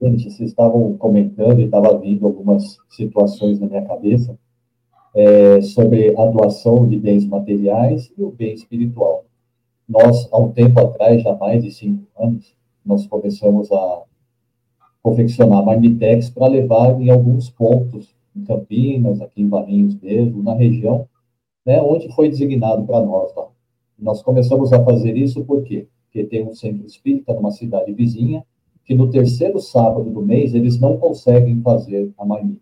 Gente, 0.00 0.30
vocês 0.30 0.50
estavam 0.50 0.96
comentando 0.98 1.60
e 1.60 1.64
estava 1.64 1.98
vindo 1.98 2.26
algumas 2.26 2.76
situações 2.90 3.58
na 3.58 3.66
minha 3.66 3.86
cabeça 3.86 4.38
é, 5.14 5.62
sobre 5.62 6.10
a 6.18 6.26
doação 6.26 6.86
de 6.86 6.98
bens 6.98 7.24
materiais 7.24 8.12
e 8.16 8.22
o 8.22 8.30
bem 8.30 8.52
espiritual. 8.52 9.24
Nós, 9.88 10.28
há 10.30 10.38
um 10.38 10.52
tempo 10.52 10.78
atrás, 10.80 11.22
já 11.22 11.34
mais 11.36 11.62
de 11.62 11.70
cinco 11.70 12.06
anos, 12.22 12.55
nós 12.86 13.06
começamos 13.06 13.70
a 13.72 14.02
confeccionar 15.02 15.64
marmitex 15.64 16.30
para 16.30 16.46
levar 16.46 17.00
em 17.00 17.10
alguns 17.10 17.50
pontos, 17.50 18.14
em 18.34 18.44
Campinas, 18.44 19.20
aqui 19.20 19.42
em 19.42 19.48
Valinhos 19.48 19.94
mesmo, 20.00 20.42
na 20.42 20.54
região, 20.54 21.08
né, 21.64 21.80
onde 21.80 22.12
foi 22.14 22.28
designado 22.28 22.84
para 22.84 23.00
nós 23.04 23.34
lá. 23.34 23.48
Nós 23.98 24.22
começamos 24.22 24.72
a 24.72 24.84
fazer 24.84 25.16
isso 25.16 25.44
por 25.44 25.62
quê? 25.62 25.88
Porque 26.04 26.24
tem 26.24 26.46
um 26.46 26.54
centro 26.54 26.86
espírita 26.86 27.34
numa 27.34 27.50
cidade 27.50 27.92
vizinha, 27.92 28.44
que 28.84 28.94
no 28.94 29.10
terceiro 29.10 29.58
sábado 29.58 30.08
do 30.10 30.22
mês 30.22 30.54
eles 30.54 30.78
não 30.78 30.96
conseguem 30.96 31.60
fazer 31.60 32.12
a 32.16 32.24
marmita. 32.24 32.60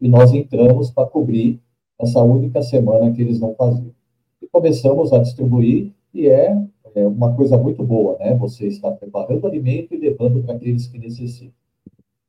E 0.00 0.08
nós 0.08 0.32
entramos 0.32 0.90
para 0.90 1.06
cobrir 1.06 1.60
essa 1.98 2.22
única 2.22 2.62
semana 2.62 3.10
que 3.10 3.20
eles 3.20 3.40
não 3.40 3.54
faziam. 3.54 3.94
E 4.40 4.46
começamos 4.46 5.12
a 5.12 5.18
distribuir, 5.18 5.92
e 6.14 6.28
é, 6.28 6.56
é 6.96 7.06
uma 7.06 7.34
coisa 7.34 7.58
muito 7.58 7.84
boa, 7.84 8.16
né? 8.18 8.34
Você 8.36 8.66
está 8.66 8.90
preparando 8.90 9.46
alimento 9.46 9.94
e 9.94 9.98
levando 9.98 10.42
para 10.42 10.54
aqueles 10.54 10.86
que 10.86 10.98
necessitam. 10.98 11.52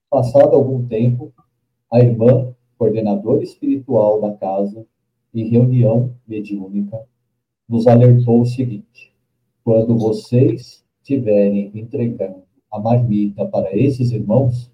Passado 0.09 0.55
algum 0.55 0.85
tempo, 0.85 1.33
a 1.91 1.99
irmã, 1.99 2.53
coordenadora 2.77 3.43
espiritual 3.43 4.19
da 4.19 4.33
casa, 4.33 4.85
em 5.33 5.47
reunião 5.47 6.13
mediúnica, 6.27 7.01
nos 7.67 7.87
alertou 7.87 8.41
o 8.41 8.45
seguinte: 8.45 9.13
quando 9.63 9.97
vocês 9.97 10.83
estiverem 11.01 11.71
entregando 11.73 12.43
a 12.69 12.77
marmita 12.77 13.45
para 13.45 13.73
esses 13.75 14.11
irmãos, 14.11 14.69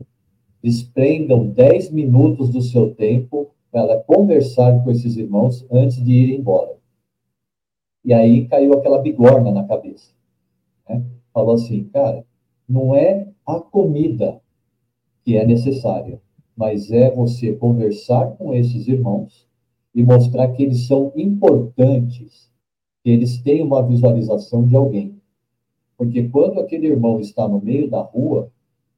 desprendam 0.63 1.47
10 1.47 1.91
minutos 1.91 2.49
do 2.49 2.61
seu 2.61 2.95
tempo 2.95 3.51
para 3.71 3.99
conversar 3.99 4.83
com 4.83 4.89
esses 4.89 5.17
irmãos 5.17 5.65
antes 5.71 6.03
de 6.03 6.13
ir 6.13 6.39
embora. 6.39 6.82
E 8.03 8.13
aí 8.13 8.47
caiu 8.47 8.73
aquela 8.73 8.99
bigorna 8.99 9.51
na 9.51 9.63
cabeça. 9.63 10.11
Né? 10.87 11.03
Falou 11.33 11.55
assim, 11.55 11.85
cara, 11.85 12.25
não 12.67 12.95
é 12.95 13.27
a 13.45 13.59
comida 13.59 14.41
que 15.23 15.37
é 15.37 15.45
necessária, 15.45 16.21
mas 16.55 16.91
é 16.91 17.09
você 17.09 17.53
conversar 17.53 18.31
com 18.37 18.53
esses 18.53 18.87
irmãos 18.87 19.47
e 19.95 20.03
mostrar 20.03 20.49
que 20.49 20.63
eles 20.63 20.87
são 20.87 21.11
importantes, 21.15 22.51
que 23.03 23.09
eles 23.09 23.41
têm 23.41 23.61
uma 23.61 23.81
visualização 23.81 24.65
de 24.65 24.75
alguém. 24.75 25.21
Porque 25.97 26.27
quando 26.29 26.59
aquele 26.59 26.87
irmão 26.87 27.19
está 27.19 27.47
no 27.47 27.61
meio 27.61 27.89
da 27.89 28.01
rua 28.01 28.51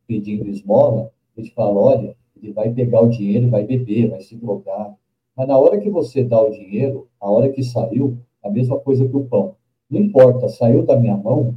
pedindo 0.08 0.48
esmola, 0.50 1.12
gente 1.38 1.54
fala, 1.54 1.80
olha, 1.80 2.16
ele 2.42 2.52
vai 2.54 2.72
pegar 2.72 3.02
o 3.02 3.10
dinheiro, 3.10 3.50
vai 3.50 3.66
beber, 3.66 4.10
vai 4.10 4.22
se 4.22 4.36
drogar. 4.36 4.96
Mas 5.36 5.48
na 5.48 5.58
hora 5.58 5.80
que 5.80 5.90
você 5.90 6.24
dá 6.24 6.42
o 6.42 6.52
dinheiro, 6.52 7.08
a 7.20 7.30
hora 7.30 7.50
que 7.50 7.64
saiu, 7.64 8.18
a 8.46 8.50
mesma 8.50 8.80
coisa 8.80 9.08
que 9.08 9.16
o 9.16 9.26
pão. 9.26 9.56
Não 9.90 10.00
importa, 10.00 10.48
saiu 10.48 10.86
da 10.86 10.96
minha 10.96 11.18
mão, 11.18 11.56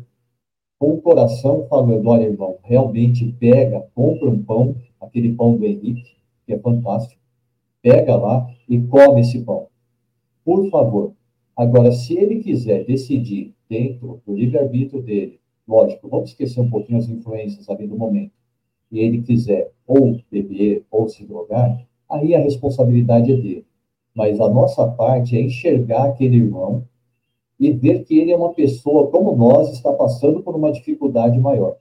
com 0.79 0.95
o 0.95 1.01
coração 1.01 1.67
falando, 1.69 2.09
olha, 2.09 2.25
irmão, 2.25 2.57
realmente 2.63 3.31
pega, 3.39 3.87
compra 3.95 4.29
um 4.29 4.43
pão, 4.43 4.75
aquele 5.01 5.35
pão 5.35 5.57
do 5.57 5.67
Henrique, 5.67 6.17
que 6.47 6.53
é 6.55 6.59
fantástico, 6.59 7.21
pega 7.83 8.17
lá 8.17 8.49
e 8.69 8.81
come 8.81 9.21
esse 9.21 9.41
pão. 9.41 9.67
Por 10.45 10.71
favor. 10.71 11.13
Agora, 11.57 11.91
se 11.93 12.17
ele 12.17 12.41
quiser 12.41 12.85
decidir 12.85 13.53
dentro 13.69 14.23
do 14.25 14.35
livre-arbítrio 14.35 15.03
dele, 15.03 15.41
lógico, 15.67 16.09
vamos 16.09 16.31
esquecer 16.31 16.61
um 16.61 16.71
pouquinho 16.71 16.99
as 16.99 17.09
influências 17.09 17.69
ali 17.69 17.87
do 17.87 17.99
momento, 17.99 18.33
e 18.91 19.01
ele 19.01 19.21
quiser 19.23 19.71
ou 19.87 20.19
beber 20.31 20.85
ou 20.91 21.09
se 21.09 21.27
drogar, 21.27 21.85
aí 22.09 22.35
a 22.35 22.39
responsabilidade 22.39 23.33
é 23.33 23.37
dele. 23.37 23.67
Mas 24.19 24.41
a 24.41 24.49
nossa 24.49 24.85
parte 24.85 25.37
é 25.37 25.41
enxergar 25.41 26.07
aquele 26.07 26.39
irmão 26.39 26.83
e 27.61 27.71
ver 27.71 28.03
que 28.03 28.19
ele 28.19 28.33
é 28.33 28.37
uma 28.37 28.53
pessoa 28.53 29.07
como 29.13 29.37
nós, 29.37 29.73
está 29.73 29.93
passando 29.93 30.43
por 30.43 30.57
uma 30.57 30.73
dificuldade 30.73 31.39
maior. 31.39 31.77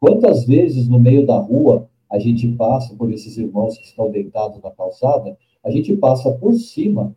Quantas 0.00 0.46
vezes 0.46 0.88
no 0.88 0.98
meio 0.98 1.26
da 1.26 1.36
rua 1.36 1.86
a 2.10 2.18
gente 2.18 2.48
passa 2.52 2.94
por 2.94 3.12
esses 3.12 3.36
irmãos 3.36 3.76
que 3.76 3.84
estão 3.84 4.10
deitados 4.10 4.62
na 4.62 4.70
calçada, 4.70 5.36
a 5.62 5.70
gente 5.70 5.94
passa 5.94 6.32
por 6.32 6.54
cima 6.54 7.14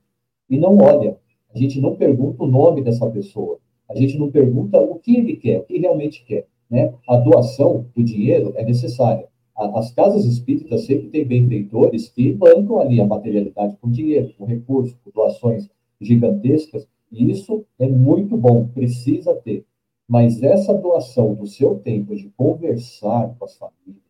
e 0.49 0.57
não 0.57 0.78
olha. 0.80 1.18
A 1.55 1.57
gente 1.57 1.80
não 1.80 1.95
pergunta 1.95 2.43
o 2.43 2.47
nome 2.47 2.82
dessa 2.82 3.09
pessoa. 3.09 3.59
A 3.88 3.95
gente 3.95 4.18
não 4.18 4.30
pergunta 4.30 4.82
o 4.82 4.99
que 4.99 5.15
ele 5.15 5.38
quer, 5.38 5.59
o 5.59 5.63
que 5.63 5.78
realmente 5.78 6.26
quer. 6.26 6.45
Né? 6.70 6.93
A 7.07 7.15
doação 7.15 7.86
do 7.95 8.03
dinheiro 8.03 8.51
é 8.57 8.65
necessária. 8.65 9.30
As 9.58 9.91
casas 9.91 10.24
espíritas 10.26 10.86
sempre 10.86 11.10
têm 11.10 11.26
benfeitores 11.26 12.10
que 12.10 12.32
bancam 12.32 12.80
ali 12.80 13.01
a 13.01 13.05
materialidade 13.08 13.76
com 13.82 13.89
dinheiro, 13.89 14.32
com 14.38 14.45
recursos, 14.45 14.95
com 15.03 15.10
doações 15.10 15.68
gigantescas, 15.99 16.88
e 17.12 17.32
isso 17.32 17.66
é 17.80 17.88
muito 17.88 18.38
bom, 18.38 18.68
precisa 18.68 19.34
ter. 19.34 19.66
Mas 20.08 20.43
essa 20.43 20.76
doação 20.76 21.34
do 21.34 21.47
seu 21.47 21.76
tempo 21.80 22.16
de 22.16 22.30
conversar 22.38 23.36
com 23.38 23.45
as 23.45 23.58
famílias, 23.58 24.03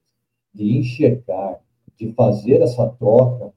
de 0.54 0.78
enxergar, 0.78 1.62
de 1.96 2.12
fazer 2.12 2.62
essa 2.62 2.86
troca, 2.86 3.54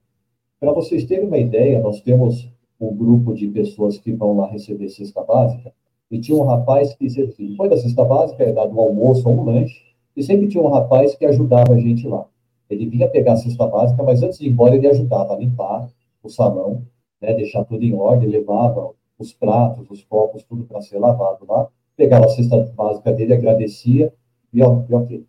para 0.61 0.72
vocês 0.72 1.05
terem 1.05 1.26
uma 1.26 1.38
ideia, 1.38 1.80
nós 1.80 2.01
temos 2.01 2.49
um 2.80 2.95
grupo 2.95 3.34
de 3.34 3.49
pessoas 3.49 3.99
que 3.99 4.12
vão 4.12 4.36
lá 4.36 4.47
receber 4.47 4.88
cesta 4.91 5.24
básica, 5.24 5.72
e 6.09 6.20
tinha 6.20 6.38
um 6.38 6.45
rapaz 6.45 6.95
que, 6.95 7.09
depois 7.09 7.68
da 7.68 7.76
cesta 7.76 8.05
básica, 8.05 8.45
é 8.45 8.53
dado 8.53 8.74
um 8.76 8.80
almoço 8.80 9.28
ou 9.28 9.34
um 9.34 9.45
lanche, 9.45 9.89
e 10.21 10.23
sempre 10.23 10.49
tinha 10.49 10.62
um 10.62 10.68
rapaz 10.68 11.14
que 11.14 11.25
ajudava 11.25 11.73
a 11.73 11.79
gente 11.79 12.07
lá. 12.07 12.27
Ele 12.68 12.85
vinha 12.85 13.09
pegar 13.09 13.33
a 13.33 13.37
cesta 13.37 13.66
básica, 13.66 14.03
mas 14.03 14.23
antes 14.23 14.39
de 14.39 14.47
ir 14.47 14.51
embora, 14.51 14.77
ele 14.77 14.87
ajudava 14.87 15.33
a 15.33 15.37
limpar 15.39 15.89
o 16.23 16.29
salão, 16.29 16.83
né, 17.23 17.33
deixar 17.33 17.64
tudo 17.64 17.83
em 17.83 17.95
ordem, 17.95 18.29
levava 18.29 18.91
os 19.18 19.33
pratos, 19.33 19.91
os 19.91 20.05
copos, 20.05 20.45
tudo 20.45 20.64
para 20.64 20.83
ser 20.83 20.99
lavado 20.99 21.47
lá, 21.49 21.68
pegava 21.97 22.27
a 22.27 22.29
cesta 22.29 22.71
básica 22.77 23.11
dele, 23.14 23.33
agradecia, 23.33 24.12
e, 24.53 24.62
ok. 24.62 25.25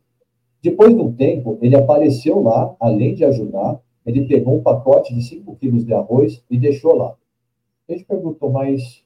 Depois 0.61 0.93
de 0.93 1.01
um 1.01 1.13
tempo, 1.13 1.57
ele 1.61 1.77
apareceu 1.77 2.41
lá, 2.41 2.75
além 2.77 3.15
de 3.15 3.23
ajudar, 3.23 3.79
ele 4.05 4.25
pegou 4.25 4.55
um 4.55 4.61
pacote 4.61 5.15
de 5.15 5.21
5 5.21 5.55
quilos 5.55 5.85
de 5.85 5.93
arroz 5.93 6.43
e 6.49 6.57
deixou 6.57 6.95
lá. 6.97 7.15
A 7.87 7.93
gente 7.93 8.03
perguntou, 8.03 8.51
mas 8.51 9.05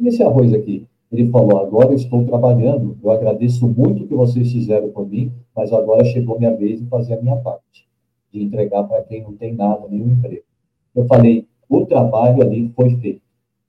e 0.00 0.08
esse 0.08 0.20
arroz 0.20 0.52
aqui? 0.52 0.84
Ele 1.10 1.30
falou: 1.30 1.58
agora 1.58 1.94
estou 1.94 2.24
trabalhando, 2.24 2.96
eu 3.02 3.10
agradeço 3.10 3.66
muito 3.68 4.04
o 4.04 4.08
que 4.08 4.14
vocês 4.14 4.50
fizeram 4.52 4.90
por 4.90 5.08
mim, 5.08 5.32
mas 5.54 5.72
agora 5.72 6.04
chegou 6.04 6.38
minha 6.38 6.54
vez 6.54 6.80
de 6.80 6.86
fazer 6.86 7.14
a 7.14 7.22
minha 7.22 7.36
parte, 7.36 7.86
de 8.32 8.42
entregar 8.42 8.84
para 8.84 9.02
quem 9.02 9.22
não 9.22 9.34
tem 9.34 9.54
nada, 9.54 9.86
nenhum 9.88 10.12
emprego. 10.12 10.44
Eu 10.94 11.06
falei: 11.06 11.46
o 11.68 11.86
trabalho 11.86 12.42
ali 12.42 12.68
foi 12.74 12.96
feito. 12.96 13.22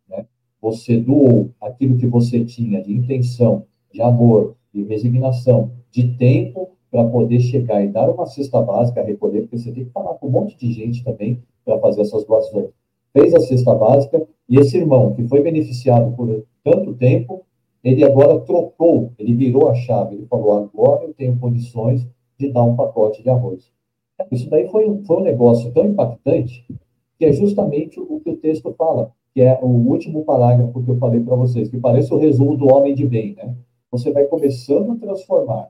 Né? 0.10 0.26
Você 0.62 0.98
doou 0.98 1.52
aquilo 1.62 1.98
que 1.98 2.08
você 2.08 2.44
tinha 2.44 2.82
de 2.82 2.94
intenção, 2.94 3.66
de 3.92 4.02
amor, 4.02 4.56
de 4.74 4.84
resignação, 4.84 5.72
de 5.92 6.16
tempo 6.16 6.70
para 6.92 7.08
poder 7.08 7.40
chegar 7.42 7.84
e 7.84 7.90
dar 7.90 8.10
uma 8.10 8.26
cesta 8.26 8.62
básica 8.62 9.04
recolher, 9.04 9.42
porque 9.42 9.58
você 9.58 9.72
tem 9.72 9.86
que 9.86 9.92
falar 9.92 10.16
com 10.16 10.28
um 10.28 10.32
monte 10.32 10.58
de 10.58 10.72
gente 10.72 11.04
também 11.04 11.42
para 11.66 11.78
fazer 11.80 12.02
essas 12.02 12.26
doações. 12.26 12.70
Fez 13.14 13.34
a 13.34 13.40
cesta 13.40 13.76
básica 13.76 14.26
e 14.50 14.58
esse 14.58 14.78
irmão 14.78 15.14
que 15.14 15.28
foi 15.28 15.42
beneficiado 15.42 16.16
por 16.16 16.44
tanto 16.64 16.94
tempo, 16.94 17.46
ele 17.84 18.04
agora 18.04 18.40
trocou, 18.42 19.12
ele 19.18 19.34
virou 19.34 19.70
a 19.70 19.76
chave, 19.76 20.16
ele 20.16 20.26
falou, 20.26 20.54
agora 20.54 21.06
eu 21.06 21.14
tenho 21.14 21.38
condições 21.38 22.08
de 22.38 22.52
dar 22.52 22.64
um 22.64 22.76
pacote 22.76 23.22
de 23.24 23.30
arroz. 23.30 23.72
Isso 24.32 24.50
daí 24.50 24.68
foi, 24.70 25.04
foi 25.06 25.18
um 25.18 25.24
negócio 25.24 25.72
tão 25.72 25.86
impactante 25.86 26.66
que 27.18 27.26
é 27.26 27.32
justamente 27.32 28.00
o 28.00 28.20
que 28.20 28.30
o 28.30 28.38
texto 28.38 28.74
fala, 28.78 29.12
que 29.34 29.42
é 29.42 29.60
o 29.62 29.68
último 29.68 30.24
parágrafo 30.24 30.84
que 30.84 30.90
eu 30.90 30.98
falei 30.98 31.20
para 31.20 31.36
vocês, 31.36 31.70
que 31.70 31.78
parece 31.78 32.14
o 32.14 32.18
resumo 32.18 32.56
do 32.56 32.68
homem 32.74 32.94
de 32.94 33.06
bem, 33.06 33.36
né? 33.36 33.56
Você 33.92 34.12
vai 34.12 34.26
começando 34.26 34.92
a 34.92 34.96
transformar 34.96 35.70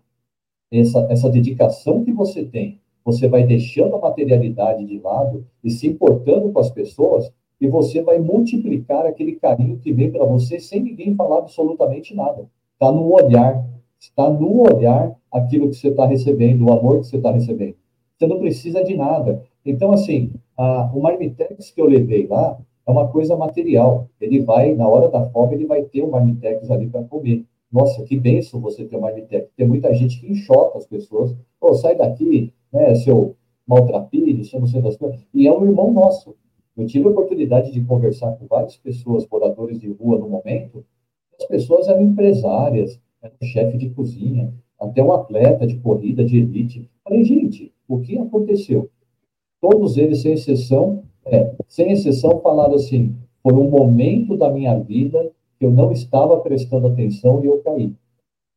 essa, 0.71 1.07
essa 1.09 1.29
dedicação 1.29 2.03
que 2.03 2.11
você 2.11 2.43
tem, 2.43 2.79
você 3.03 3.27
vai 3.27 3.45
deixando 3.45 3.95
a 3.95 3.99
materialidade 3.99 4.85
de 4.85 4.99
lado 4.99 5.45
e 5.63 5.69
se 5.69 5.87
importando 5.87 6.51
com 6.51 6.59
as 6.59 6.69
pessoas, 6.69 7.31
e 7.59 7.67
você 7.67 8.01
vai 8.01 8.19
multiplicar 8.19 9.05
aquele 9.05 9.35
carinho 9.35 9.77
que 9.77 9.91
vem 9.91 10.11
para 10.11 10.25
você 10.25 10.59
sem 10.59 10.81
ninguém 10.81 11.15
falar 11.15 11.39
absolutamente 11.39 12.15
nada. 12.15 12.45
Está 12.73 12.91
no 12.91 13.11
olhar, 13.11 13.65
está 13.99 14.29
no 14.29 14.61
olhar 14.61 15.15
aquilo 15.31 15.69
que 15.69 15.75
você 15.75 15.89
está 15.89 16.05
recebendo, 16.05 16.65
o 16.65 16.71
amor 16.71 16.99
que 16.99 17.07
você 17.07 17.17
está 17.17 17.31
recebendo. 17.31 17.75
Você 18.17 18.27
não 18.27 18.39
precisa 18.39 18.83
de 18.83 18.95
nada. 18.95 19.43
Então, 19.65 19.91
assim, 19.91 20.31
a, 20.57 20.91
o 20.93 21.01
marmitex 21.01 21.71
que 21.71 21.81
eu 21.81 21.87
levei 21.87 22.27
lá 22.27 22.57
é 22.85 22.91
uma 22.91 23.07
coisa 23.07 23.35
material. 23.35 24.07
Ele 24.19 24.39
vai, 24.41 24.73
na 24.73 24.87
hora 24.87 25.09
da 25.09 25.25
fome, 25.29 25.55
ele 25.55 25.65
vai 25.65 25.83
ter 25.83 26.03
um 26.03 26.11
marmitex 26.11 26.69
ali 26.71 26.87
para 26.87 27.03
comer. 27.03 27.45
Nossa, 27.71 28.03
que 28.03 28.17
benção 28.17 28.61
você 28.61 28.85
ter 28.85 28.95
um 28.95 29.01
marmitex. 29.01 29.49
Tem 29.57 29.67
muita 29.67 29.93
gente 29.93 30.19
que 30.19 30.31
enxota 30.31 30.77
as 30.77 30.85
pessoas. 30.85 31.35
Pô, 31.59 31.73
sai 31.73 31.95
daqui, 31.95 32.53
né, 32.71 32.95
seu 32.95 33.35
maltrapilho, 33.67 34.43
seu 34.45 34.59
não 34.59 34.67
sei 34.67 34.81
das 34.81 34.95
coisas. 34.95 35.19
E 35.33 35.47
é 35.47 35.51
um 35.51 35.65
irmão 35.65 35.91
nosso. 35.91 36.35
Eu 36.77 36.85
tive 36.85 37.07
a 37.07 37.11
oportunidade 37.11 37.71
de 37.71 37.83
conversar 37.83 38.33
com 38.33 38.45
várias 38.45 38.77
pessoas, 38.77 39.27
moradores 39.27 39.79
de 39.79 39.89
rua 39.89 40.19
no 40.19 40.29
momento. 40.29 40.85
As 41.39 41.47
pessoas 41.47 41.87
eram 41.87 42.03
empresárias, 42.03 43.01
eram 43.19 43.35
chefe 43.41 43.77
de 43.79 43.89
cozinha, 43.89 44.53
até 44.79 45.03
um 45.03 45.11
atleta 45.11 45.65
de 45.65 45.77
corrida 45.79 46.23
de 46.23 46.37
elite. 46.37 46.87
Falei, 47.03 47.23
gente, 47.23 47.73
o 47.87 47.99
que 47.99 48.15
aconteceu? 48.19 48.91
Todos 49.59 49.97
eles, 49.97 50.21
sem 50.21 50.33
exceção, 50.33 51.03
é, 51.25 51.51
sem 51.67 51.91
exceção, 51.91 52.39
falaram 52.41 52.75
assim: 52.75 53.15
foi 53.41 53.53
um 53.53 53.69
momento 53.71 54.37
da 54.37 54.51
minha 54.51 54.77
vida 54.77 55.31
que 55.57 55.65
eu 55.65 55.71
não 55.71 55.91
estava 55.91 56.39
prestando 56.41 56.87
atenção 56.87 57.43
e 57.43 57.47
eu 57.47 57.57
caí. 57.63 57.95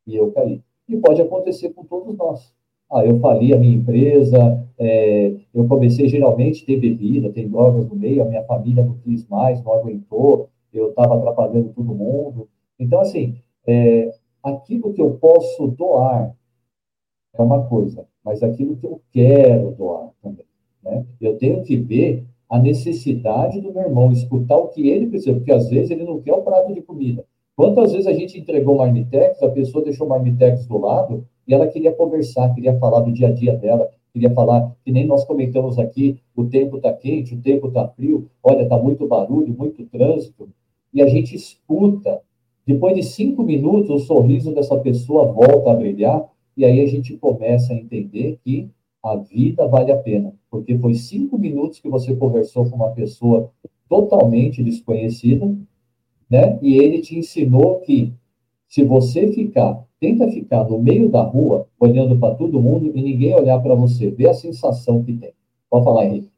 E 0.06 0.14
eu 0.14 0.30
caí. 0.32 0.60
E 0.86 0.96
pode 0.98 1.22
acontecer 1.22 1.70
com 1.70 1.84
todos 1.84 2.14
nós. 2.16 2.52
Ah, 2.92 3.04
eu 3.04 3.20
fali 3.20 3.52
a 3.52 3.58
minha 3.58 3.76
empresa, 3.76 4.66
é, 4.78 5.34
eu 5.54 5.68
comecei 5.68 6.08
geralmente 6.08 6.64
ter 6.64 6.78
bebida, 6.78 7.30
tem 7.30 7.48
drogas 7.48 7.86
no 7.88 7.94
meio, 7.94 8.22
a 8.22 8.24
minha 8.24 8.42
família 8.44 8.84
não 8.84 8.94
quis 8.98 9.26
mais, 9.28 9.62
não 9.62 9.74
aguentou, 9.74 10.48
eu 10.72 10.88
estava 10.90 11.16
atrapalhando 11.16 11.72
todo 11.74 11.94
mundo. 11.94 12.48
Então, 12.78 13.00
assim, 13.00 13.36
é, 13.66 14.10
aquilo 14.42 14.92
que 14.92 15.02
eu 15.02 15.12
posso 15.18 15.68
doar 15.68 16.34
é 17.34 17.42
uma 17.42 17.62
coisa, 17.66 18.06
mas 18.24 18.42
aquilo 18.42 18.76
que 18.76 18.86
eu 18.86 19.00
quero 19.12 19.72
doar 19.72 20.10
também. 20.22 20.46
Né? 20.82 21.04
Eu 21.20 21.36
tenho 21.36 21.62
que 21.62 21.76
ver 21.76 22.24
a 22.48 22.58
necessidade 22.58 23.60
do 23.60 23.72
meu 23.72 23.82
irmão, 23.82 24.10
escutar 24.10 24.56
o 24.56 24.68
que 24.68 24.88
ele 24.88 25.06
precisa, 25.06 25.36
porque 25.36 25.52
às 25.52 25.68
vezes 25.68 25.90
ele 25.90 26.04
não 26.04 26.20
quer 26.20 26.32
o 26.32 26.42
prato 26.42 26.74
de 26.74 26.82
comida. 26.82 27.24
Quantas 27.60 27.92
vezes 27.92 28.06
a 28.06 28.14
gente 28.14 28.40
entregou 28.40 28.74
marmitex, 28.74 29.42
a 29.42 29.50
pessoa 29.50 29.84
deixou 29.84 30.08
marmitex 30.08 30.64
do 30.64 30.78
lado 30.78 31.26
e 31.46 31.52
ela 31.52 31.66
queria 31.66 31.92
conversar, 31.92 32.54
queria 32.54 32.78
falar 32.78 33.00
do 33.00 33.12
dia 33.12 33.28
a 33.28 33.30
dia 33.30 33.54
dela, 33.54 33.86
queria 34.14 34.30
falar, 34.30 34.74
que 34.82 34.90
nem 34.90 35.06
nós 35.06 35.26
comentamos 35.26 35.78
aqui, 35.78 36.18
o 36.34 36.44
tempo 36.44 36.78
está 36.78 36.90
quente, 36.90 37.34
o 37.34 37.38
tempo 37.42 37.68
está 37.68 37.86
frio, 37.88 38.30
olha, 38.42 38.62
está 38.62 38.78
muito 38.78 39.06
barulho, 39.06 39.54
muito 39.54 39.84
trânsito, 39.84 40.48
e 40.90 41.02
a 41.02 41.06
gente 41.06 41.36
escuta. 41.36 42.22
Depois 42.66 42.96
de 42.96 43.02
cinco 43.02 43.42
minutos, 43.42 43.90
o 43.90 43.98
sorriso 44.06 44.54
dessa 44.54 44.78
pessoa 44.78 45.30
volta 45.30 45.70
a 45.70 45.74
brilhar, 45.74 46.24
e 46.56 46.64
aí 46.64 46.80
a 46.80 46.86
gente 46.86 47.14
começa 47.18 47.74
a 47.74 47.76
entender 47.76 48.38
que 48.42 48.70
a 49.04 49.16
vida 49.16 49.68
vale 49.68 49.92
a 49.92 49.98
pena, 49.98 50.32
porque 50.50 50.78
foi 50.78 50.94
cinco 50.94 51.36
minutos 51.36 51.78
que 51.78 51.90
você 51.90 52.16
conversou 52.16 52.64
com 52.70 52.76
uma 52.76 52.92
pessoa 52.92 53.50
totalmente 53.86 54.62
desconhecida, 54.62 55.54
né? 56.30 56.58
E 56.62 56.78
ele 56.78 57.00
te 57.00 57.18
ensinou 57.18 57.80
que 57.80 58.12
se 58.68 58.84
você 58.84 59.32
ficar, 59.32 59.84
tenta 59.98 60.30
ficar 60.30 60.64
no 60.64 60.78
meio 60.78 61.08
da 61.08 61.22
rua, 61.22 61.68
olhando 61.78 62.18
para 62.18 62.36
todo 62.36 62.60
mundo 62.60 62.86
e 62.96 63.02
ninguém 63.02 63.34
olhar 63.34 63.58
para 63.60 63.74
você, 63.74 64.10
vê 64.10 64.28
a 64.28 64.34
sensação 64.34 65.02
que 65.02 65.12
tem. 65.12 65.34
Pode 65.68 65.84
falar, 65.84 66.06
Henrique. 66.06 66.30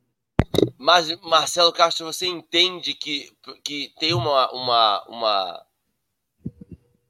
Mas, 0.79 1.15
Marcelo 1.21 1.73
Castro, 1.73 2.07
você 2.07 2.27
entende 2.27 2.95
que, 2.95 3.31
que 3.65 3.93
tem 3.99 4.15
uma, 4.15 4.51
uma, 4.53 5.05
uma, 5.09 5.67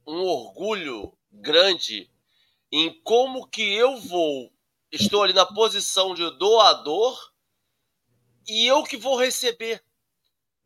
um 0.07 0.21
orgulho 0.23 1.13
grande 1.33 2.09
em 2.71 2.93
como 3.03 3.47
que 3.47 3.63
eu 3.75 3.97
vou, 3.99 4.51
estou 4.91 5.23
ali 5.23 5.33
na 5.33 5.47
posição 5.47 6.15
de 6.15 6.29
doador 6.39 7.19
e 8.49 8.67
eu 8.67 8.83
que 8.83 8.97
vou 8.97 9.17
receber. 9.17 9.83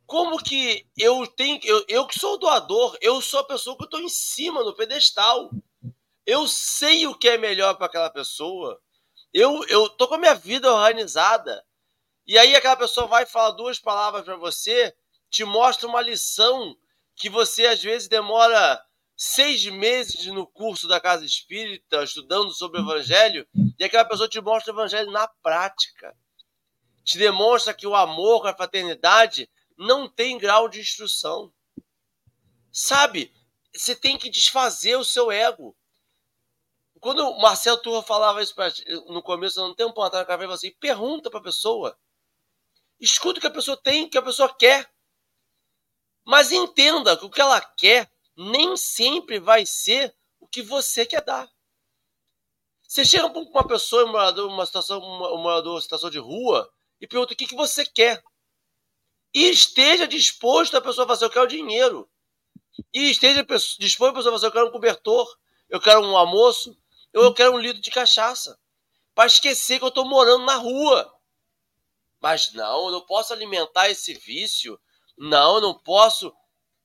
Como 0.06 0.38
que 0.38 0.86
eu 0.96 1.26
tenho. 1.26 1.60
Eu, 1.64 1.84
eu 1.88 2.06
que 2.06 2.18
sou 2.18 2.34
o 2.34 2.38
doador, 2.38 2.96
eu 3.00 3.20
sou 3.20 3.40
a 3.40 3.46
pessoa 3.46 3.76
que 3.76 3.84
estou 3.84 4.00
em 4.00 4.08
cima 4.08 4.62
no 4.62 4.74
pedestal. 4.74 5.50
Eu 6.24 6.46
sei 6.48 7.06
o 7.06 7.14
que 7.14 7.28
é 7.28 7.38
melhor 7.38 7.74
para 7.74 7.86
aquela 7.86 8.10
pessoa. 8.10 8.80
Eu, 9.32 9.64
eu 9.68 9.88
tô 9.88 10.08
com 10.08 10.14
a 10.14 10.18
minha 10.18 10.34
vida 10.34 10.72
organizada. 10.72 11.64
E 12.26 12.38
aí 12.38 12.56
aquela 12.56 12.76
pessoa 12.76 13.06
vai 13.06 13.24
falar 13.26 13.52
duas 13.52 13.78
palavras 13.78 14.24
para 14.24 14.36
você, 14.36 14.92
te 15.30 15.44
mostra 15.44 15.86
uma 15.86 16.00
lição 16.00 16.76
que 17.14 17.28
você 17.28 17.66
às 17.66 17.82
vezes 17.82 18.08
demora 18.08 18.82
seis 19.16 19.64
meses 19.66 20.26
no 20.26 20.46
curso 20.46 20.86
da 20.88 21.00
Casa 21.00 21.24
Espírita, 21.24 22.02
estudando 22.02 22.52
sobre 22.52 22.80
o 22.80 22.82
Evangelho, 22.82 23.46
e 23.78 23.84
aquela 23.84 24.04
pessoa 24.04 24.28
te 24.28 24.40
mostra 24.40 24.72
o 24.72 24.76
Evangelho 24.76 25.10
na 25.10 25.26
prática. 25.42 26.14
Te 27.04 27.16
demonstra 27.16 27.72
que 27.72 27.86
o 27.86 27.94
amor, 27.94 28.46
a 28.46 28.54
fraternidade, 28.54 29.48
não 29.76 30.08
tem 30.08 30.38
grau 30.38 30.68
de 30.68 30.80
instrução. 30.80 31.52
Sabe? 32.72 33.32
Você 33.74 33.94
tem 33.94 34.18
que 34.18 34.30
desfazer 34.30 34.96
o 34.96 35.04
seu 35.04 35.30
ego. 35.30 35.76
Quando 37.00 37.20
o 37.20 37.40
Marcelo 37.40 37.76
Turra 37.78 38.02
falava 38.02 38.42
isso 38.42 38.54
pra, 38.54 38.72
no 39.08 39.22
começo, 39.22 39.60
não 39.60 39.74
tem 39.74 39.86
um 39.86 40.02
atrás, 40.02 40.26
eu 40.40 40.50
assim, 40.50 40.72
pergunta 40.72 41.30
para 41.30 41.40
a 41.40 41.42
pessoa. 41.42 41.98
Escuta 42.98 43.38
o 43.38 43.40
que 43.40 43.46
a 43.46 43.50
pessoa 43.50 43.76
tem, 43.76 44.04
o 44.04 44.10
que 44.10 44.18
a 44.18 44.22
pessoa 44.22 44.52
quer. 44.54 44.90
Mas 46.24 46.50
entenda 46.50 47.16
que 47.16 47.24
o 47.24 47.30
que 47.30 47.40
ela 47.40 47.60
quer 47.60 48.10
nem 48.36 48.76
sempre 48.76 49.38
vai 49.38 49.64
ser 49.64 50.14
o 50.40 50.48
que 50.48 50.62
você 50.62 51.06
quer 51.06 51.22
dar. 51.22 51.48
Você 52.82 53.04
chega 53.04 53.28
para 53.28 53.40
uma 53.40 53.66
pessoa, 53.66 54.04
um 54.04 54.12
morador, 54.12 54.48
uma 54.48 54.64
situação, 54.64 54.98
um 55.00 55.38
morador, 55.42 55.74
uma 55.74 55.80
situação 55.80 56.08
de 56.08 56.18
rua, 56.18 56.70
e 57.00 57.06
pergunta 57.06 57.34
o 57.34 57.36
que, 57.36 57.46
que 57.46 57.56
você 57.56 57.84
quer 57.84 58.22
e 59.36 59.50
esteja 59.50 60.08
disposto 60.08 60.78
a 60.78 60.80
pessoa 60.80 61.06
fazer, 61.06 61.26
eu 61.26 61.30
quero 61.30 61.46
dinheiro. 61.46 62.08
E 62.90 63.10
esteja 63.10 63.44
disposto 63.78 64.12
a 64.12 64.14
pessoa 64.14 64.32
fazer, 64.32 64.46
eu 64.46 64.50
quero 64.50 64.68
um 64.68 64.72
cobertor, 64.72 65.36
eu 65.68 65.78
quero 65.78 66.00
um 66.00 66.16
almoço, 66.16 66.74
eu 67.12 67.34
quero 67.34 67.52
um 67.52 67.58
litro 67.58 67.82
de 67.82 67.90
cachaça. 67.90 68.58
Para 69.14 69.26
esquecer 69.26 69.78
que 69.78 69.84
eu 69.84 69.90
estou 69.90 70.06
morando 70.06 70.46
na 70.46 70.54
rua. 70.54 71.14
Mas 72.18 72.50
não, 72.54 72.86
eu 72.86 72.92
não 72.92 73.02
posso 73.02 73.34
alimentar 73.34 73.90
esse 73.90 74.14
vício. 74.14 74.80
Não, 75.18 75.56
eu 75.56 75.60
não 75.60 75.74
posso. 75.74 76.34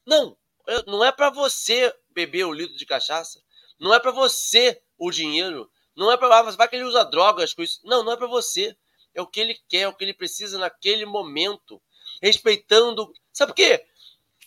Não, 0.06 0.38
não 0.88 1.06
é 1.06 1.12
para 1.14 1.30
você 1.30 1.98
beber 2.10 2.44
o 2.44 2.52
litro 2.52 2.76
de 2.76 2.86
cachaça. 2.86 3.42
Não 3.80 3.94
é 3.94 4.00
para 4.00 4.12
você 4.12 4.84
o 4.98 5.10
dinheiro. 5.10 5.72
Não 5.96 6.12
é 6.12 6.18
para 6.18 6.38
ah, 6.38 6.52
vai 6.52 6.68
que 6.68 6.76
ele 6.76 6.84
usa 6.84 7.06
drogas 7.06 7.54
com 7.54 7.64
isso. 7.64 7.80
Não, 7.86 8.04
não 8.04 8.12
é 8.12 8.18
para 8.18 8.28
você. 8.28 8.76
É 9.16 9.22
o 9.22 9.28
que 9.28 9.40
ele 9.40 9.58
quer, 9.70 9.84
é 9.84 9.88
o 9.88 9.96
que 9.96 10.04
ele 10.04 10.14
precisa 10.14 10.58
naquele 10.58 11.06
momento 11.06 11.82
respeitando. 12.22 13.12
Sabe 13.34 13.52
por 13.52 13.56
quê? 13.56 13.84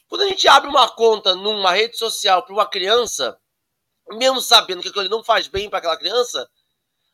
Quando 0.08 0.22
a 0.22 0.28
gente 0.28 0.46
abre 0.46 0.68
uma 0.68 0.88
conta 0.88 1.34
numa 1.34 1.72
rede 1.72 1.98
social 1.98 2.42
para 2.42 2.52
uma 2.52 2.66
criança, 2.66 3.38
mesmo 4.12 4.40
sabendo 4.40 4.82
que 4.82 4.88
aquilo 4.88 5.08
não 5.08 5.24
faz 5.24 5.48
bem 5.48 5.68
para 5.68 5.78
aquela 5.78 5.96
criança, 5.96 6.48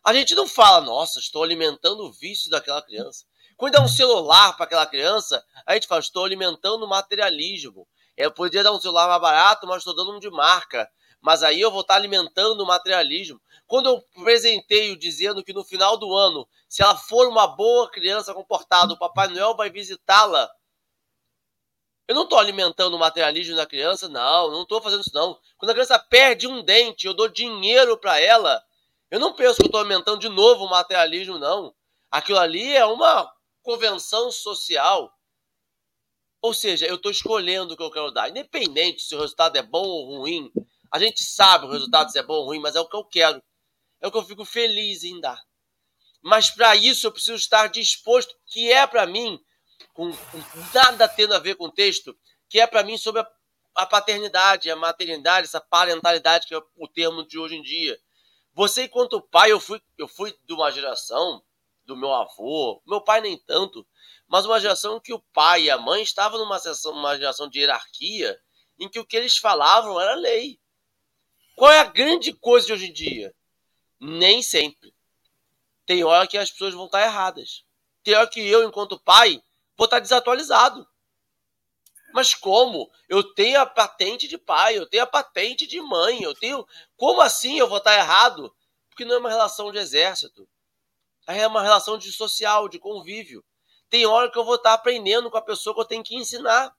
a 0.04 0.12
gente 0.12 0.34
não 0.34 0.46
fala, 0.46 0.80
nossa, 0.80 1.18
estou 1.18 1.42
alimentando 1.42 2.04
o 2.04 2.12
vício 2.12 2.50
daquela 2.50 2.82
criança. 2.82 3.24
Quando 3.56 3.74
dá 3.74 3.82
um 3.82 3.88
celular 3.88 4.56
para 4.56 4.64
aquela 4.64 4.86
criança, 4.86 5.44
a 5.66 5.74
gente 5.74 5.86
fala, 5.86 6.00
estou 6.00 6.24
alimentando 6.24 6.84
o 6.84 6.88
materialismo. 6.88 7.86
Eu 8.16 8.32
poderia 8.32 8.64
dar 8.64 8.72
um 8.72 8.80
celular 8.80 9.06
mais 9.06 9.20
barato, 9.20 9.66
mas 9.66 9.78
estou 9.78 9.94
dando 9.94 10.16
um 10.16 10.18
de 10.18 10.30
marca. 10.30 10.90
Mas 11.20 11.42
aí 11.42 11.60
eu 11.60 11.70
vou 11.70 11.82
estar 11.82 11.96
alimentando 11.96 12.62
o 12.62 12.66
materialismo. 12.66 13.40
Quando 13.66 13.88
eu 13.88 14.02
presenteio 14.24 14.96
dizendo 14.96 15.44
que 15.44 15.52
no 15.52 15.62
final 15.62 15.96
do 15.96 16.14
ano, 16.16 16.48
se 16.68 16.82
ela 16.82 16.96
for 16.96 17.28
uma 17.28 17.46
boa 17.46 17.90
criança 17.90 18.32
comportada, 18.32 18.92
o 18.92 18.98
Papai 18.98 19.28
Noel 19.28 19.54
vai 19.54 19.70
visitá-la. 19.70 20.50
Eu 22.08 22.14
não 22.14 22.24
estou 22.24 22.38
alimentando 22.38 22.94
o 22.94 22.98
materialismo 22.98 23.54
da 23.54 23.66
criança, 23.66 24.08
não, 24.08 24.50
não 24.50 24.62
estou 24.62 24.82
fazendo 24.82 25.02
isso, 25.02 25.14
não. 25.14 25.38
Quando 25.56 25.70
a 25.70 25.74
criança 25.74 25.98
perde 25.98 26.48
um 26.48 26.64
dente, 26.64 27.06
eu 27.06 27.14
dou 27.14 27.28
dinheiro 27.28 27.96
para 27.96 28.18
ela. 28.18 28.60
Eu 29.10 29.20
não 29.20 29.34
penso 29.34 29.60
que 29.60 29.66
estou 29.66 29.80
aumentando 29.80 30.18
de 30.18 30.28
novo 30.28 30.64
o 30.64 30.70
materialismo, 30.70 31.38
não. 31.38 31.74
Aquilo 32.10 32.38
ali 32.38 32.74
é 32.74 32.84
uma 32.84 33.32
convenção 33.62 34.32
social. 34.32 35.16
Ou 36.42 36.54
seja, 36.54 36.86
eu 36.86 36.96
estou 36.96 37.10
escolhendo 37.10 37.74
o 37.74 37.76
que 37.76 37.82
eu 37.82 37.90
quero 37.90 38.10
dar. 38.10 38.28
Independente 38.30 39.02
se 39.02 39.14
o 39.14 39.20
resultado 39.20 39.56
é 39.56 39.62
bom 39.62 39.86
ou 39.86 40.18
ruim, 40.18 40.50
a 40.90 40.98
gente 40.98 41.22
sabe 41.22 41.66
o 41.66 41.70
resultado 41.70 42.10
se 42.10 42.18
é 42.18 42.22
bom 42.22 42.34
ou 42.34 42.46
ruim, 42.46 42.60
mas 42.60 42.76
é 42.76 42.80
o 42.80 42.88
que 42.88 42.96
eu 42.96 43.04
quero 43.04 43.42
é 44.00 44.06
o 44.06 44.10
que 44.10 44.16
eu 44.16 44.24
fico 44.24 44.44
feliz 44.44 45.04
em 45.04 45.20
dar. 45.20 45.40
Mas 46.22 46.50
para 46.50 46.74
isso 46.74 47.06
eu 47.06 47.12
preciso 47.12 47.36
estar 47.36 47.68
disposto, 47.68 48.34
que 48.46 48.70
é 48.72 48.86
para 48.86 49.06
mim, 49.06 49.38
com, 49.92 50.10
com, 50.10 50.38
nada 50.74 51.06
tendo 51.08 51.34
a 51.34 51.38
ver 51.38 51.54
com 51.56 51.66
o 51.66 51.72
texto, 51.72 52.16
que 52.48 52.58
é 52.58 52.66
para 52.66 52.82
mim 52.82 52.96
sobre 52.96 53.20
a, 53.20 53.30
a, 53.76 53.86
paternidade, 53.86 54.70
a 54.70 54.76
maternidade, 54.76 55.46
essa 55.46 55.60
parentalidade 55.60 56.46
que 56.46 56.54
é 56.54 56.60
o 56.76 56.88
termo 56.88 57.26
de 57.26 57.38
hoje 57.38 57.56
em 57.56 57.62
dia. 57.62 57.98
Você, 58.52 58.84
enquanto 58.84 59.20
pai, 59.20 59.52
eu 59.52 59.60
fui, 59.60 59.80
eu 59.96 60.08
fui 60.08 60.36
de 60.44 60.52
uma 60.52 60.70
geração, 60.70 61.42
do 61.86 61.96
meu 61.96 62.12
avô, 62.12 62.82
meu 62.86 63.00
pai 63.00 63.20
nem 63.20 63.36
tanto, 63.36 63.86
mas 64.28 64.44
uma 64.44 64.60
geração 64.60 65.00
que 65.00 65.12
o 65.12 65.18
pai 65.32 65.62
e 65.62 65.70
a 65.70 65.78
mãe 65.78 66.02
estavam 66.02 66.38
numa 66.38 66.58
sessão, 66.58 66.92
uma 66.92 67.16
geração 67.16 67.48
de 67.48 67.58
hierarquia, 67.58 68.38
em 68.78 68.88
que 68.88 69.00
o 69.00 69.04
que 69.04 69.16
eles 69.16 69.36
falavam 69.36 70.00
era 70.00 70.14
lei. 70.14 70.60
Qual 71.60 71.70
é 71.70 71.80
a 71.80 71.84
grande 71.84 72.32
coisa 72.32 72.68
de 72.68 72.72
hoje 72.72 72.86
em 72.86 72.92
dia? 72.94 73.34
Nem 74.00 74.42
sempre. 74.42 74.94
Tem 75.84 76.02
hora 76.02 76.26
que 76.26 76.38
as 76.38 76.50
pessoas 76.50 76.72
vão 76.72 76.86
estar 76.86 77.02
erradas. 77.02 77.66
Tem 78.02 78.14
hora 78.14 78.26
que 78.26 78.40
eu, 78.40 78.66
enquanto 78.66 78.98
pai, 78.98 79.42
vou 79.76 79.84
estar 79.84 80.00
desatualizado. 80.00 80.88
Mas 82.14 82.34
como? 82.34 82.90
Eu 83.10 83.22
tenho 83.34 83.60
a 83.60 83.66
patente 83.66 84.26
de 84.26 84.38
pai, 84.38 84.78
eu 84.78 84.88
tenho 84.88 85.02
a 85.02 85.06
patente 85.06 85.66
de 85.66 85.82
mãe, 85.82 86.22
eu 86.22 86.34
tenho. 86.34 86.66
Como 86.96 87.20
assim 87.20 87.58
eu 87.58 87.68
vou 87.68 87.76
estar 87.76 87.94
errado? 87.94 88.56
Porque 88.88 89.04
não 89.04 89.16
é 89.16 89.18
uma 89.18 89.28
relação 89.28 89.70
de 89.70 89.76
exército. 89.76 90.48
É 91.26 91.46
uma 91.46 91.60
relação 91.60 91.98
de 91.98 92.10
social, 92.10 92.70
de 92.70 92.78
convívio. 92.78 93.44
Tem 93.90 94.06
hora 94.06 94.30
que 94.30 94.38
eu 94.38 94.46
vou 94.46 94.54
estar 94.54 94.72
aprendendo 94.72 95.30
com 95.30 95.36
a 95.36 95.42
pessoa 95.42 95.74
que 95.74 95.82
eu 95.82 95.86
tenho 95.86 96.02
que 96.02 96.16
ensinar. 96.16 96.74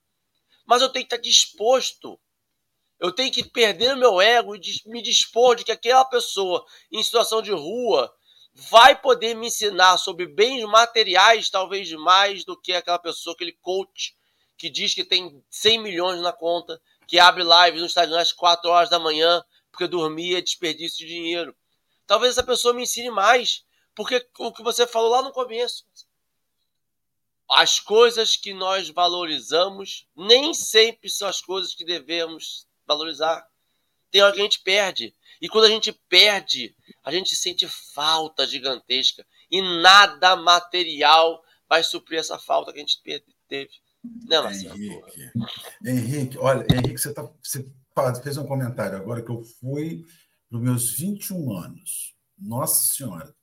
Mas 0.66 0.82
eu 0.82 0.90
tenho 0.90 1.06
que 1.06 1.14
estar 1.14 1.22
disposto 1.22 2.20
eu 3.02 3.12
tenho 3.12 3.32
que 3.32 3.43
perder 3.43 3.95
meu 3.95 4.22
ego 4.22 4.56
e 4.56 4.62
me 4.86 5.02
dispor 5.02 5.56
de 5.56 5.64
que 5.66 5.72
aquela 5.72 6.06
pessoa 6.06 6.64
em 6.91 7.02
situação 7.02 7.41
de 7.41 7.52
rua 7.52 8.14
vai 8.54 8.95
poder 8.95 9.34
me 9.34 9.47
ensinar 9.47 9.97
sobre 9.97 10.28
bens 10.28 10.64
materiais, 10.66 11.49
talvez 11.49 11.91
mais 11.93 12.45
do 12.45 12.56
que 12.56 12.72
aquela 12.74 12.99
pessoa, 12.99 13.34
aquele 13.34 13.54
coach 13.54 14.16
que 14.56 14.70
diz 14.70 14.93
que 14.93 15.04
tem 15.04 15.43
100 15.49 15.82
milhões 15.82 16.22
na 16.22 16.32
conta, 16.32 16.80
que 17.08 17.18
abre 17.18 17.41
live 17.41 17.80
no 17.80 17.88
Instagram 17.88 18.22
às 18.22 18.32
4 18.32 18.70
horas 18.70 18.89
da 18.91 18.99
manhã, 18.99 19.43
porque 19.72 19.88
dormir 19.88 20.36
é 20.36 20.41
desperdício 20.41 20.99
de 20.99 21.08
dinheiro. 21.08 21.56
Talvez 22.06 22.34
essa 22.34 22.43
pessoa 22.43 22.72
me 22.72 22.84
ensine 22.84 23.10
mais, 23.10 23.66
porque 23.95 24.24
o 24.38 24.52
que 24.52 24.62
você 24.62 24.86
falou 24.86 25.10
lá 25.10 25.24
no 25.24 25.32
começo. 25.32 25.86
As 27.49 27.80
coisas 27.80 28.36
que 28.36 28.54
nós 28.54 28.89
valorizamos 28.89 30.08
nem 30.16 30.54
sempre 30.54 31.10
são 31.10 31.28
as 31.28 31.41
coisas 31.41 31.74
que 31.74 31.84
devemos 31.84 32.70
valorizar. 32.94 33.46
Tem 34.12 34.22
hora 34.22 34.34
que 34.34 34.39
a 34.39 34.44
gente 34.44 34.62
perde. 34.62 35.16
E 35.42 35.48
quando 35.48 35.66
a 35.66 35.70
gente 35.70 35.92
perde, 36.08 36.76
a 37.04 37.12
gente 37.12 37.36
sente 37.36 37.68
falta 37.68 38.46
gigantesca. 38.46 39.26
E 39.50 39.62
nada 39.82 40.36
material 40.36 41.44
vai 41.68 41.84
suprir 41.84 42.20
essa 42.20 42.38
falta 42.38 42.72
que 42.72 42.80
a 42.80 42.82
gente 42.82 43.02
teve. 43.02 43.72
Né, 44.04 44.36
é, 44.36 44.42
Marcelo? 44.42 44.76
Henrique, 44.76 45.32
Henrique, 45.86 46.38
olha, 46.38 46.66
Henrique, 46.72 46.98
você, 46.98 47.14
tá, 47.14 47.30
você 47.42 47.66
fez 48.24 48.38
um 48.38 48.46
comentário 48.46 48.98
agora 48.98 49.22
que 49.22 49.32
eu 49.32 49.44
fui 49.44 50.06
nos 50.50 50.62
meus 50.62 50.92
21 50.94 51.58
anos. 51.58 52.16
Nossa 52.38 52.94
Senhora, 52.94 53.34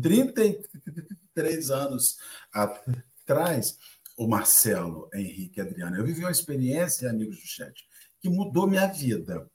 33 0.00 1.70
anos 1.70 2.16
atrás, 2.52 3.76
o 4.16 4.28
Marcelo, 4.28 5.08
Henrique 5.12 5.60
Adriano, 5.60 5.96
eu 5.96 6.04
vivi 6.04 6.20
uma 6.20 6.30
experiência, 6.30 7.10
amigos 7.10 7.36
do 7.36 7.46
chat, 7.46 7.88
que 8.20 8.28
mudou 8.28 8.66
minha 8.66 8.86
vida. 8.86 9.50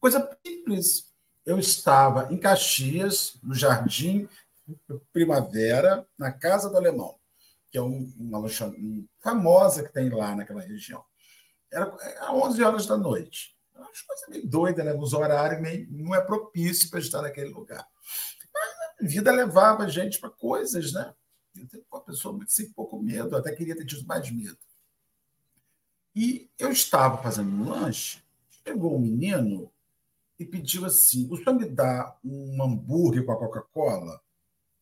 Coisa 0.00 0.38
simples. 0.46 1.08
Eu 1.44 1.58
estava 1.58 2.32
em 2.32 2.38
Caxias, 2.38 3.38
no 3.42 3.54
Jardim 3.54 4.28
Primavera, 5.12 6.06
na 6.18 6.30
Casa 6.30 6.68
do 6.68 6.76
Alemão, 6.76 7.18
que 7.70 7.78
é 7.78 7.80
uma 7.80 8.38
lanchonete 8.38 9.08
famosa 9.20 9.82
que 9.82 9.92
tem 9.92 10.10
lá 10.10 10.36
naquela 10.36 10.60
região. 10.60 11.02
Era, 11.72 11.94
era 12.00 12.32
11 12.32 12.62
horas 12.62 12.86
da 12.86 12.96
noite. 12.96 13.56
Uma 13.74 13.86
coisa 13.86 14.26
meio 14.28 14.46
doida, 14.46 14.84
né? 14.84 14.94
Os 14.94 15.12
horários 15.12 15.60
meio, 15.60 15.86
não 15.90 16.14
é 16.14 16.20
propício 16.20 16.90
para 16.90 17.00
estar 17.00 17.22
naquele 17.22 17.50
lugar. 17.50 17.86
Mas 18.52 18.70
a 19.00 19.08
vida 19.08 19.32
levava 19.32 19.84
a 19.84 19.88
gente 19.88 20.18
para 20.18 20.30
coisas, 20.30 20.92
né? 20.92 21.14
Eu 21.56 21.84
uma 21.90 22.02
pessoa 22.02 22.34
muito 22.34 22.52
sem 22.52 22.70
pouco 22.72 23.00
medo, 23.02 23.36
até 23.36 23.54
queria 23.54 23.76
ter 23.76 23.84
tido 23.84 24.06
mais 24.06 24.30
medo. 24.30 24.58
E 26.20 26.50
eu 26.58 26.72
estava 26.72 27.22
fazendo 27.22 27.48
um 27.48 27.68
lanche, 27.68 28.20
chegou 28.66 28.96
um 28.96 28.98
menino 28.98 29.70
e 30.36 30.44
pediu 30.44 30.84
assim: 30.84 31.28
o 31.30 31.36
senhor 31.36 31.54
me 31.54 31.64
dá 31.64 32.18
um 32.24 32.60
hambúrguer 32.60 33.24
com 33.24 33.30
a 33.30 33.38
Coca-Cola? 33.38 34.20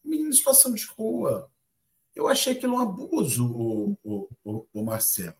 Menino 0.02 0.30
em 0.30 0.32
situação 0.32 0.72
de 0.72 0.86
rua. 0.86 1.52
Eu 2.14 2.26
achei 2.26 2.54
aquilo 2.54 2.76
um 2.76 2.78
abuso, 2.78 3.52
o, 3.52 3.98
o, 4.02 4.28
o, 4.42 4.66
o 4.72 4.82
Marcelo. 4.82 5.36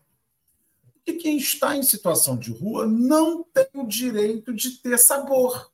Porque 0.93 1.13
quem 1.13 1.37
está 1.37 1.75
em 1.75 1.81
situação 1.81 2.37
de 2.37 2.51
rua 2.51 2.85
não 2.85 3.43
tem 3.43 3.67
o 3.73 3.87
direito 3.87 4.53
de 4.53 4.77
ter 4.77 4.99
sabor, 4.99 5.73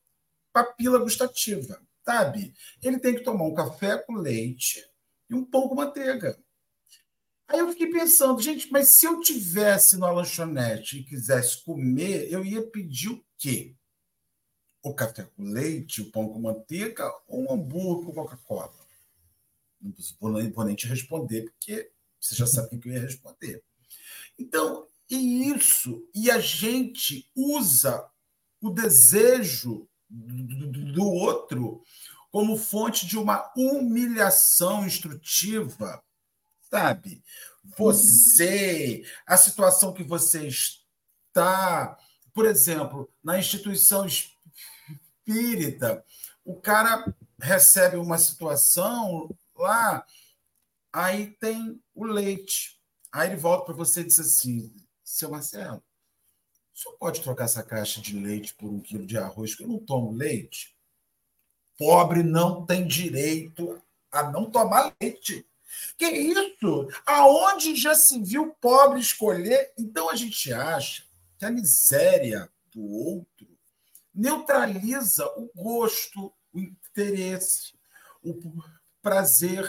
papila 0.53 0.99
gustativa, 0.99 1.81
sabe? 2.05 2.53
Ele 2.81 2.97
tem 2.97 3.13
que 3.13 3.25
tomar 3.25 3.43
um 3.43 3.53
café 3.53 3.97
com 3.97 4.13
leite 4.13 4.89
e 5.29 5.35
um 5.35 5.43
pão 5.43 5.67
com 5.67 5.75
manteiga. 5.75 6.41
Aí 7.47 7.59
eu 7.59 7.69
fiquei 7.69 7.87
pensando, 7.87 8.41
gente, 8.41 8.71
mas 8.71 8.93
se 8.93 9.05
eu 9.05 9.19
tivesse 9.19 9.97
na 9.97 10.09
lanchonete 10.11 10.99
e 10.99 11.03
quisesse 11.03 11.63
comer, 11.63 12.31
eu 12.31 12.43
ia 12.43 12.61
pedir 12.61 13.09
o 13.09 13.23
quê? 13.37 13.75
O 14.81 14.93
café 14.93 15.23
com 15.23 15.43
leite, 15.43 16.01
o 16.01 16.11
pão 16.11 16.29
com 16.29 16.39
manteiga 16.39 17.11
ou 17.27 17.43
um 17.43 17.53
hambúrguer 17.53 18.05
com 18.05 18.13
Coca-Cola? 18.13 18.73
Não 19.81 19.93
vou 20.51 20.65
nem 20.65 20.75
te 20.75 20.87
responder, 20.87 21.43
porque 21.43 21.91
você 22.19 22.35
já 22.35 22.47
sabe 22.47 22.75
o 22.75 22.79
que 22.79 22.87
eu 22.87 22.93
ia 22.93 23.01
responder. 23.01 23.61
Então, 24.39 24.87
e 25.09 25.49
isso, 25.49 26.07
e 26.15 26.31
a 26.31 26.39
gente 26.39 27.29
usa 27.35 28.09
o 28.61 28.69
desejo 28.69 29.87
do 30.09 31.05
outro 31.05 31.83
como 32.31 32.57
fonte 32.57 33.05
de 33.05 33.17
uma 33.17 33.51
humilhação 33.55 34.85
instrutiva, 34.85 36.01
sabe? 36.73 37.23
Você, 37.77 39.03
a 39.27 39.37
situação 39.37 39.93
que 39.93 40.03
você 40.03 40.47
está, 40.47 41.95
por 42.33 42.47
exemplo, 42.47 43.07
na 43.23 43.37
instituição 43.37 44.07
espírita, 44.07 46.03
o 46.43 46.55
cara 46.55 47.15
recebe 47.39 47.95
uma 47.97 48.17
situação 48.17 49.29
lá, 49.55 50.03
aí 50.91 51.27
tem 51.39 51.79
o 51.93 52.05
leite. 52.05 52.81
Aí 53.11 53.29
ele 53.29 53.37
volta 53.37 53.65
para 53.65 53.75
você 53.75 54.01
e 54.01 54.05
diz 54.05 54.17
assim: 54.17 54.73
seu 55.03 55.29
Marcelo, 55.29 55.83
o 56.73 56.77
senhor 56.77 56.97
pode 56.97 57.21
trocar 57.21 57.43
essa 57.43 57.61
caixa 57.61 58.01
de 58.01 58.19
leite 58.19 58.55
por 58.55 58.67
um 58.71 58.79
quilo 58.79 59.05
de 59.05 59.15
arroz, 59.15 59.53
que 59.53 59.63
eu 59.63 59.67
não 59.67 59.77
tomo 59.77 60.11
leite? 60.11 60.75
Pobre 61.77 62.23
não 62.23 62.65
tem 62.65 62.87
direito 62.87 63.79
a 64.11 64.31
não 64.31 64.49
tomar 64.49 64.91
leite. 64.99 65.45
Que 65.97 66.07
isso? 66.07 66.87
Aonde 67.05 67.75
já 67.75 67.95
se 67.95 68.21
viu 68.21 68.53
pobre 68.59 68.99
escolher? 68.99 69.73
Então 69.77 70.09
a 70.09 70.15
gente 70.15 70.51
acha 70.53 71.03
que 71.37 71.45
a 71.45 71.51
miséria 71.51 72.49
do 72.71 72.83
outro 72.83 73.47
neutraliza 74.13 75.25
o 75.37 75.49
gosto, 75.55 76.31
o 76.51 76.59
interesse, 76.59 77.73
o 78.21 78.39
prazer. 79.01 79.67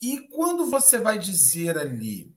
E 0.00 0.20
quando 0.28 0.66
você 0.66 0.98
vai 0.98 1.18
dizer 1.18 1.78
ali, 1.78 2.34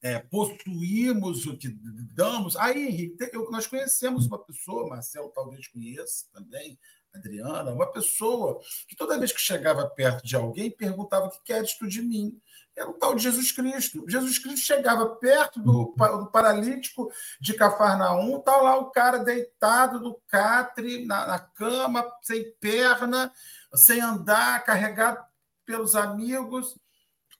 é, 0.00 0.18
possuímos 0.18 1.46
o 1.46 1.56
que 1.56 1.68
damos, 1.68 2.56
aí, 2.56 2.86
Henrique, 2.86 3.30
nós 3.50 3.66
conhecemos 3.66 4.26
uma 4.26 4.38
pessoa, 4.38 4.88
Marcelo 4.88 5.30
talvez 5.34 5.66
conheça 5.68 6.26
também, 6.32 6.78
Adriana, 7.14 7.72
uma 7.72 7.90
pessoa 7.90 8.60
que 8.86 8.96
toda 8.96 9.18
vez 9.18 9.32
que 9.32 9.40
chegava 9.40 9.88
perto 9.88 10.24
de 10.24 10.36
alguém 10.36 10.70
perguntava 10.70 11.26
o 11.26 11.30
que 11.30 11.42
queres 11.42 11.76
tu 11.76 11.86
de 11.86 12.02
mim. 12.02 12.40
Era 12.76 12.88
o 12.88 12.94
tal 12.94 13.14
de 13.14 13.22
Jesus 13.24 13.50
Cristo. 13.50 14.04
Jesus 14.08 14.38
Cristo 14.38 14.64
chegava 14.64 15.16
perto 15.16 15.60
do, 15.60 15.94
do 15.96 16.30
paralítico 16.30 17.10
de 17.40 17.54
Cafarnaum, 17.54 18.40
tá 18.40 18.56
lá 18.58 18.78
o 18.78 18.90
cara 18.90 19.18
deitado 19.18 19.98
no 19.98 20.20
catre, 20.28 21.04
na, 21.04 21.26
na 21.26 21.38
cama, 21.40 22.06
sem 22.22 22.52
perna, 22.60 23.32
sem 23.74 24.00
andar, 24.00 24.64
carregado 24.64 25.24
pelos 25.66 25.96
amigos. 25.96 26.78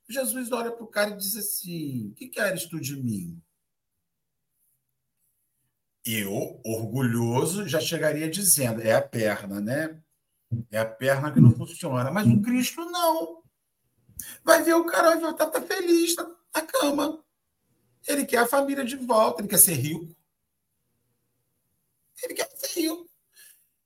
Jesus 0.09 0.51
olha 0.51 0.73
para 0.73 0.85
o 0.85 0.89
cara 0.89 1.11
e 1.11 1.17
diz 1.17 1.37
assim: 1.37 2.09
O 2.09 2.15
que 2.15 2.29
queres 2.29 2.67
tu 2.67 2.81
de 2.81 2.97
mim? 2.97 3.41
Eu, 6.11 6.59
orgulhoso, 6.65 7.69
já 7.69 7.79
chegaria 7.79 8.31
dizendo: 8.31 8.81
é 8.81 8.95
a 8.95 9.03
perna, 9.03 9.61
né? 9.61 10.03
É 10.71 10.79
a 10.79 10.87
perna 10.87 11.31
que 11.31 11.39
não 11.39 11.51
funciona. 11.51 12.11
Mas 12.11 12.27
o 12.27 12.41
Cristo 12.41 12.83
não. 12.87 13.43
Vai 14.43 14.63
ver 14.63 14.73
o 14.73 14.87
cara, 14.87 15.17
vai 15.17 15.33
estar 15.33 15.51
tá, 15.51 15.61
tá 15.61 15.63
feliz 15.63 16.15
tá 16.15 16.27
na 16.55 16.63
cama. 16.63 17.23
Ele 18.07 18.25
quer 18.25 18.39
a 18.39 18.47
família 18.47 18.87
de 18.87 18.97
volta, 18.97 19.43
ele 19.43 19.49
quer 19.49 19.59
ser 19.59 19.75
rico. 19.75 20.17
Ele 22.23 22.33
quer 22.33 22.49
ser 22.57 22.81
rico. 22.81 23.07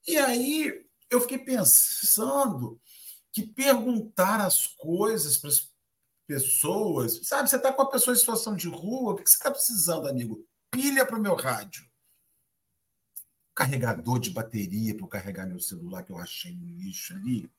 E 0.06 0.16
aí 0.16 0.86
eu 1.10 1.20
fiquei 1.22 1.38
pensando 1.38 2.80
que 3.32 3.44
perguntar 3.44 4.40
as 4.40 4.68
coisas 4.68 5.38
para 5.38 5.50
as 5.50 5.68
pessoas, 6.24 7.26
sabe? 7.26 7.50
Você 7.50 7.56
está 7.56 7.72
com 7.72 7.82
a 7.82 7.90
pessoa 7.90 8.14
em 8.14 8.18
situação 8.18 8.54
de 8.54 8.68
rua, 8.68 9.12
o 9.12 9.16
que 9.16 9.28
você 9.28 9.34
está 9.34 9.50
precisando, 9.50 10.06
amigo? 10.06 10.46
Pilha 10.70 11.04
para 11.04 11.18
o 11.18 11.20
meu 11.20 11.34
rádio 11.34 11.90
carregador 13.54 14.18
de 14.18 14.30
bateria 14.30 14.96
para 14.96 15.06
carregar 15.08 15.46
meu 15.46 15.60
celular 15.60 16.02
que 16.02 16.12
eu 16.12 16.18
achei 16.18 16.52
no 16.54 16.66
lixo 16.78 17.14
ali. 17.14 17.50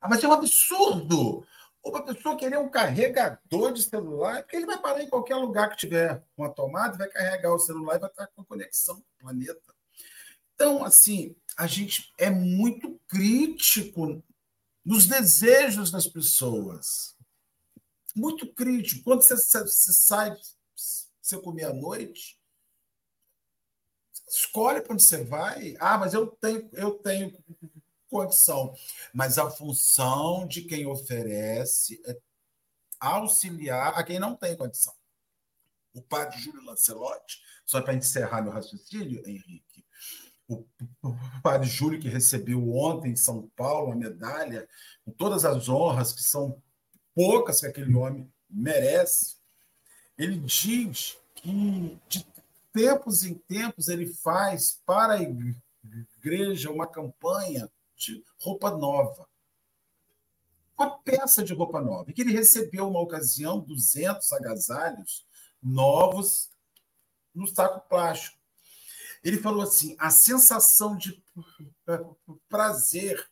Ah, 0.00 0.08
mas 0.08 0.22
é 0.22 0.28
um 0.28 0.32
absurdo! 0.32 1.46
Uma 1.82 2.04
pessoa 2.04 2.36
querer 2.36 2.58
um 2.58 2.68
carregador 2.68 3.72
de 3.72 3.82
celular, 3.82 4.42
porque 4.42 4.56
ele 4.56 4.66
vai 4.66 4.78
parar 4.78 5.02
em 5.02 5.08
qualquer 5.08 5.36
lugar 5.36 5.70
que 5.70 5.78
tiver 5.78 6.22
uma 6.36 6.50
tomada, 6.50 6.98
vai 6.98 7.08
carregar 7.08 7.54
o 7.54 7.58
celular 7.58 7.96
e 7.96 8.00
vai 8.00 8.10
estar 8.10 8.26
com 8.28 8.44
conexão 8.44 8.96
com 8.96 9.00
o 9.00 9.18
planeta. 9.20 9.74
Então, 10.54 10.84
assim, 10.84 11.34
a 11.56 11.66
gente 11.66 12.12
é 12.18 12.28
muito 12.28 13.00
crítico 13.08 14.22
nos 14.84 15.06
desejos 15.06 15.90
das 15.90 16.06
pessoas. 16.06 17.16
Muito 18.14 18.52
crítico. 18.52 19.04
Quando 19.04 19.22
você, 19.22 19.36
você 19.36 19.92
sai, 19.92 20.36
você 20.74 21.40
comer 21.40 21.64
à 21.64 21.72
noite, 21.72 22.39
Escolhe 24.28 24.80
para 24.80 24.94
onde 24.94 25.02
você 25.02 25.24
vai. 25.24 25.74
Ah, 25.80 25.98
mas 25.98 26.14
eu 26.14 26.26
tenho, 26.26 26.68
eu 26.72 26.92
tenho 26.92 27.36
condição. 28.08 28.74
Mas 29.12 29.38
a 29.38 29.50
função 29.50 30.46
de 30.46 30.62
quem 30.62 30.86
oferece 30.86 32.00
é 32.06 32.16
auxiliar 32.98 33.94
a 33.98 34.04
quem 34.04 34.18
não 34.18 34.36
tem 34.36 34.56
condição. 34.56 34.94
O 35.94 36.02
padre 36.02 36.38
Júlio 36.38 36.64
Lancelotti, 36.64 37.40
só 37.64 37.80
para 37.80 37.94
encerrar 37.94 38.42
meu 38.42 38.52
raciocínio, 38.52 39.22
Henrique, 39.26 39.84
o 40.48 40.64
padre 41.42 41.68
Júlio, 41.68 42.00
que 42.00 42.08
recebeu 42.08 42.74
ontem 42.74 43.12
em 43.12 43.16
São 43.16 43.48
Paulo 43.56 43.92
a 43.92 43.96
medalha, 43.96 44.68
com 45.04 45.12
todas 45.12 45.44
as 45.44 45.68
honras, 45.68 46.12
que 46.12 46.22
são 46.22 46.60
poucas 47.14 47.60
que 47.60 47.66
aquele 47.66 47.94
homem 47.94 48.32
merece, 48.48 49.36
ele 50.18 50.38
diz 50.38 51.16
que 51.34 51.98
de 52.08 52.26
tempos 52.72 53.24
em 53.24 53.34
tempos, 53.34 53.88
ele 53.88 54.06
faz 54.06 54.80
para 54.84 55.14
a 55.14 55.22
igreja 55.22 56.70
uma 56.70 56.86
campanha 56.86 57.70
de 57.96 58.24
roupa 58.38 58.70
nova. 58.70 59.28
Uma 60.78 60.98
peça 60.98 61.42
de 61.42 61.52
roupa 61.52 61.80
nova. 61.80 62.10
E 62.10 62.14
que 62.14 62.22
ele 62.22 62.32
recebeu, 62.32 62.88
uma 62.88 63.00
ocasião, 63.00 63.60
200 63.60 64.32
agasalhos 64.32 65.26
novos 65.62 66.50
no 67.34 67.46
saco 67.46 67.86
plástico. 67.88 68.38
Ele 69.22 69.38
falou 69.38 69.62
assim: 69.62 69.94
a 69.98 70.10
sensação 70.10 70.96
de 70.96 71.22
prazer 72.48 73.22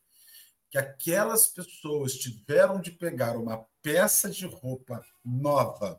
que 0.71 0.77
aquelas 0.77 1.47
pessoas 1.47 2.15
tiveram 2.15 2.81
de 2.81 2.91
pegar 2.91 3.37
uma 3.39 3.65
peça 3.83 4.29
de 4.29 4.45
roupa 4.47 5.03
nova 5.25 5.99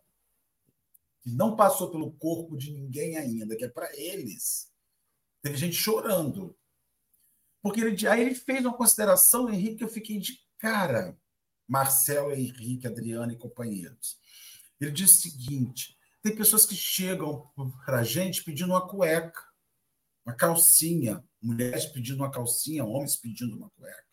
que 1.29 1.35
não 1.35 1.55
passou 1.55 1.91
pelo 1.91 2.11
corpo 2.13 2.57
de 2.57 2.71
ninguém 2.71 3.17
ainda, 3.17 3.55
que 3.55 3.63
é 3.63 3.69
para 3.69 3.89
eles. 3.95 4.71
Teve 5.41 5.57
gente 5.57 5.75
chorando. 5.75 6.57
Porque 7.61 7.81
ele, 7.81 8.07
aí 8.07 8.21
ele 8.21 8.35
fez 8.35 8.65
uma 8.65 8.75
consideração, 8.75 9.49
Henrique, 9.49 9.77
que 9.77 9.83
eu 9.83 9.89
fiquei 9.89 10.17
de 10.17 10.39
Cara, 10.57 11.17
Marcelo, 11.67 12.31
Henrique, 12.31 12.87
Adriano 12.87 13.31
e 13.31 13.37
companheiros. 13.37 14.17
Ele 14.79 14.91
diz 14.91 15.11
o 15.11 15.21
seguinte: 15.21 15.97
tem 16.21 16.35
pessoas 16.35 16.65
que 16.65 16.75
chegam 16.75 17.49
para 17.85 17.99
a 17.99 18.03
gente 18.03 18.43
pedindo 18.43 18.71
uma 18.71 18.87
cueca, 18.87 19.41
uma 20.25 20.33
calcinha, 20.33 21.23
mulheres 21.41 21.85
pedindo 21.85 22.17
uma 22.17 22.31
calcinha, 22.31 22.83
homens 22.83 23.15
pedindo 23.15 23.55
uma 23.55 23.69
cueca. 23.71 24.03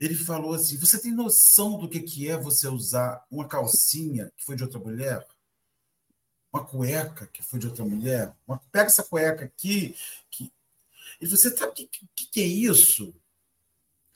Ele 0.00 0.14
falou 0.14 0.54
assim: 0.54 0.76
Você 0.78 1.00
tem 1.00 1.12
noção 1.12 1.78
do 1.78 1.88
que 1.88 2.28
é 2.28 2.36
você 2.36 2.68
usar 2.68 3.24
uma 3.30 3.46
calcinha 3.46 4.30
que 4.36 4.44
foi 4.44 4.56
de 4.56 4.64
outra 4.64 4.80
mulher? 4.80 5.26
Uma 6.56 6.64
cueca 6.64 7.26
que 7.26 7.42
foi 7.42 7.58
de 7.58 7.66
outra 7.66 7.84
mulher? 7.84 8.34
Uma, 8.48 8.58
pega 8.72 8.86
essa 8.86 9.04
cueca 9.04 9.44
aqui. 9.44 9.94
Que... 10.30 10.50
Falou: 11.20 11.36
Você 11.36 11.54
sabe 11.54 11.72
o 11.72 11.74
que, 11.74 11.86
que, 11.86 12.26
que 12.26 12.40
é 12.40 12.46
isso? 12.46 13.14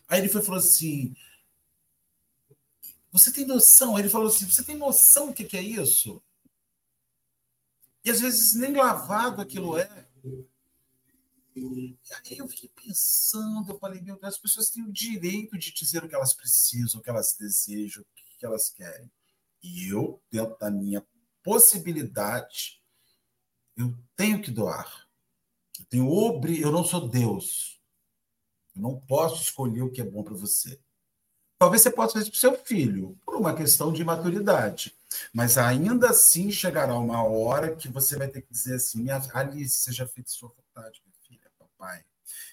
Aí 0.08 0.20
ele 0.20 0.28
foi, 0.30 0.40
falou 0.40 0.58
assim: 0.58 1.14
Você 3.12 3.30
tem 3.30 3.44
noção? 3.44 3.94
Aí 3.94 4.02
ele 4.02 4.08
falou 4.08 4.28
assim: 4.28 4.46
Você 4.46 4.64
tem 4.64 4.74
noção 4.74 5.26
do 5.26 5.34
que, 5.34 5.44
que 5.44 5.58
é 5.58 5.62
isso? 5.62 6.22
E 8.02 8.10
às 8.10 8.20
vezes 8.20 8.54
nem 8.54 8.74
lavado 8.74 9.42
aquilo 9.42 9.76
é. 9.76 10.08
E 11.54 11.94
aí 12.30 12.38
eu 12.38 12.48
fiquei 12.48 12.70
pensando, 12.70 13.72
eu 13.72 13.78
falei, 13.78 14.00
meu 14.00 14.16
Deus, 14.16 14.34
as 14.34 14.38
pessoas 14.38 14.70
têm 14.70 14.82
o 14.82 14.92
direito 14.92 15.58
de 15.58 15.74
dizer 15.74 16.02
o 16.02 16.08
que 16.08 16.14
elas 16.14 16.32
precisam, 16.32 17.00
o 17.00 17.02
que 17.02 17.10
elas 17.10 17.36
desejam, 17.38 18.02
o 18.02 18.38
que 18.38 18.46
elas 18.46 18.70
querem. 18.70 19.10
E 19.62 19.88
eu, 19.88 20.22
dentro 20.30 20.56
da 20.58 20.70
minha 20.70 21.04
possibilidade, 21.42 22.80
eu 23.76 23.96
tenho 24.16 24.40
que 24.40 24.50
doar. 24.50 25.08
Eu 25.78 25.84
tenho 25.86 26.08
obri... 26.08 26.60
eu 26.60 26.70
não 26.70 26.84
sou 26.84 27.08
Deus. 27.08 27.80
Eu 28.74 28.82
não 28.82 29.00
posso 29.00 29.42
escolher 29.42 29.82
o 29.82 29.90
que 29.90 30.00
é 30.00 30.04
bom 30.04 30.22
para 30.22 30.34
você. 30.34 30.80
Talvez 31.58 31.82
você 31.82 31.90
possa 31.90 32.14
fazer 32.14 32.30
para 32.30 32.36
o 32.36 32.38
seu 32.38 32.56
filho, 32.64 33.18
por 33.24 33.36
uma 33.36 33.54
questão 33.54 33.92
de 33.92 34.04
maturidade. 34.04 34.96
Mas 35.32 35.58
ainda 35.58 36.10
assim 36.10 36.50
chegará 36.50 36.94
uma 36.94 37.22
hora 37.22 37.74
que 37.74 37.88
você 37.88 38.16
vai 38.16 38.28
ter 38.28 38.42
que 38.42 38.52
dizer 38.52 38.76
assim: 38.76 39.06
Alice, 39.10 39.80
seja 39.80 40.06
feita 40.06 40.30
sua 40.30 40.48
vontade 40.48 41.02
pai. 41.80 42.04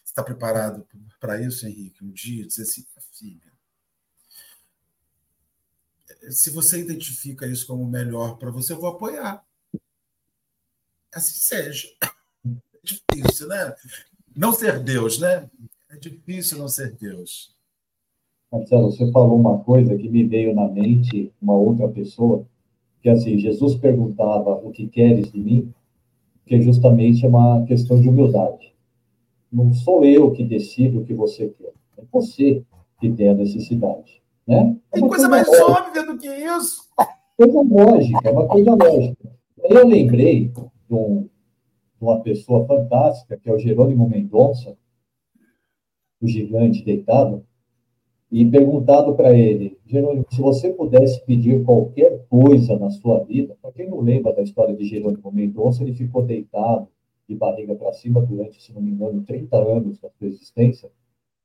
Você 0.01 0.11
está 0.11 0.23
preparado 0.23 0.88
para 1.19 1.41
isso, 1.41 1.67
Henrique? 1.67 2.03
Um 2.03 2.11
dia 2.11 2.47
dizer 2.47 2.63
assim, 2.63 2.88
filha, 3.11 3.47
se 6.30 6.49
você 6.49 6.80
identifica 6.80 7.47
isso 7.47 7.67
como 7.67 7.86
melhor 7.86 8.38
para 8.38 8.51
você, 8.51 8.73
eu 8.73 8.80
vou 8.80 8.89
apoiar. 8.89 9.43
Assim 11.13 11.39
seja. 11.39 11.88
É 12.03 12.49
difícil, 12.84 13.47
né? 13.47 13.73
Não 14.36 14.53
ser 14.53 14.80
Deus, 14.84 15.19
né? 15.19 15.49
É 15.89 15.97
difícil 15.97 16.57
não 16.57 16.67
ser 16.67 16.93
Deus. 16.93 17.55
Marcelo, 18.51 18.91
você 18.91 19.11
falou 19.11 19.38
uma 19.38 19.59
coisa 19.59 19.97
que 19.97 20.07
me 20.07 20.23
veio 20.23 20.53
na 20.53 20.67
mente, 20.67 21.34
uma 21.41 21.55
outra 21.55 21.88
pessoa, 21.88 22.45
que 23.01 23.09
assim, 23.09 23.38
Jesus 23.38 23.75
perguntava 23.75 24.55
o 24.55 24.71
que 24.71 24.88
queres 24.88 25.32
de 25.32 25.39
mim, 25.39 25.73
que 26.45 26.61
justamente 26.61 27.25
é 27.25 27.28
uma 27.28 27.65
questão 27.65 28.01
de 28.01 28.07
humildade. 28.07 28.73
Não 29.51 29.73
sou 29.73 30.05
eu 30.05 30.32
que 30.32 30.43
decido 30.43 31.01
o 31.01 31.05
que 31.05 31.13
você 31.13 31.49
quer. 31.49 31.73
É 31.97 32.03
você 32.11 32.63
que 32.99 33.11
tem 33.11 33.30
a 33.30 33.34
necessidade. 33.34 34.21
Né? 34.48 34.78
É 34.91 35.00
tem 35.00 35.08
coisa, 35.08 35.28
coisa 35.28 35.30
mais 35.30 35.48
lógica. 35.48 35.82
óbvia 35.82 36.06
do 36.06 36.18
que 36.18 36.28
isso. 36.28 36.88
Coisa 37.36 37.62
lógica, 37.62 38.22
é 38.24 38.32
uma 38.32 38.48
coisa 38.48 38.72
lógica. 38.72 39.32
Aí 39.64 39.72
eu 39.72 39.88
lembrei 39.88 40.48
de, 40.48 40.93
um, 40.93 41.24
de 41.24 42.02
uma 42.02 42.22
pessoa 42.22 42.66
fantástica, 42.66 43.38
que 43.38 43.50
é 43.50 43.54
o 43.54 43.60
Jerônimo 43.60 44.10
Mendonça, 44.10 44.78
o 46.22 46.28
gigante 46.28 46.84
deitado, 46.84 47.43
e 48.32 48.43
perguntado 48.45 49.16
para 49.16 49.34
ele, 49.34 49.78
Jerônimo, 49.86 50.26
se 50.30 50.41
você 50.41 50.70
pudesse 50.70 51.24
pedir 51.26 51.64
qualquer 51.64 52.26
coisa 52.30 52.78
na 52.78 52.89
sua 52.89 53.24
vida, 53.24 53.56
para 53.62 53.72
quem 53.72 53.89
não 53.89 54.02
lembra 54.02 54.34
da 54.34 54.41
história 54.41 54.76
de 54.76 54.86
Jerônimo 54.86 55.32
Mendonça, 55.32 55.84
ele 55.84 55.93
ficou 55.93 56.24
deitado 56.24 56.88
de 57.28 57.36
barriga 57.36 57.76
para 57.76 57.93
cima 57.93 58.22
durante, 58.22 58.62
se 58.62 58.74
não 58.74 58.82
me 58.82 58.91
engano, 58.91 59.24
30 59.24 59.58
anos 59.58 60.00
da 60.00 60.10
sua 60.10 60.28
existência, 60.28 60.89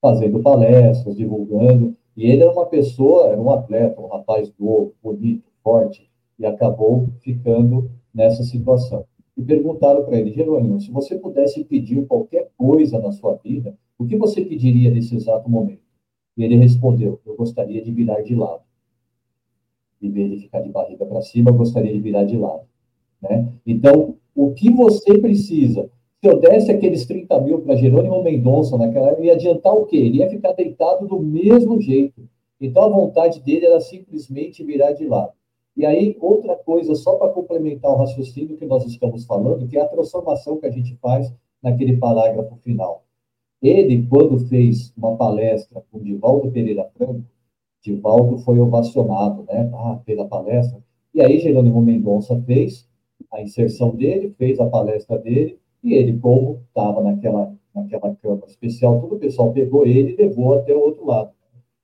fazendo 0.01 0.41
palestras, 0.41 1.17
divulgando. 1.17 1.97
E 2.17 2.27
ele 2.27 2.43
era 2.43 2.53
uma 2.53 2.67
pessoa, 2.67 3.29
era 3.29 3.41
um 3.41 3.51
atleta, 3.51 4.01
um 4.01 4.09
rapaz 4.09 4.53
novo, 4.59 4.95
bonito, 5.03 5.51
forte, 5.63 6.11
e 6.39 6.45
acabou 6.45 7.09
ficando 7.21 7.91
nessa 8.15 8.43
situação. 8.43 9.05
E 9.37 9.43
perguntaram 9.43 10.05
para 10.05 10.19
ele, 10.19 10.33
Jerônimo, 10.33 10.81
se 10.81 10.91
você 10.91 11.17
pudesse 11.17 11.65
pedir 11.65 12.07
qualquer 12.07 12.51
coisa 12.57 12.99
na 12.99 13.13
sua 13.13 13.35
vida, 13.37 13.75
o 13.99 14.05
que 14.05 14.17
você 14.17 14.45
pediria 14.45 14.91
nesse 14.91 15.15
exato 15.15 15.49
momento? 15.49 15.81
E 16.37 16.45
ele 16.45 16.57
respondeu, 16.57 17.21
eu 17.25 17.37
gostaria 17.37 17.83
de 17.83 17.91
virar 17.91 18.21
de 18.23 18.35
lado. 18.35 18.63
Em 20.01 20.11
vez 20.11 20.31
de 20.31 20.39
ficar 20.41 20.61
de 20.61 20.69
barriga 20.69 21.07
para 21.07 21.23
cima, 21.23 21.51
eu 21.51 21.55
gostaria 21.55 21.93
de 21.93 22.01
virar 22.01 22.25
de 22.25 22.37
lado. 22.37 22.65
Né? 23.21 23.49
Então, 23.67 24.17
o 24.35 24.53
que 24.53 24.71
você 24.71 25.19
precisa. 25.19 25.91
Se 26.23 26.29
eu 26.29 26.39
desse 26.39 26.71
aqueles 26.71 27.05
30 27.05 27.41
mil 27.41 27.63
para 27.63 27.75
Jerônimo 27.75 28.23
Mendonça 28.23 28.79
naquela 28.79 29.09
época, 29.09 29.25
ia 29.25 29.33
adiantar 29.33 29.75
o 29.75 29.87
quê? 29.87 29.97
Ele 29.97 30.19
ia 30.19 30.31
ficar 30.31 30.53
deitado 30.53 31.05
do 31.05 31.19
mesmo 31.19 31.81
jeito. 31.81 32.23
Então 32.61 32.85
a 32.85 32.89
vontade 32.89 33.41
dele 33.41 33.67
era 33.67 33.81
simplesmente 33.81 34.63
virar 34.63 34.93
de 34.93 35.05
lado. 35.05 35.33
E 35.77 35.85
aí, 35.85 36.17
outra 36.21 36.55
coisa, 36.55 36.95
só 36.95 37.17
para 37.17 37.31
complementar 37.31 37.91
o 37.91 37.97
raciocínio 37.97 38.57
que 38.57 38.65
nós 38.65 38.87
estamos 38.87 39.25
falando, 39.25 39.67
que 39.67 39.77
é 39.77 39.81
a 39.81 39.89
transformação 39.89 40.59
que 40.59 40.67
a 40.67 40.71
gente 40.71 40.95
faz 41.03 41.33
naquele 41.61 41.97
parágrafo 41.97 42.55
final. 42.63 43.03
Ele, 43.61 44.07
quando 44.07 44.39
fez 44.47 44.93
uma 44.97 45.17
palestra 45.17 45.83
com 45.91 45.99
Divaldo 45.99 46.53
Pereira 46.53 46.89
Franco, 46.97 47.25
Divaldo 47.83 48.39
foi 48.39 48.61
ovacionado, 48.61 49.43
né, 49.43 49.69
ah, 49.75 49.99
pela 50.07 50.29
palestra, 50.29 50.79
e 51.13 51.21
aí 51.21 51.41
Jerônimo 51.41 51.83
Mendonça 51.83 52.41
fez, 52.47 52.89
a 53.33 53.43
inserção 53.43 53.91
dele, 53.91 54.33
fez 54.39 54.61
a 54.61 54.67
palestra 54.67 55.19
dele, 55.19 55.59
e 55.83 55.95
ele, 55.95 56.19
como 56.19 56.61
estava 56.69 57.03
naquela, 57.03 57.53
naquela 57.75 58.15
cama 58.15 58.43
especial, 58.47 59.01
todo 59.01 59.17
o 59.17 59.19
pessoal 59.19 59.53
pegou 59.53 59.87
ele 59.87 60.13
e 60.13 60.17
levou 60.17 60.55
até 60.55 60.75
o 60.75 60.81
outro 60.81 61.07
lado. 61.07 61.31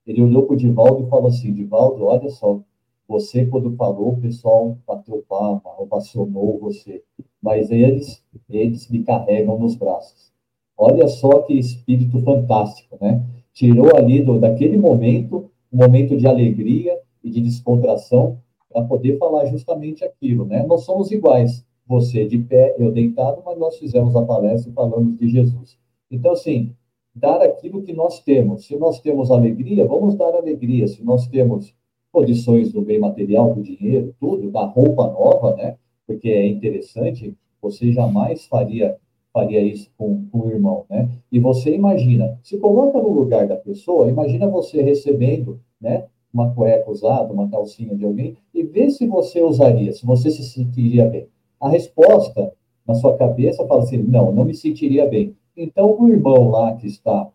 Ele 0.06 0.22
olhou 0.22 0.44
para 0.44 0.54
o 0.54 0.56
Divaldo 0.56 1.06
e 1.06 1.10
falou 1.10 1.28
assim, 1.28 1.52
Divaldo, 1.52 2.04
olha 2.04 2.30
só, 2.30 2.60
você, 3.08 3.46
quando 3.46 3.74
falou, 3.74 4.10
o 4.10 4.20
pessoal 4.20 4.76
bateu 4.86 5.24
palma, 5.28 5.62
ovacionou 5.78 6.58
você, 6.58 7.02
mas 7.42 7.70
eles, 7.70 8.22
eles 8.48 8.88
me 8.90 9.02
carregam 9.02 9.58
nos 9.58 9.74
braços. 9.74 10.30
Olha 10.76 11.08
só 11.08 11.40
que 11.40 11.54
espírito 11.54 12.20
fantástico, 12.20 12.96
né? 13.00 13.24
Tirou 13.52 13.96
ali 13.96 14.22
do, 14.22 14.38
daquele 14.38 14.76
momento, 14.76 15.50
um 15.72 15.78
momento 15.78 16.16
de 16.16 16.26
alegria 16.26 16.98
e 17.24 17.30
de 17.30 17.40
descontração, 17.40 18.38
para 18.70 18.84
poder 18.84 19.18
falar 19.18 19.46
justamente 19.46 20.04
aquilo, 20.04 20.44
né? 20.44 20.64
Nós 20.66 20.84
somos 20.84 21.10
iguais, 21.10 21.64
você 21.88 22.26
de 22.26 22.38
pé, 22.38 22.74
eu 22.78 22.92
deitado, 22.92 23.42
mas 23.44 23.58
nós 23.58 23.78
fizemos 23.78 24.14
a 24.14 24.22
palestra 24.22 24.70
e 24.70 24.74
falamos 24.74 25.16
de 25.16 25.28
Jesus. 25.28 25.78
Então, 26.10 26.32
assim, 26.32 26.74
dar 27.14 27.40
aquilo 27.40 27.82
que 27.82 27.92
nós 27.92 28.20
temos. 28.20 28.66
Se 28.66 28.76
nós 28.76 29.00
temos 29.00 29.30
alegria, 29.30 29.86
vamos 29.86 30.14
dar 30.14 30.34
alegria. 30.34 30.86
Se 30.86 31.02
nós 31.02 31.26
temos 31.26 31.74
condições 32.12 32.72
do 32.72 32.82
bem 32.82 32.98
material, 32.98 33.54
do 33.54 33.62
dinheiro, 33.62 34.14
tudo, 34.20 34.50
da 34.50 34.64
roupa 34.64 35.06
nova, 35.10 35.56
né? 35.56 35.76
Porque 36.06 36.28
é 36.28 36.46
interessante, 36.46 37.34
você 37.60 37.90
jamais 37.92 38.44
faria 38.46 38.96
faria 39.30 39.62
isso 39.62 39.90
com, 39.96 40.26
com 40.32 40.40
o 40.40 40.50
irmão, 40.50 40.84
né? 40.90 41.08
E 41.30 41.38
você 41.38 41.72
imagina, 41.72 42.38
se 42.42 42.58
coloca 42.58 42.98
no 42.98 43.10
lugar 43.10 43.46
da 43.46 43.56
pessoa, 43.56 44.08
imagina 44.08 44.48
você 44.48 44.82
recebendo, 44.82 45.60
né? 45.80 46.06
uma 46.32 46.52
cueca 46.52 46.90
usada, 46.90 47.32
uma 47.32 47.48
calcinha 47.48 47.94
de 47.94 48.04
alguém, 48.04 48.36
e 48.52 48.62
vê 48.62 48.90
se 48.90 49.06
você 49.06 49.42
usaria, 49.42 49.92
se 49.92 50.04
você 50.04 50.30
se 50.30 50.42
sentiria 50.42 51.06
bem. 51.06 51.28
A 51.60 51.68
resposta 51.68 52.52
na 52.86 52.94
sua 52.94 53.16
cabeça 53.16 53.66
fala 53.66 53.82
assim: 53.82 53.98
não, 53.98 54.32
não 54.32 54.44
me 54.44 54.54
sentiria 54.54 55.06
bem. 55.06 55.36
Então, 55.56 55.96
o 55.98 56.08
irmão 56.08 56.50
lá 56.50 56.74
que 56.74 56.86
está 56.86 57.28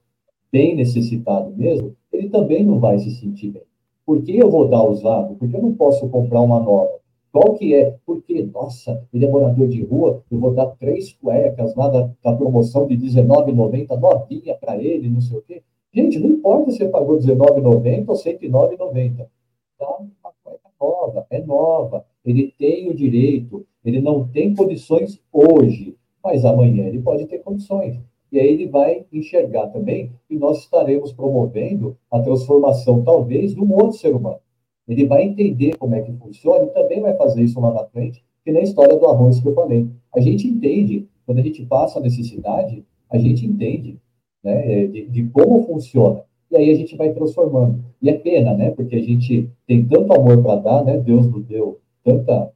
bem 0.52 0.76
necessitado 0.76 1.52
mesmo, 1.56 1.96
ele 2.12 2.30
também 2.30 2.64
não 2.64 2.80
vai 2.80 3.00
se 3.00 3.12
sentir 3.12 3.50
bem. 3.50 3.64
Por 4.06 4.22
que 4.22 4.38
eu 4.38 4.50
vou 4.50 4.68
dar 4.68 4.84
usado? 4.84 5.36
Porque 5.36 5.56
eu 5.56 5.62
não 5.62 5.74
posso 5.74 6.08
comprar 6.10 6.42
uma 6.42 6.60
nova. 6.60 6.92
Qual 7.32 7.56
que 7.56 7.74
é? 7.74 7.98
Porque, 8.06 8.44
nossa, 8.44 9.04
ele 9.12 9.26
é 9.26 9.30
morador 9.30 9.68
de 9.68 9.82
rua, 9.84 10.22
eu 10.30 10.40
vou 10.40 10.54
dar 10.54 10.68
três 10.68 11.14
cuecas 11.14 11.76
lá 11.76 11.90
da, 11.90 12.10
da 12.24 12.36
promoção 12.36 12.86
de 12.86 12.94
R$19,90, 12.94 14.00
novinha 14.00 14.54
para 14.54 14.78
ele, 14.78 15.10
não 15.10 15.20
sei 15.20 15.38
o 15.40 15.42
quê. 15.42 15.64
Gente, 15.92 16.20
não 16.20 16.30
importa 16.30 16.72
se 16.72 16.78
você 16.78 16.90
pagou 16.90 17.18
R$19,90 17.18 18.06
ou 18.08 18.16
R$109,90. 18.16 19.26
Tá? 19.80 19.98
Uma 20.00 20.32
cueca 20.44 20.70
nova, 20.80 21.26
é 21.32 21.42
nova. 21.42 22.06
Ele 22.24 22.54
tem 22.58 22.88
o 22.88 22.94
direito, 22.94 23.66
ele 23.84 24.02
não 24.02 24.28
tem 24.28 24.56
condições 24.56 25.20
hoje, 25.32 25.96
mas 26.24 26.46
amanhã 26.46 26.86
ele 26.86 27.00
pode 27.00 27.26
ter 27.26 27.40
condições. 27.40 28.00
E 28.32 28.40
aí 28.40 28.48
ele 28.48 28.68
vai 28.68 29.06
enxergar 29.12 29.68
também 29.68 30.12
que 30.28 30.36
nós 30.36 30.60
estaremos 30.60 31.12
promovendo 31.14 31.96
a 32.10 32.20
transformação, 32.20 33.04
talvez, 33.04 33.56
um 33.58 33.72
outro 33.74 33.98
ser 33.98 34.16
humano. 34.16 34.40
Ele 34.88 35.06
vai 35.06 35.24
entender 35.24 35.78
como 35.78 35.96
é 35.96 36.02
que 36.02 36.12
funciona 36.14 36.66
e 36.66 36.70
também 36.70 37.02
vai 37.02 37.16
fazer 37.16 37.44
isso 37.44 37.60
lá 37.60 37.74
na 37.74 37.86
frente, 37.86 38.24
que 38.44 38.52
na 38.52 38.62
história 38.62 38.98
do 38.98 39.08
arroz 39.08 39.40
que 39.40 39.48
eu 39.48 39.54
falei. 39.54 39.88
A 40.16 40.20
gente 40.20 40.48
entende, 40.48 41.08
quando 41.26 41.40
a 41.40 41.42
gente 41.42 41.64
passa 41.66 42.00
a 42.00 42.02
necessidade, 42.02 42.84
a 43.10 43.18
gente 43.18 43.46
entende 43.46 44.00
né, 44.44 44.84
é, 44.84 44.88
de, 44.88 45.06
de 45.08 45.24
como 45.30 45.64
funciona. 45.66 46.24
e 46.52 46.58
aí 46.58 46.70
a 46.70 46.76
gente 46.76 46.96
vai 46.98 47.14
transformando. 47.14 47.84
E 48.02 48.10
é 48.10 48.14
pena, 48.14 48.54
né? 48.54 48.72
Porque 48.72 48.96
a 48.96 49.02
gente 49.02 49.50
tem 49.66 49.86
tanto 49.86 50.12
amor 50.12 50.42
para 50.42 50.56
dar, 50.56 50.84
né? 50.84 50.98
Deus 50.98 51.26
nos 51.28 51.46
deu 51.46 51.80
tanta, 52.04 52.52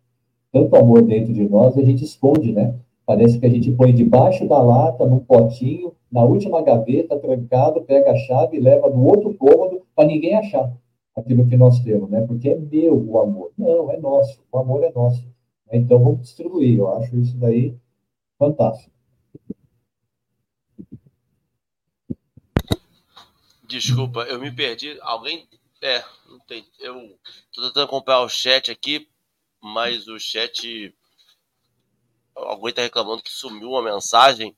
tanto 0.52 0.76
amor 0.76 1.02
dentro 1.02 1.34
de 1.34 1.48
nós 1.48 1.76
e 1.76 1.82
a 1.82 1.86
gente 1.86 2.04
esconde, 2.04 2.52
né? 2.52 2.76
Parece 3.06 3.39
que 3.39 3.45
a 3.45 3.50
gente 3.50 3.72
põe 3.72 3.93
debaixo 3.93 4.48
da 4.48 4.62
lata, 4.62 5.06
num 5.06 5.20
potinho, 5.20 5.93
na 6.12 6.24
última 6.24 6.62
gaveta, 6.62 7.18
trancado, 7.18 7.82
pega 7.82 8.12
a 8.12 8.18
chave 8.18 8.58
e 8.58 8.60
leva 8.60 8.89
no 8.89 9.06
outro 9.06 9.34
cômodo 9.36 9.82
para 9.95 10.08
ninguém 10.08 10.36
achar 10.36 10.72
aquilo 11.16 11.48
que 11.48 11.58
nós 11.58 11.80
temos, 11.80 12.10
né? 12.10 12.22
Porque 12.28 12.50
é 12.50 12.56
meu 12.56 12.95
o 12.95 13.20
amor. 13.20 13.52
Não, 13.58 13.91
é 13.91 13.98
nosso. 13.98 14.39
O 14.52 14.58
amor 14.60 14.84
é 14.84 14.91
nosso. 14.91 15.26
Então 15.72 16.00
vamos 16.00 16.22
distribuir. 16.22 16.78
Eu 16.78 16.93
acho 16.95 17.16
isso 17.18 17.36
daí 17.38 17.76
fantástico. 18.38 18.91
Desculpa, 23.68 24.22
eu 24.22 24.39
me 24.39 24.52
perdi. 24.52 24.98
Alguém. 25.02 25.48
É, 25.82 26.04
não 26.30 26.39
tem. 26.39 26.66
Eu 26.80 27.18
tô 27.54 27.68
tentando 27.68 27.84
acompanhar 27.86 28.22
o 28.22 28.30
chat 28.30 28.72
aqui, 28.72 29.08
mas 29.68 30.07
o 30.07 30.20
chat. 30.20 30.93
Alguém 32.36 32.74
tá 32.74 32.82
reclamando 32.82 33.22
que 33.22 33.32
sumiu 33.32 33.70
uma 33.70 33.82
mensagem. 33.82 34.55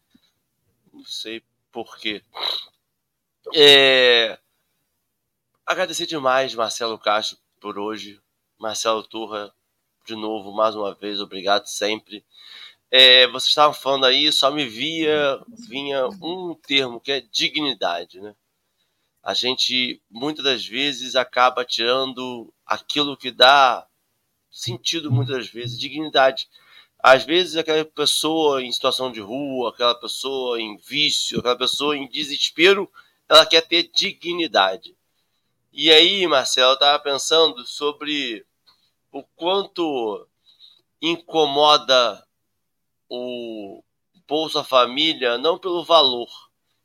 Não 0.91 1.03
sei 1.05 1.43
por 1.71 1.97
quê. 1.97 2.23
É... 3.55 4.37
Agradecer 5.65 6.05
demais, 6.05 6.53
Marcelo 6.53 6.97
Castro, 6.97 7.37
por 7.59 7.77
hoje. 7.77 8.21
Marcelo 8.57 9.03
Turra, 9.03 9.53
de 10.05 10.15
novo, 10.15 10.51
mais 10.51 10.75
uma 10.75 10.93
vez, 10.93 11.21
obrigado 11.21 11.65
sempre. 11.67 12.25
É, 12.91 13.27
vocês 13.27 13.49
estavam 13.49 13.73
falando 13.73 14.05
aí, 14.05 14.31
só 14.31 14.51
me 14.51 14.67
via, 14.67 15.39
vinha 15.69 16.07
um 16.21 16.55
termo 16.55 16.99
que 16.99 17.11
é 17.11 17.21
dignidade, 17.21 18.19
né? 18.19 18.35
a 19.23 19.33
gente 19.33 20.01
muitas 20.09 20.43
das 20.43 20.65
vezes 20.65 21.15
acaba 21.15 21.65
tirando 21.65 22.53
aquilo 22.65 23.17
que 23.17 23.31
dá 23.31 23.85
sentido 24.49 25.11
muitas 25.11 25.47
vezes, 25.47 25.79
dignidade. 25.79 26.47
Às 27.01 27.23
vezes 27.23 27.55
aquela 27.55 27.83
pessoa 27.85 28.61
em 28.61 28.71
situação 28.71 29.11
de 29.11 29.19
rua, 29.19 29.69
aquela 29.69 29.95
pessoa 29.95 30.59
em 30.61 30.77
vício, 30.77 31.39
aquela 31.39 31.57
pessoa 31.57 31.95
em 31.95 32.09
desespero, 32.09 32.91
ela 33.27 33.45
quer 33.45 33.61
ter 33.61 33.89
dignidade. 33.93 34.95
E 35.71 35.91
aí, 35.91 36.25
Marcelo, 36.27 36.71
eu 36.71 36.73
estava 36.73 36.99
pensando 36.99 37.65
sobre 37.65 38.45
o 39.11 39.23
quanto 39.23 40.27
incomoda 41.01 42.25
o 43.07 43.83
Bolsa 44.27 44.63
Família, 44.63 45.37
não 45.37 45.57
pelo 45.57 45.83
valor, 45.83 46.29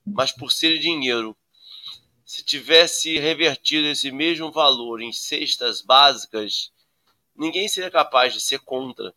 mas 0.06 0.32
por 0.32 0.52
ser 0.52 0.78
dinheiro 0.78 1.36
se 2.24 2.42
tivesse 2.42 3.18
revertido 3.18 3.86
esse 3.86 4.10
mesmo 4.10 4.50
valor 4.50 5.02
em 5.02 5.12
cestas 5.12 5.82
básicas, 5.82 6.72
ninguém 7.35 7.68
seria 7.68 7.91
capaz 7.91 8.32
de 8.32 8.41
ser 8.41 8.61
contra. 8.61 9.14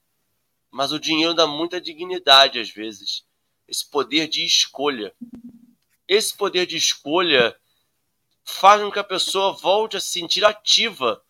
Mas 0.72 0.92
o 0.92 1.00
dinheiro 1.00 1.34
dá 1.34 1.48
muita 1.48 1.80
dignidade 1.82 2.60
às 2.60 2.70
vezes, 2.70 3.26
esse 3.68 3.90
poder 3.90 4.28
de 4.28 4.46
escolha. 4.46 5.14
Esse 6.08 6.36
poder 6.36 6.66
de 6.66 6.78
escolha 6.78 7.58
faz 8.44 8.82
com 8.82 8.92
que 8.92 9.00
a 9.00 9.04
pessoa 9.04 9.54
volte 9.54 9.98
a 9.98 10.00
se 10.00 10.10
sentir 10.10 10.46
ativa, 10.46 11.22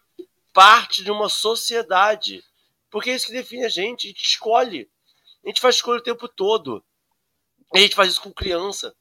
parte 0.53 1.03
de 1.03 1.11
uma 1.11 1.29
sociedade. 1.29 2.43
Porque 2.89 3.09
é 3.09 3.15
isso 3.15 3.27
que 3.27 3.33
define 3.33 3.65
a 3.65 3.69
gente, 3.69 4.05
a 4.05 4.09
gente 4.09 4.23
escolhe. 4.23 4.89
A 5.43 5.47
gente 5.47 5.61
faz 5.61 5.75
escolha 5.75 5.99
o 5.99 6.03
tempo 6.03 6.27
todo. 6.27 6.83
A 7.73 7.79
gente 7.79 7.95
faz 7.95 8.11
isso 8.11 8.21
com 8.21 8.31
criança. 8.31 8.95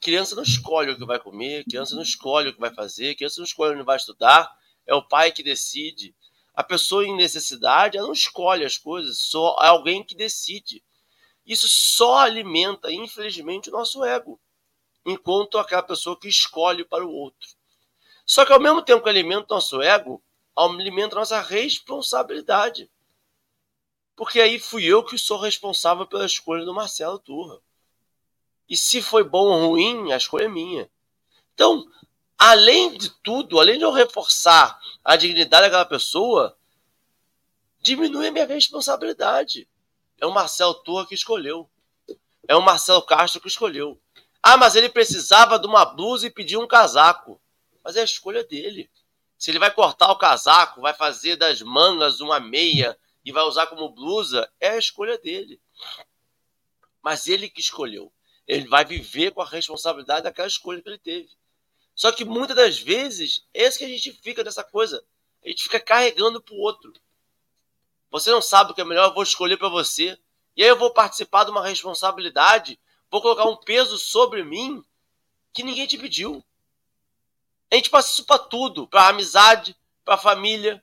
Criança 0.00 0.34
não 0.34 0.42
escolhe 0.42 0.90
o 0.90 0.96
que 0.96 1.04
vai 1.04 1.20
comer, 1.20 1.64
criança 1.64 1.94
não 1.94 2.02
escolhe 2.02 2.48
o 2.48 2.54
que 2.54 2.60
vai 2.60 2.74
fazer, 2.74 3.14
criança 3.14 3.40
não 3.40 3.44
escolhe 3.44 3.74
onde 3.74 3.84
vai 3.84 3.96
estudar, 3.96 4.52
é 4.84 4.92
o 4.94 5.06
pai 5.06 5.30
que 5.30 5.44
decide. 5.44 6.14
A 6.54 6.62
pessoa 6.62 7.06
em 7.06 7.16
necessidade, 7.16 7.96
ela 7.96 8.06
não 8.06 8.12
escolhe 8.12 8.64
as 8.64 8.76
coisas, 8.76 9.18
só 9.18 9.56
é 9.62 9.68
alguém 9.68 10.04
que 10.04 10.14
decide. 10.14 10.82
Isso 11.46 11.66
só 11.68 12.18
alimenta, 12.18 12.92
infelizmente, 12.92 13.70
o 13.70 13.72
nosso 13.72 14.04
ego, 14.04 14.38
enquanto 15.04 15.58
aquela 15.58 15.82
pessoa 15.82 16.18
que 16.18 16.28
escolhe 16.28 16.84
para 16.84 17.06
o 17.06 17.12
outro. 17.12 17.48
Só 18.24 18.44
que 18.44 18.52
ao 18.52 18.60
mesmo 18.60 18.82
tempo 18.82 19.02
que 19.02 19.08
alimenta 19.08 19.52
o 19.52 19.56
nosso 19.56 19.80
ego, 19.80 20.22
alimenta 20.56 21.16
a 21.16 21.20
nossa 21.20 21.40
responsabilidade. 21.40 22.90
Porque 24.14 24.40
aí 24.40 24.60
fui 24.60 24.84
eu 24.84 25.02
que 25.04 25.18
sou 25.18 25.38
responsável 25.38 26.06
pela 26.06 26.26
escolha 26.26 26.64
do 26.64 26.74
Marcelo 26.74 27.18
Turra. 27.18 27.58
E 28.68 28.76
se 28.76 29.02
foi 29.02 29.24
bom 29.24 29.46
ou 29.46 29.70
ruim, 29.70 30.12
a 30.12 30.16
escolha 30.16 30.44
é 30.44 30.48
minha. 30.48 30.88
Então, 31.54 31.84
além 32.42 32.96
de 32.96 33.08
tudo, 33.08 33.60
além 33.60 33.78
de 33.78 33.84
eu 33.84 33.92
reforçar 33.92 34.76
a 35.04 35.14
dignidade 35.14 35.62
daquela 35.62 35.84
pessoa, 35.84 36.56
diminui 37.80 38.26
a 38.26 38.32
minha 38.32 38.46
responsabilidade. 38.46 39.68
É 40.20 40.26
o 40.26 40.32
Marcelo 40.32 40.74
Torre 40.74 41.06
que 41.06 41.14
escolheu. 41.14 41.70
É 42.48 42.56
o 42.56 42.62
Marcelo 42.62 43.02
Castro 43.02 43.40
que 43.40 43.46
escolheu. 43.46 44.00
Ah, 44.42 44.56
mas 44.56 44.74
ele 44.74 44.88
precisava 44.88 45.56
de 45.56 45.68
uma 45.68 45.84
blusa 45.84 46.26
e 46.26 46.30
pediu 46.30 46.60
um 46.60 46.66
casaco. 46.66 47.40
Mas 47.84 47.96
é 47.96 48.00
a 48.00 48.04
escolha 48.04 48.42
dele. 48.42 48.90
Se 49.38 49.50
ele 49.50 49.60
vai 49.60 49.70
cortar 49.70 50.10
o 50.10 50.18
casaco, 50.18 50.80
vai 50.80 50.94
fazer 50.94 51.36
das 51.36 51.62
mangas 51.62 52.20
uma 52.20 52.40
meia 52.40 52.98
e 53.24 53.30
vai 53.30 53.44
usar 53.44 53.66
como 53.66 53.88
blusa, 53.88 54.50
é 54.58 54.70
a 54.70 54.78
escolha 54.78 55.16
dele. 55.16 55.60
Mas 57.00 57.28
ele 57.28 57.48
que 57.48 57.60
escolheu 57.60 58.12
ele 58.46 58.68
vai 58.68 58.84
viver 58.84 59.32
com 59.32 59.40
a 59.40 59.46
responsabilidade 59.46 60.24
daquela 60.24 60.48
escolha 60.48 60.82
que 60.82 60.88
ele 60.88 60.98
teve. 60.98 61.30
Só 61.94 62.10
que 62.10 62.24
muitas 62.24 62.56
das 62.56 62.78
vezes, 62.78 63.46
é 63.52 63.66
isso 63.66 63.78
que 63.78 63.84
a 63.84 63.88
gente 63.88 64.12
fica 64.12 64.42
nessa 64.42 64.64
coisa. 64.64 65.04
A 65.44 65.48
gente 65.48 65.64
fica 65.64 65.80
carregando 65.80 66.40
para 66.40 66.54
o 66.54 66.58
outro. 66.58 66.92
Você 68.10 68.30
não 68.30 68.42
sabe 68.42 68.72
o 68.72 68.74
que 68.74 68.80
é 68.80 68.84
melhor, 68.84 69.08
eu 69.08 69.14
vou 69.14 69.22
escolher 69.22 69.56
para 69.56 69.68
você. 69.68 70.18
E 70.56 70.62
aí 70.62 70.68
eu 70.68 70.78
vou 70.78 70.92
participar 70.92 71.44
de 71.44 71.50
uma 71.50 71.66
responsabilidade, 71.66 72.78
vou 73.10 73.22
colocar 73.22 73.44
um 73.44 73.56
peso 73.56 73.98
sobre 73.98 74.44
mim 74.44 74.84
que 75.52 75.62
ninguém 75.62 75.86
te 75.86 75.98
pediu. 75.98 76.44
A 77.70 77.74
gente 77.74 77.88
passa 77.88 78.12
isso 78.12 78.24
para 78.24 78.38
tudo, 78.38 78.86
para 78.86 79.08
amizade, 79.08 79.74
para 80.04 80.18
família. 80.18 80.82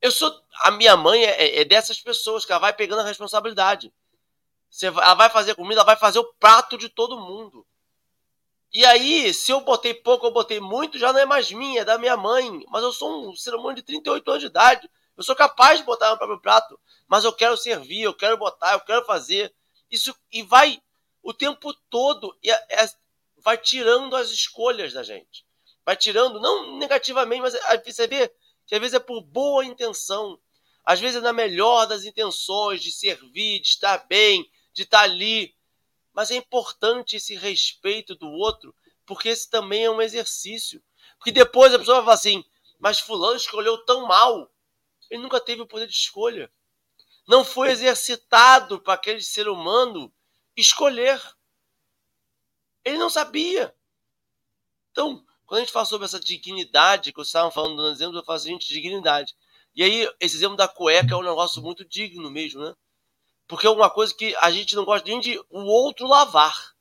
Eu 0.00 0.10
sou 0.10 0.42
a 0.62 0.70
minha 0.70 0.96
mãe 0.96 1.24
é, 1.24 1.60
é 1.60 1.64
dessas 1.64 2.00
pessoas 2.00 2.44
que 2.44 2.52
ela 2.52 2.60
vai 2.60 2.72
pegando 2.72 3.00
a 3.00 3.04
responsabilidade. 3.04 3.92
Você, 4.68 4.86
ela 4.86 5.14
vai 5.14 5.30
fazer 5.30 5.54
comida, 5.54 5.76
ela 5.76 5.86
vai 5.86 5.96
fazer 5.96 6.18
o 6.18 6.32
prato 6.34 6.76
de 6.76 6.88
todo 6.88 7.20
mundo. 7.20 7.64
E 8.74 8.84
aí, 8.84 9.32
se 9.32 9.52
eu 9.52 9.60
botei 9.60 9.94
pouco, 9.94 10.26
eu 10.26 10.32
botei 10.32 10.58
muito, 10.58 10.98
já 10.98 11.12
não 11.12 11.20
é 11.20 11.24
mais 11.24 11.52
minha, 11.52 11.82
é 11.82 11.84
da 11.84 11.96
minha 11.96 12.16
mãe. 12.16 12.64
Mas 12.68 12.82
eu 12.82 12.92
sou 12.92 13.30
um 13.30 13.36
ser 13.36 13.54
humano 13.54 13.76
de 13.76 13.82
38 13.82 14.28
anos 14.28 14.40
de 14.42 14.48
idade. 14.48 14.90
Eu 15.16 15.22
sou 15.22 15.36
capaz 15.36 15.78
de 15.78 15.84
botar 15.84 16.10
no 16.10 16.18
próprio 16.18 16.40
prato. 16.40 16.78
Mas 17.06 17.22
eu 17.22 17.32
quero 17.32 17.56
servir, 17.56 18.02
eu 18.02 18.12
quero 18.12 18.36
botar, 18.36 18.72
eu 18.72 18.80
quero 18.80 19.04
fazer. 19.04 19.54
Isso 19.88 20.12
e 20.32 20.42
vai 20.42 20.82
o 21.22 21.32
tempo 21.32 21.72
todo 21.88 22.36
e 22.42 22.50
é, 22.50 22.66
é, 22.70 22.88
vai 23.38 23.56
tirando 23.56 24.16
as 24.16 24.30
escolhas 24.30 24.92
da 24.92 25.04
gente. 25.04 25.46
Vai 25.86 25.94
tirando, 25.94 26.40
não 26.40 26.76
negativamente, 26.76 27.42
mas 27.42 27.54
você 27.84 28.08
vê 28.08 28.28
que 28.66 28.74
às 28.74 28.80
vezes 28.80 28.94
é 28.94 28.98
por 28.98 29.20
boa 29.20 29.64
intenção. 29.64 30.36
Às 30.84 30.98
vezes 30.98 31.18
é 31.18 31.20
na 31.20 31.32
melhor 31.32 31.86
das 31.86 32.04
intenções 32.04 32.82
de 32.82 32.90
servir, 32.90 33.60
de 33.60 33.68
estar 33.68 33.98
bem, 34.08 34.50
de 34.72 34.82
estar 34.82 35.02
ali. 35.02 35.54
Mas 36.14 36.30
é 36.30 36.36
importante 36.36 37.16
esse 37.16 37.34
respeito 37.34 38.14
do 38.14 38.28
outro, 38.28 38.74
porque 39.04 39.28
esse 39.28 39.50
também 39.50 39.84
é 39.84 39.90
um 39.90 40.00
exercício. 40.00 40.82
Porque 41.18 41.32
depois 41.32 41.74
a 41.74 41.78
pessoa 41.78 41.96
vai 41.96 42.04
falar 42.04 42.14
assim: 42.14 42.44
mas 42.78 43.00
Fulano 43.00 43.36
escolheu 43.36 43.84
tão 43.84 44.06
mal. 44.06 44.50
Ele 45.10 45.22
nunca 45.22 45.40
teve 45.40 45.62
o 45.62 45.66
poder 45.66 45.86
de 45.86 45.94
escolha. 45.94 46.50
Não 47.26 47.44
foi 47.44 47.70
exercitado 47.70 48.80
para 48.80 48.94
aquele 48.94 49.20
ser 49.20 49.48
humano 49.48 50.12
escolher. 50.56 51.20
Ele 52.84 52.98
não 52.98 53.10
sabia. 53.10 53.74
Então, 54.90 55.24
quando 55.46 55.58
a 55.58 55.64
gente 55.64 55.72
fala 55.72 55.86
sobre 55.86 56.04
essa 56.04 56.20
dignidade, 56.20 57.10
que 57.10 57.16
vocês 57.16 57.28
estavam 57.28 57.50
falando 57.50 57.76
no 57.76 57.88
exemplo, 57.88 58.18
eu 58.18 58.24
falo 58.24 58.36
assim, 58.36 58.50
gente, 58.50 58.68
dignidade. 58.68 59.34
E 59.74 59.82
aí, 59.82 60.08
esse 60.20 60.36
exemplo 60.36 60.56
da 60.56 60.68
cueca 60.68 61.14
é 61.14 61.16
um 61.16 61.22
negócio 61.22 61.60
muito 61.60 61.84
digno 61.84 62.30
mesmo, 62.30 62.62
né? 62.62 62.74
Porque 63.46 63.66
é 63.66 63.70
uma 63.70 63.90
coisa 63.90 64.14
que 64.14 64.34
a 64.36 64.50
gente 64.50 64.74
não 64.74 64.84
gosta 64.84 65.08
nem 65.08 65.20
de 65.20 65.38
o 65.50 65.60
outro 65.60 66.06
lavar. 66.06 66.74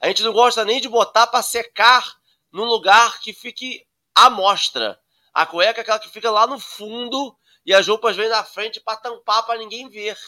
A 0.00 0.08
gente 0.08 0.22
não 0.22 0.32
gosta 0.32 0.64
nem 0.64 0.80
de 0.80 0.88
botar 0.88 1.26
para 1.28 1.42
secar 1.42 2.20
num 2.50 2.64
lugar 2.64 3.20
que 3.20 3.32
fique 3.32 3.86
à 4.14 4.28
mostra. 4.28 5.00
A 5.32 5.46
cueca 5.46 5.80
é 5.80 5.82
aquela 5.82 5.98
que 5.98 6.08
fica 6.08 6.30
lá 6.30 6.46
no 6.46 6.58
fundo 6.58 7.36
e 7.64 7.72
as 7.72 7.86
roupas 7.86 8.16
vêm 8.16 8.28
na 8.28 8.44
frente 8.44 8.80
para 8.80 8.96
tampar 8.96 9.46
para 9.46 9.58
ninguém 9.58 9.88
ver. 9.88 10.18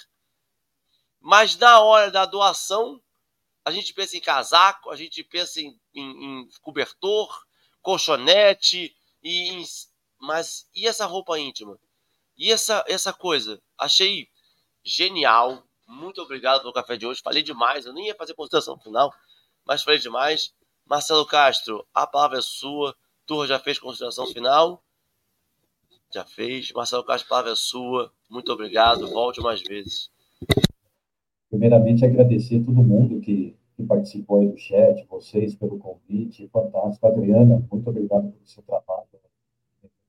Mas 1.21 1.57
na 1.57 1.81
hora 1.81 2.11
da 2.11 2.25
doação, 2.25 3.03
a 3.65 3.71
gente 3.71 3.93
pensa 3.93 4.17
em 4.17 4.21
casaco, 4.21 4.91
a 4.91 4.97
gente 4.97 5.25
pensa 5.25 5.61
em, 5.61 5.79
em, 5.95 6.43
em 6.43 6.49
cobertor, 6.61 7.45
colchonete, 7.83 8.97
e 9.23 9.49
em, 9.51 9.65
mas 10.19 10.69
e 10.75 10.87
essa 10.87 11.07
roupa 11.07 11.39
íntima? 11.39 11.79
E 12.37 12.53
essa, 12.53 12.85
essa 12.87 13.13
coisa? 13.13 13.61
Achei 13.77 14.29
genial. 14.85 15.63
Muito 15.87 16.21
obrigado 16.21 16.61
pelo 16.61 16.73
café 16.73 16.97
de 16.97 17.07
hoje. 17.07 17.23
Falei 17.23 17.43
demais, 17.43 17.87
eu 17.87 17.93
nem 17.93 18.07
ia 18.07 18.15
fazer 18.15 18.35
consideração 18.35 18.79
final, 18.79 19.13
mas 19.67 19.83
falei 19.83 19.99
demais. 19.99 20.55
Marcelo 20.87 21.25
Castro, 21.27 21.87
a 21.95 22.07
palavra 22.07 22.39
é 22.39 22.43
sua. 22.43 22.95
Turra 23.27 23.47
já 23.47 23.59
fez 23.59 23.79
consideração 23.79 24.27
final? 24.27 24.83
Já 26.13 26.25
fez. 26.25 26.71
Marcelo 26.73 27.05
Castro, 27.05 27.27
a 27.27 27.31
palavra 27.31 27.53
é 27.53 27.57
sua. 27.57 28.13
Muito 28.29 28.53
obrigado. 28.53 29.09
Volte 29.09 29.41
mais 29.41 29.63
vezes. 29.63 30.11
Primeiramente, 31.49 32.05
agradecer 32.05 32.61
a 32.61 32.65
todo 32.65 32.83
mundo 32.83 33.21
que, 33.21 33.57
que 33.77 33.83
participou 33.85 34.41
aí 34.41 34.49
do 34.49 34.59
chat, 34.59 35.07
vocês 35.09 35.55
pelo 35.55 35.79
convite. 35.79 36.49
Fantástico. 36.49 37.07
Adriana, 37.07 37.67
muito 37.71 37.89
obrigado 37.89 38.31
pelo 38.31 38.47
seu 38.47 38.63
trabalho. 38.63 39.07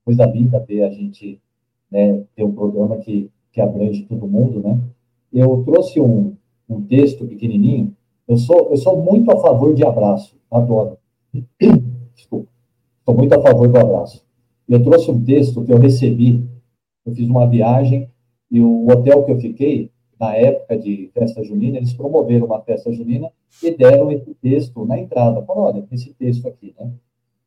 Coisa 0.03 0.25
linda 0.25 0.59
ver 0.59 0.83
a 0.83 0.91
gente 0.91 1.41
né, 1.89 2.23
ter 2.35 2.43
um 2.43 2.53
programa 2.53 2.97
que, 2.97 3.31
que 3.55 3.61
abrange 3.61 4.03
todo 4.03 4.27
mundo, 4.27 4.59
né? 4.59 4.77
Eu 5.31 5.63
trouxe 5.63 5.97
um, 6.01 6.35
um 6.69 6.81
texto 6.81 7.25
pequenininho. 7.25 7.95
Eu 8.27 8.37
sou, 8.37 8.67
eu 8.69 8.75
sou 8.75 9.01
muito 9.01 9.31
a 9.31 9.39
favor 9.39 9.73
de 9.73 9.85
abraço. 9.85 10.35
Adoro. 10.51 10.97
Desculpa. 12.13 12.49
Sou 13.05 13.15
muito 13.15 13.33
a 13.33 13.41
favor 13.41 13.69
do 13.69 13.77
abraço. 13.77 14.25
Eu 14.67 14.83
trouxe 14.83 15.09
um 15.09 15.23
texto 15.23 15.63
que 15.63 15.71
eu 15.71 15.77
recebi. 15.77 16.45
Eu 17.05 17.13
fiz 17.13 17.29
uma 17.29 17.47
viagem 17.47 18.09
e 18.51 18.59
o 18.59 18.87
hotel 18.89 19.23
que 19.23 19.31
eu 19.31 19.39
fiquei, 19.39 19.89
na 20.19 20.35
época 20.35 20.77
de 20.77 21.09
festa 21.13 21.41
junina, 21.41 21.77
eles 21.77 21.93
promoveram 21.93 22.47
uma 22.47 22.61
festa 22.61 22.91
junina 22.91 23.31
e 23.63 23.71
deram 23.71 24.11
esse 24.11 24.33
texto 24.35 24.83
na 24.83 24.99
entrada. 24.99 25.41
Falaram, 25.43 25.77
olha, 25.77 25.87
esse 25.93 26.13
texto 26.15 26.45
aqui, 26.45 26.75
né? 26.77 26.91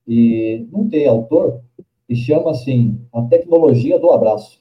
E 0.06 0.66
não 0.72 0.88
tem 0.88 1.06
autor, 1.06 1.60
e 2.08 2.16
chama 2.16 2.50
assim, 2.50 2.98
a 3.12 3.20
tecnologia 3.20 3.98
do 3.98 4.10
abraço. 4.10 4.58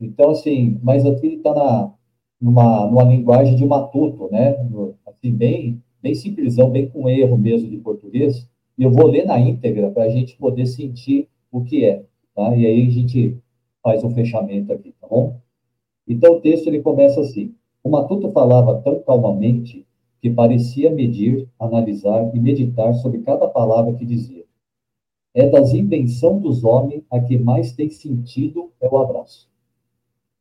Então, 0.00 0.30
assim, 0.30 0.78
mas 0.82 1.06
aqui 1.06 1.28
está 1.28 1.54
na, 1.54 1.92
numa, 2.40 2.86
numa 2.86 3.04
linguagem 3.04 3.56
de 3.56 3.64
matuto, 3.64 4.28
né? 4.30 4.56
Assim, 5.06 5.32
bem, 5.32 5.82
bem 6.02 6.14
simplesão, 6.14 6.70
bem 6.70 6.88
com 6.88 7.08
erro 7.08 7.36
mesmo 7.36 7.68
de 7.68 7.78
português. 7.78 8.48
E 8.78 8.82
eu 8.82 8.90
vou 8.90 9.06
ler 9.06 9.24
na 9.24 9.38
íntegra 9.40 9.90
para 9.90 10.04
a 10.04 10.08
gente 10.08 10.36
poder 10.36 10.66
sentir 10.66 11.28
o 11.50 11.62
que 11.62 11.84
é, 11.84 12.04
tá? 12.34 12.54
E 12.54 12.66
aí 12.66 12.86
a 12.86 12.90
gente 12.90 13.36
faz 13.82 14.04
um 14.04 14.10
fechamento 14.10 14.72
aqui, 14.72 14.94
tá 15.00 15.06
bom? 15.08 15.40
Então 16.06 16.34
o 16.34 16.40
texto 16.40 16.66
ele 16.66 16.82
começa 16.82 17.20
assim: 17.20 17.54
O 17.82 17.88
matuto 17.88 18.30
falava 18.32 18.80
tão 18.82 19.00
calmamente 19.00 19.86
que 20.20 20.30
parecia 20.30 20.90
medir, 20.90 21.48
analisar 21.58 22.34
e 22.34 22.40
meditar 22.40 22.92
sobre 22.94 23.20
cada 23.20 23.48
palavra 23.48 23.94
que 23.94 24.04
dizia. 24.04 24.44
É 25.34 25.48
das 25.48 25.72
invenções 25.72 26.42
dos 26.42 26.64
homens 26.64 27.02
a 27.10 27.20
que 27.20 27.38
mais 27.38 27.72
tem 27.72 27.90
sentido 27.90 28.70
é 28.80 28.88
o 28.88 28.96
abraço. 28.98 29.48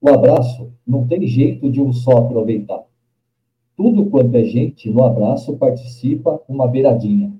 O 0.05 0.09
abraço 0.13 0.71
não 0.85 1.07
tem 1.07 1.25
jeito 1.25 1.67
de 1.67 1.81
um 1.81 1.91
só 1.91 2.11
aproveitar. 2.19 2.85
Tudo 3.75 4.05
quanto 4.05 4.35
é 4.35 4.43
gente 4.43 4.87
no 4.87 5.03
abraço 5.03 5.57
participa 5.57 6.39
uma 6.47 6.67
beiradinha. 6.67 7.33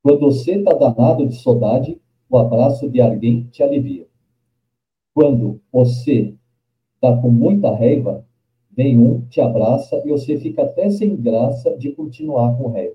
Quando 0.00 0.20
você 0.20 0.52
está 0.52 0.72
danado 0.72 1.26
de 1.26 1.34
saudade, 1.34 2.00
o 2.30 2.38
abraço 2.38 2.88
de 2.88 3.00
alguém 3.00 3.48
te 3.50 3.60
alivia. 3.60 4.06
Quando 5.12 5.60
você 5.72 6.36
está 6.94 7.16
com 7.20 7.28
muita 7.28 7.74
raiva, 7.74 8.24
vem 8.70 8.96
um, 8.96 9.22
te 9.22 9.40
abraça 9.40 10.00
e 10.04 10.10
você 10.10 10.38
fica 10.38 10.62
até 10.62 10.88
sem 10.90 11.16
graça 11.16 11.76
de 11.76 11.90
continuar 11.90 12.56
com 12.56 12.68
raiva. 12.68 12.94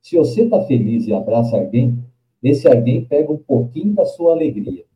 Se 0.00 0.16
você 0.16 0.44
está 0.44 0.62
feliz 0.62 1.06
e 1.06 1.12
abraça 1.12 1.54
alguém, 1.54 2.02
esse 2.42 2.66
alguém 2.66 3.04
pega 3.04 3.30
um 3.30 3.36
pouquinho 3.36 3.92
da 3.92 4.06
sua 4.06 4.32
alegria. 4.32 4.86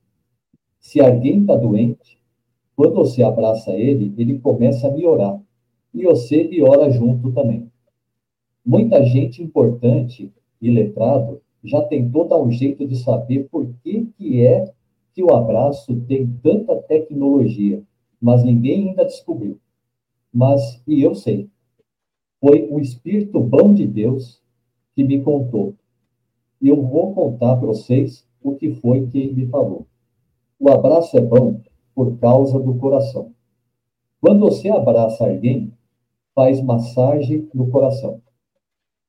Se 0.80 1.02
alguém 1.02 1.42
está 1.42 1.54
doente, 1.54 2.18
quando 2.78 2.94
você 2.94 3.24
abraça 3.24 3.72
ele, 3.72 4.14
ele 4.16 4.38
começa 4.38 4.86
a 4.86 4.92
melhorar. 4.92 5.42
E 5.92 6.04
você 6.04 6.44
melhora 6.44 6.88
junto 6.92 7.32
também. 7.32 7.68
Muita 8.64 9.04
gente 9.04 9.42
importante 9.42 10.32
e 10.62 10.70
letrado 10.70 11.42
já 11.64 11.82
tentou 11.82 12.28
dar 12.28 12.40
um 12.40 12.52
jeito 12.52 12.86
de 12.86 12.94
saber 12.94 13.48
por 13.50 13.66
que, 13.82 14.06
que 14.16 14.46
é 14.46 14.72
que 15.12 15.24
o 15.24 15.34
abraço 15.34 16.00
tem 16.02 16.24
tanta 16.40 16.76
tecnologia, 16.76 17.82
mas 18.20 18.44
ninguém 18.44 18.90
ainda 18.90 19.04
descobriu. 19.04 19.58
Mas, 20.32 20.80
e 20.86 21.02
eu 21.02 21.16
sei, 21.16 21.50
foi 22.40 22.68
o 22.70 22.78
Espírito 22.78 23.40
bom 23.40 23.74
de 23.74 23.88
Deus 23.88 24.40
que 24.94 25.02
me 25.02 25.20
contou. 25.20 25.74
E 26.62 26.68
eu 26.68 26.80
vou 26.80 27.12
contar 27.12 27.56
para 27.56 27.66
vocês 27.66 28.24
o 28.40 28.54
que 28.54 28.72
foi 28.74 29.04
que 29.08 29.18
ele 29.18 29.32
me 29.32 29.46
falou. 29.48 29.84
O 30.60 30.70
abraço 30.70 31.18
é 31.18 31.20
bom 31.20 31.60
por 31.98 32.16
causa 32.18 32.60
do 32.60 32.76
coração. 32.76 33.32
Quando 34.20 34.38
você 34.38 34.68
abraça 34.68 35.28
alguém, 35.28 35.72
faz 36.32 36.62
massagem 36.62 37.50
no 37.52 37.72
coração. 37.72 38.22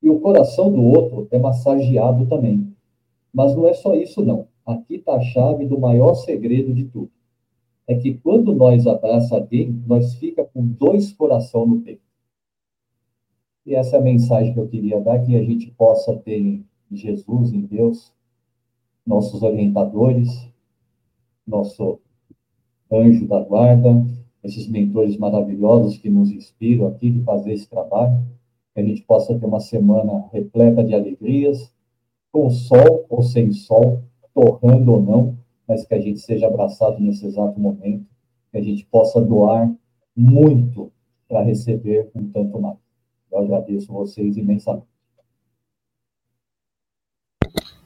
E 0.02 0.10
o 0.10 0.20
coração 0.20 0.72
do 0.72 0.82
outro 0.82 1.28
é 1.30 1.38
massageado 1.38 2.26
também. 2.26 2.76
Mas 3.32 3.56
não 3.56 3.68
é 3.68 3.76
só 3.76 3.94
isso, 3.94 4.26
não. 4.26 4.48
Aqui 4.66 4.96
está 4.96 5.14
a 5.14 5.22
chave 5.22 5.68
do 5.68 5.80
maior 5.80 6.16
segredo 6.16 6.74
de 6.74 6.86
tudo. 6.86 7.12
É 7.86 7.94
que 7.94 8.16
quando 8.16 8.56
nós 8.56 8.88
abraça 8.88 9.36
alguém, 9.36 9.84
nós 9.86 10.16
fica 10.16 10.44
com 10.44 10.66
dois 10.66 11.14
corações 11.14 11.70
no 11.70 11.82
peito. 11.82 12.02
E 13.68 13.76
essa 13.76 13.98
é 13.98 14.00
a 14.00 14.04
mensagem 14.04 14.52
que 14.52 14.60
eu 14.60 14.68
queria 14.68 15.00
dar, 15.00 15.24
que 15.24 15.38
a 15.38 15.44
gente 15.44 15.70
possa 15.78 16.16
ter 16.16 16.40
em 16.40 16.66
Jesus, 16.92 17.54
em 17.54 17.62
Deus, 17.62 18.12
nossos 19.06 19.44
orientadores, 19.44 20.50
nosso 21.46 22.00
anjo 22.92 23.28
da 23.28 23.40
guarda, 23.40 24.06
esses 24.44 24.68
mentores 24.68 25.18
maravilhosos 25.18 25.98
que 25.98 26.10
nos 26.10 26.32
inspiram 26.32 26.88
aqui 26.88 27.10
de 27.10 27.24
fazer 27.24 27.54
esse 27.54 27.70
trabalho 27.70 28.26
que 28.74 28.80
a 28.80 28.84
gente 28.84 29.02
possa 29.02 29.38
ter 29.38 29.46
uma 29.46 29.60
semana 29.60 30.28
repleta 30.32 30.84
de 30.84 30.94
alegrias, 30.94 31.74
com 32.32 32.50
sol 32.50 33.06
ou 33.10 33.24
sem 33.24 33.52
sol, 33.52 34.04
torrando 34.34 34.94
ou 34.94 35.02
não, 35.02 35.38
mas 35.68 35.86
que 35.86 35.94
a 35.94 36.00
gente 36.00 36.20
seja 36.20 36.48
abraçado 36.48 37.00
nesse 37.00 37.26
exato 37.26 37.60
momento, 37.60 38.06
que 38.52 38.58
a 38.58 38.62
gente 38.62 38.86
possa 38.86 39.20
doar 39.20 39.72
muito 40.16 40.92
para 41.28 41.44
receber 41.44 42.10
um 42.16 42.30
tanto 42.32 42.60
mais. 42.60 42.78
Eu 43.32 43.40
agradeço 43.40 43.92
vocês 43.92 44.38
imensamente. 44.38 44.88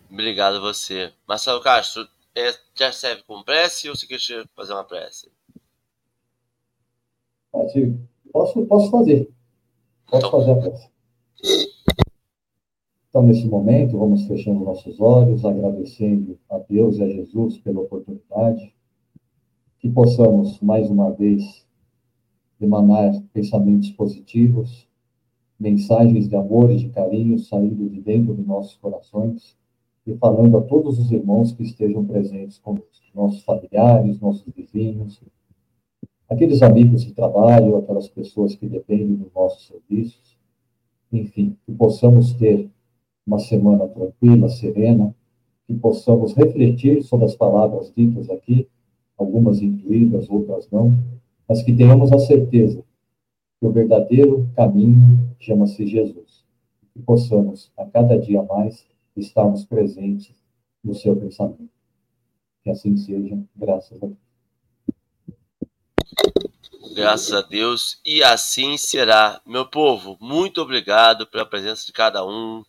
Obrigado 0.09 0.57
a 0.57 0.59
você. 0.59 1.11
Marcelo 1.27 1.59
Castro, 1.61 2.07
é, 2.35 2.53
já 2.75 2.91
serve 2.91 3.23
com 3.23 3.43
prece 3.43 3.89
ou 3.89 3.95
você 3.95 4.07
quer 4.07 4.19
fazer 4.55 4.73
uma 4.73 4.83
prece? 4.83 5.31
Posso, 8.31 8.65
posso 8.65 8.89
fazer. 8.89 9.29
Pode 10.09 10.29
fazer 10.29 10.51
a 10.51 10.55
peça. 10.55 10.89
Então, 13.09 13.21
nesse 13.21 13.45
momento, 13.45 13.97
vamos 13.97 14.25
fechando 14.25 14.65
nossos 14.65 14.99
olhos, 14.99 15.45
agradecendo 15.45 16.39
a 16.49 16.57
Deus 16.57 16.97
e 16.97 17.03
a 17.03 17.09
Jesus 17.09 17.59
pela 17.59 17.81
oportunidade, 17.81 18.73
que 19.79 19.87
possamos, 19.87 20.59
mais 20.61 20.89
uma 20.89 21.11
vez, 21.11 21.63
emanar 22.59 23.11
pensamentos 23.31 23.91
positivos, 23.91 24.87
mensagens 25.59 26.27
de 26.27 26.35
amor 26.35 26.71
e 26.71 26.77
de 26.77 26.89
carinho 26.89 27.37
saindo 27.37 27.87
de 27.87 28.01
dentro 28.01 28.33
de 28.33 28.41
nossos 28.41 28.75
corações 28.77 29.55
e 30.05 30.15
falando 30.15 30.57
a 30.57 30.61
todos 30.61 30.99
os 30.99 31.11
irmãos 31.11 31.51
que 31.51 31.63
estejam 31.63 32.05
presentes 32.05 32.57
conosco, 32.59 33.03
nossos 33.15 33.43
familiares, 33.43 34.19
nossos 34.19 34.45
vizinhos, 34.53 35.21
aqueles 36.29 36.61
amigos 36.61 37.03
de 37.03 37.13
trabalho, 37.13 37.77
aquelas 37.77 38.07
pessoas 38.09 38.55
que 38.55 38.67
dependem 38.67 39.15
dos 39.15 39.31
nossos 39.33 39.67
serviços, 39.67 40.37
enfim, 41.11 41.55
que 41.65 41.71
possamos 41.71 42.33
ter 42.33 42.69
uma 43.25 43.39
semana 43.39 43.87
tranquila, 43.87 44.49
serena, 44.49 45.15
que 45.65 45.73
possamos 45.73 46.33
refletir 46.33 47.03
sobre 47.03 47.25
as 47.25 47.35
palavras 47.35 47.93
ditas 47.95 48.29
aqui, 48.29 48.67
algumas 49.17 49.61
intuídas, 49.61 50.29
outras 50.29 50.69
não, 50.69 50.93
mas 51.47 51.61
que 51.61 51.73
tenhamos 51.73 52.11
a 52.11 52.19
certeza 52.19 52.83
que 53.59 53.65
o 53.65 53.71
verdadeiro 53.71 54.49
caminho 54.55 55.19
chama-se 55.39 55.85
Jesus. 55.87 56.43
Que 56.93 57.01
possamos, 57.01 57.71
a 57.77 57.85
cada 57.85 58.17
dia 58.17 58.43
mais, 58.43 58.85
estarmos 59.15 59.65
presentes 59.65 60.35
no 60.83 60.93
seu 60.93 61.15
pensamento. 61.15 61.69
Que 62.63 62.69
assim 62.69 62.95
seja, 62.95 63.37
graças 63.55 64.01
a 64.01 64.07
Deus. 64.07 64.17
Graças 66.93 67.33
a 67.33 67.41
Deus, 67.41 67.99
e 68.05 68.23
assim 68.23 68.77
será. 68.77 69.41
Meu 69.45 69.65
povo, 69.65 70.17
muito 70.21 70.61
obrigado 70.61 71.25
pela 71.27 71.45
presença 71.45 71.85
de 71.85 71.91
cada 71.91 72.25
um. 72.25 72.63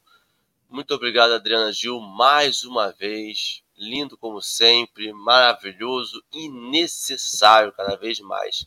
Muito 0.69 0.95
obrigado, 0.95 1.33
Adriana 1.33 1.73
Gil, 1.73 2.01
mais 2.01 2.65
uma 2.65 2.91
vez. 2.91 3.63
Lindo 3.77 4.17
como 4.17 4.41
sempre, 4.41 5.13
maravilhoso 5.13 6.23
e 6.33 6.49
necessário 6.49 7.73
cada 7.73 7.97
vez 7.97 8.21
mais 8.21 8.67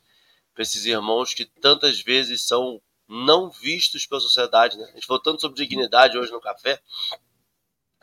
para 0.57 0.63
esses 0.63 0.86
irmãos 0.86 1.36
que 1.36 1.45
tantas 1.45 2.01
vezes 2.01 2.41
são 2.41 2.82
não 3.07 3.47
vistos 3.51 4.07
pela 4.07 4.19
sociedade. 4.19 4.75
Né? 4.75 4.86
A 4.86 4.95
gente 4.95 5.05
falou 5.05 5.21
tanto 5.21 5.39
sobre 5.39 5.55
dignidade 5.55 6.17
hoje 6.17 6.32
no 6.32 6.41
café. 6.41 6.82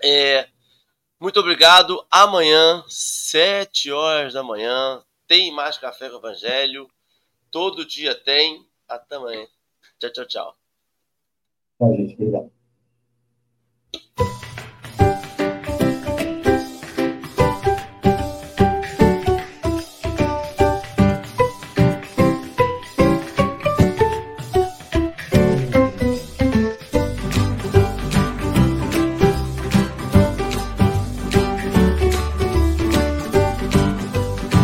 É, 0.03 0.49
muito 1.21 1.41
obrigado. 1.41 2.05
Amanhã, 2.11 2.85
sete 2.89 3.91
horas 3.91 4.33
da 4.33 4.43
manhã, 4.43 5.03
tem 5.27 5.53
mais 5.53 5.79
Café 5.79 6.11
com 6.11 6.17
Evangelho. 6.17 6.89
Todo 7.51 7.87
dia 7.87 8.15
tem. 8.15 8.67
Até 8.89 9.17
amanhã. 9.17 9.47
Tchau, 9.99 10.11
tchau, 10.11 10.27
tchau. 10.27 10.59
Tchau, 11.79 11.97
gente. 11.97 12.15
Obrigado. 12.15 12.54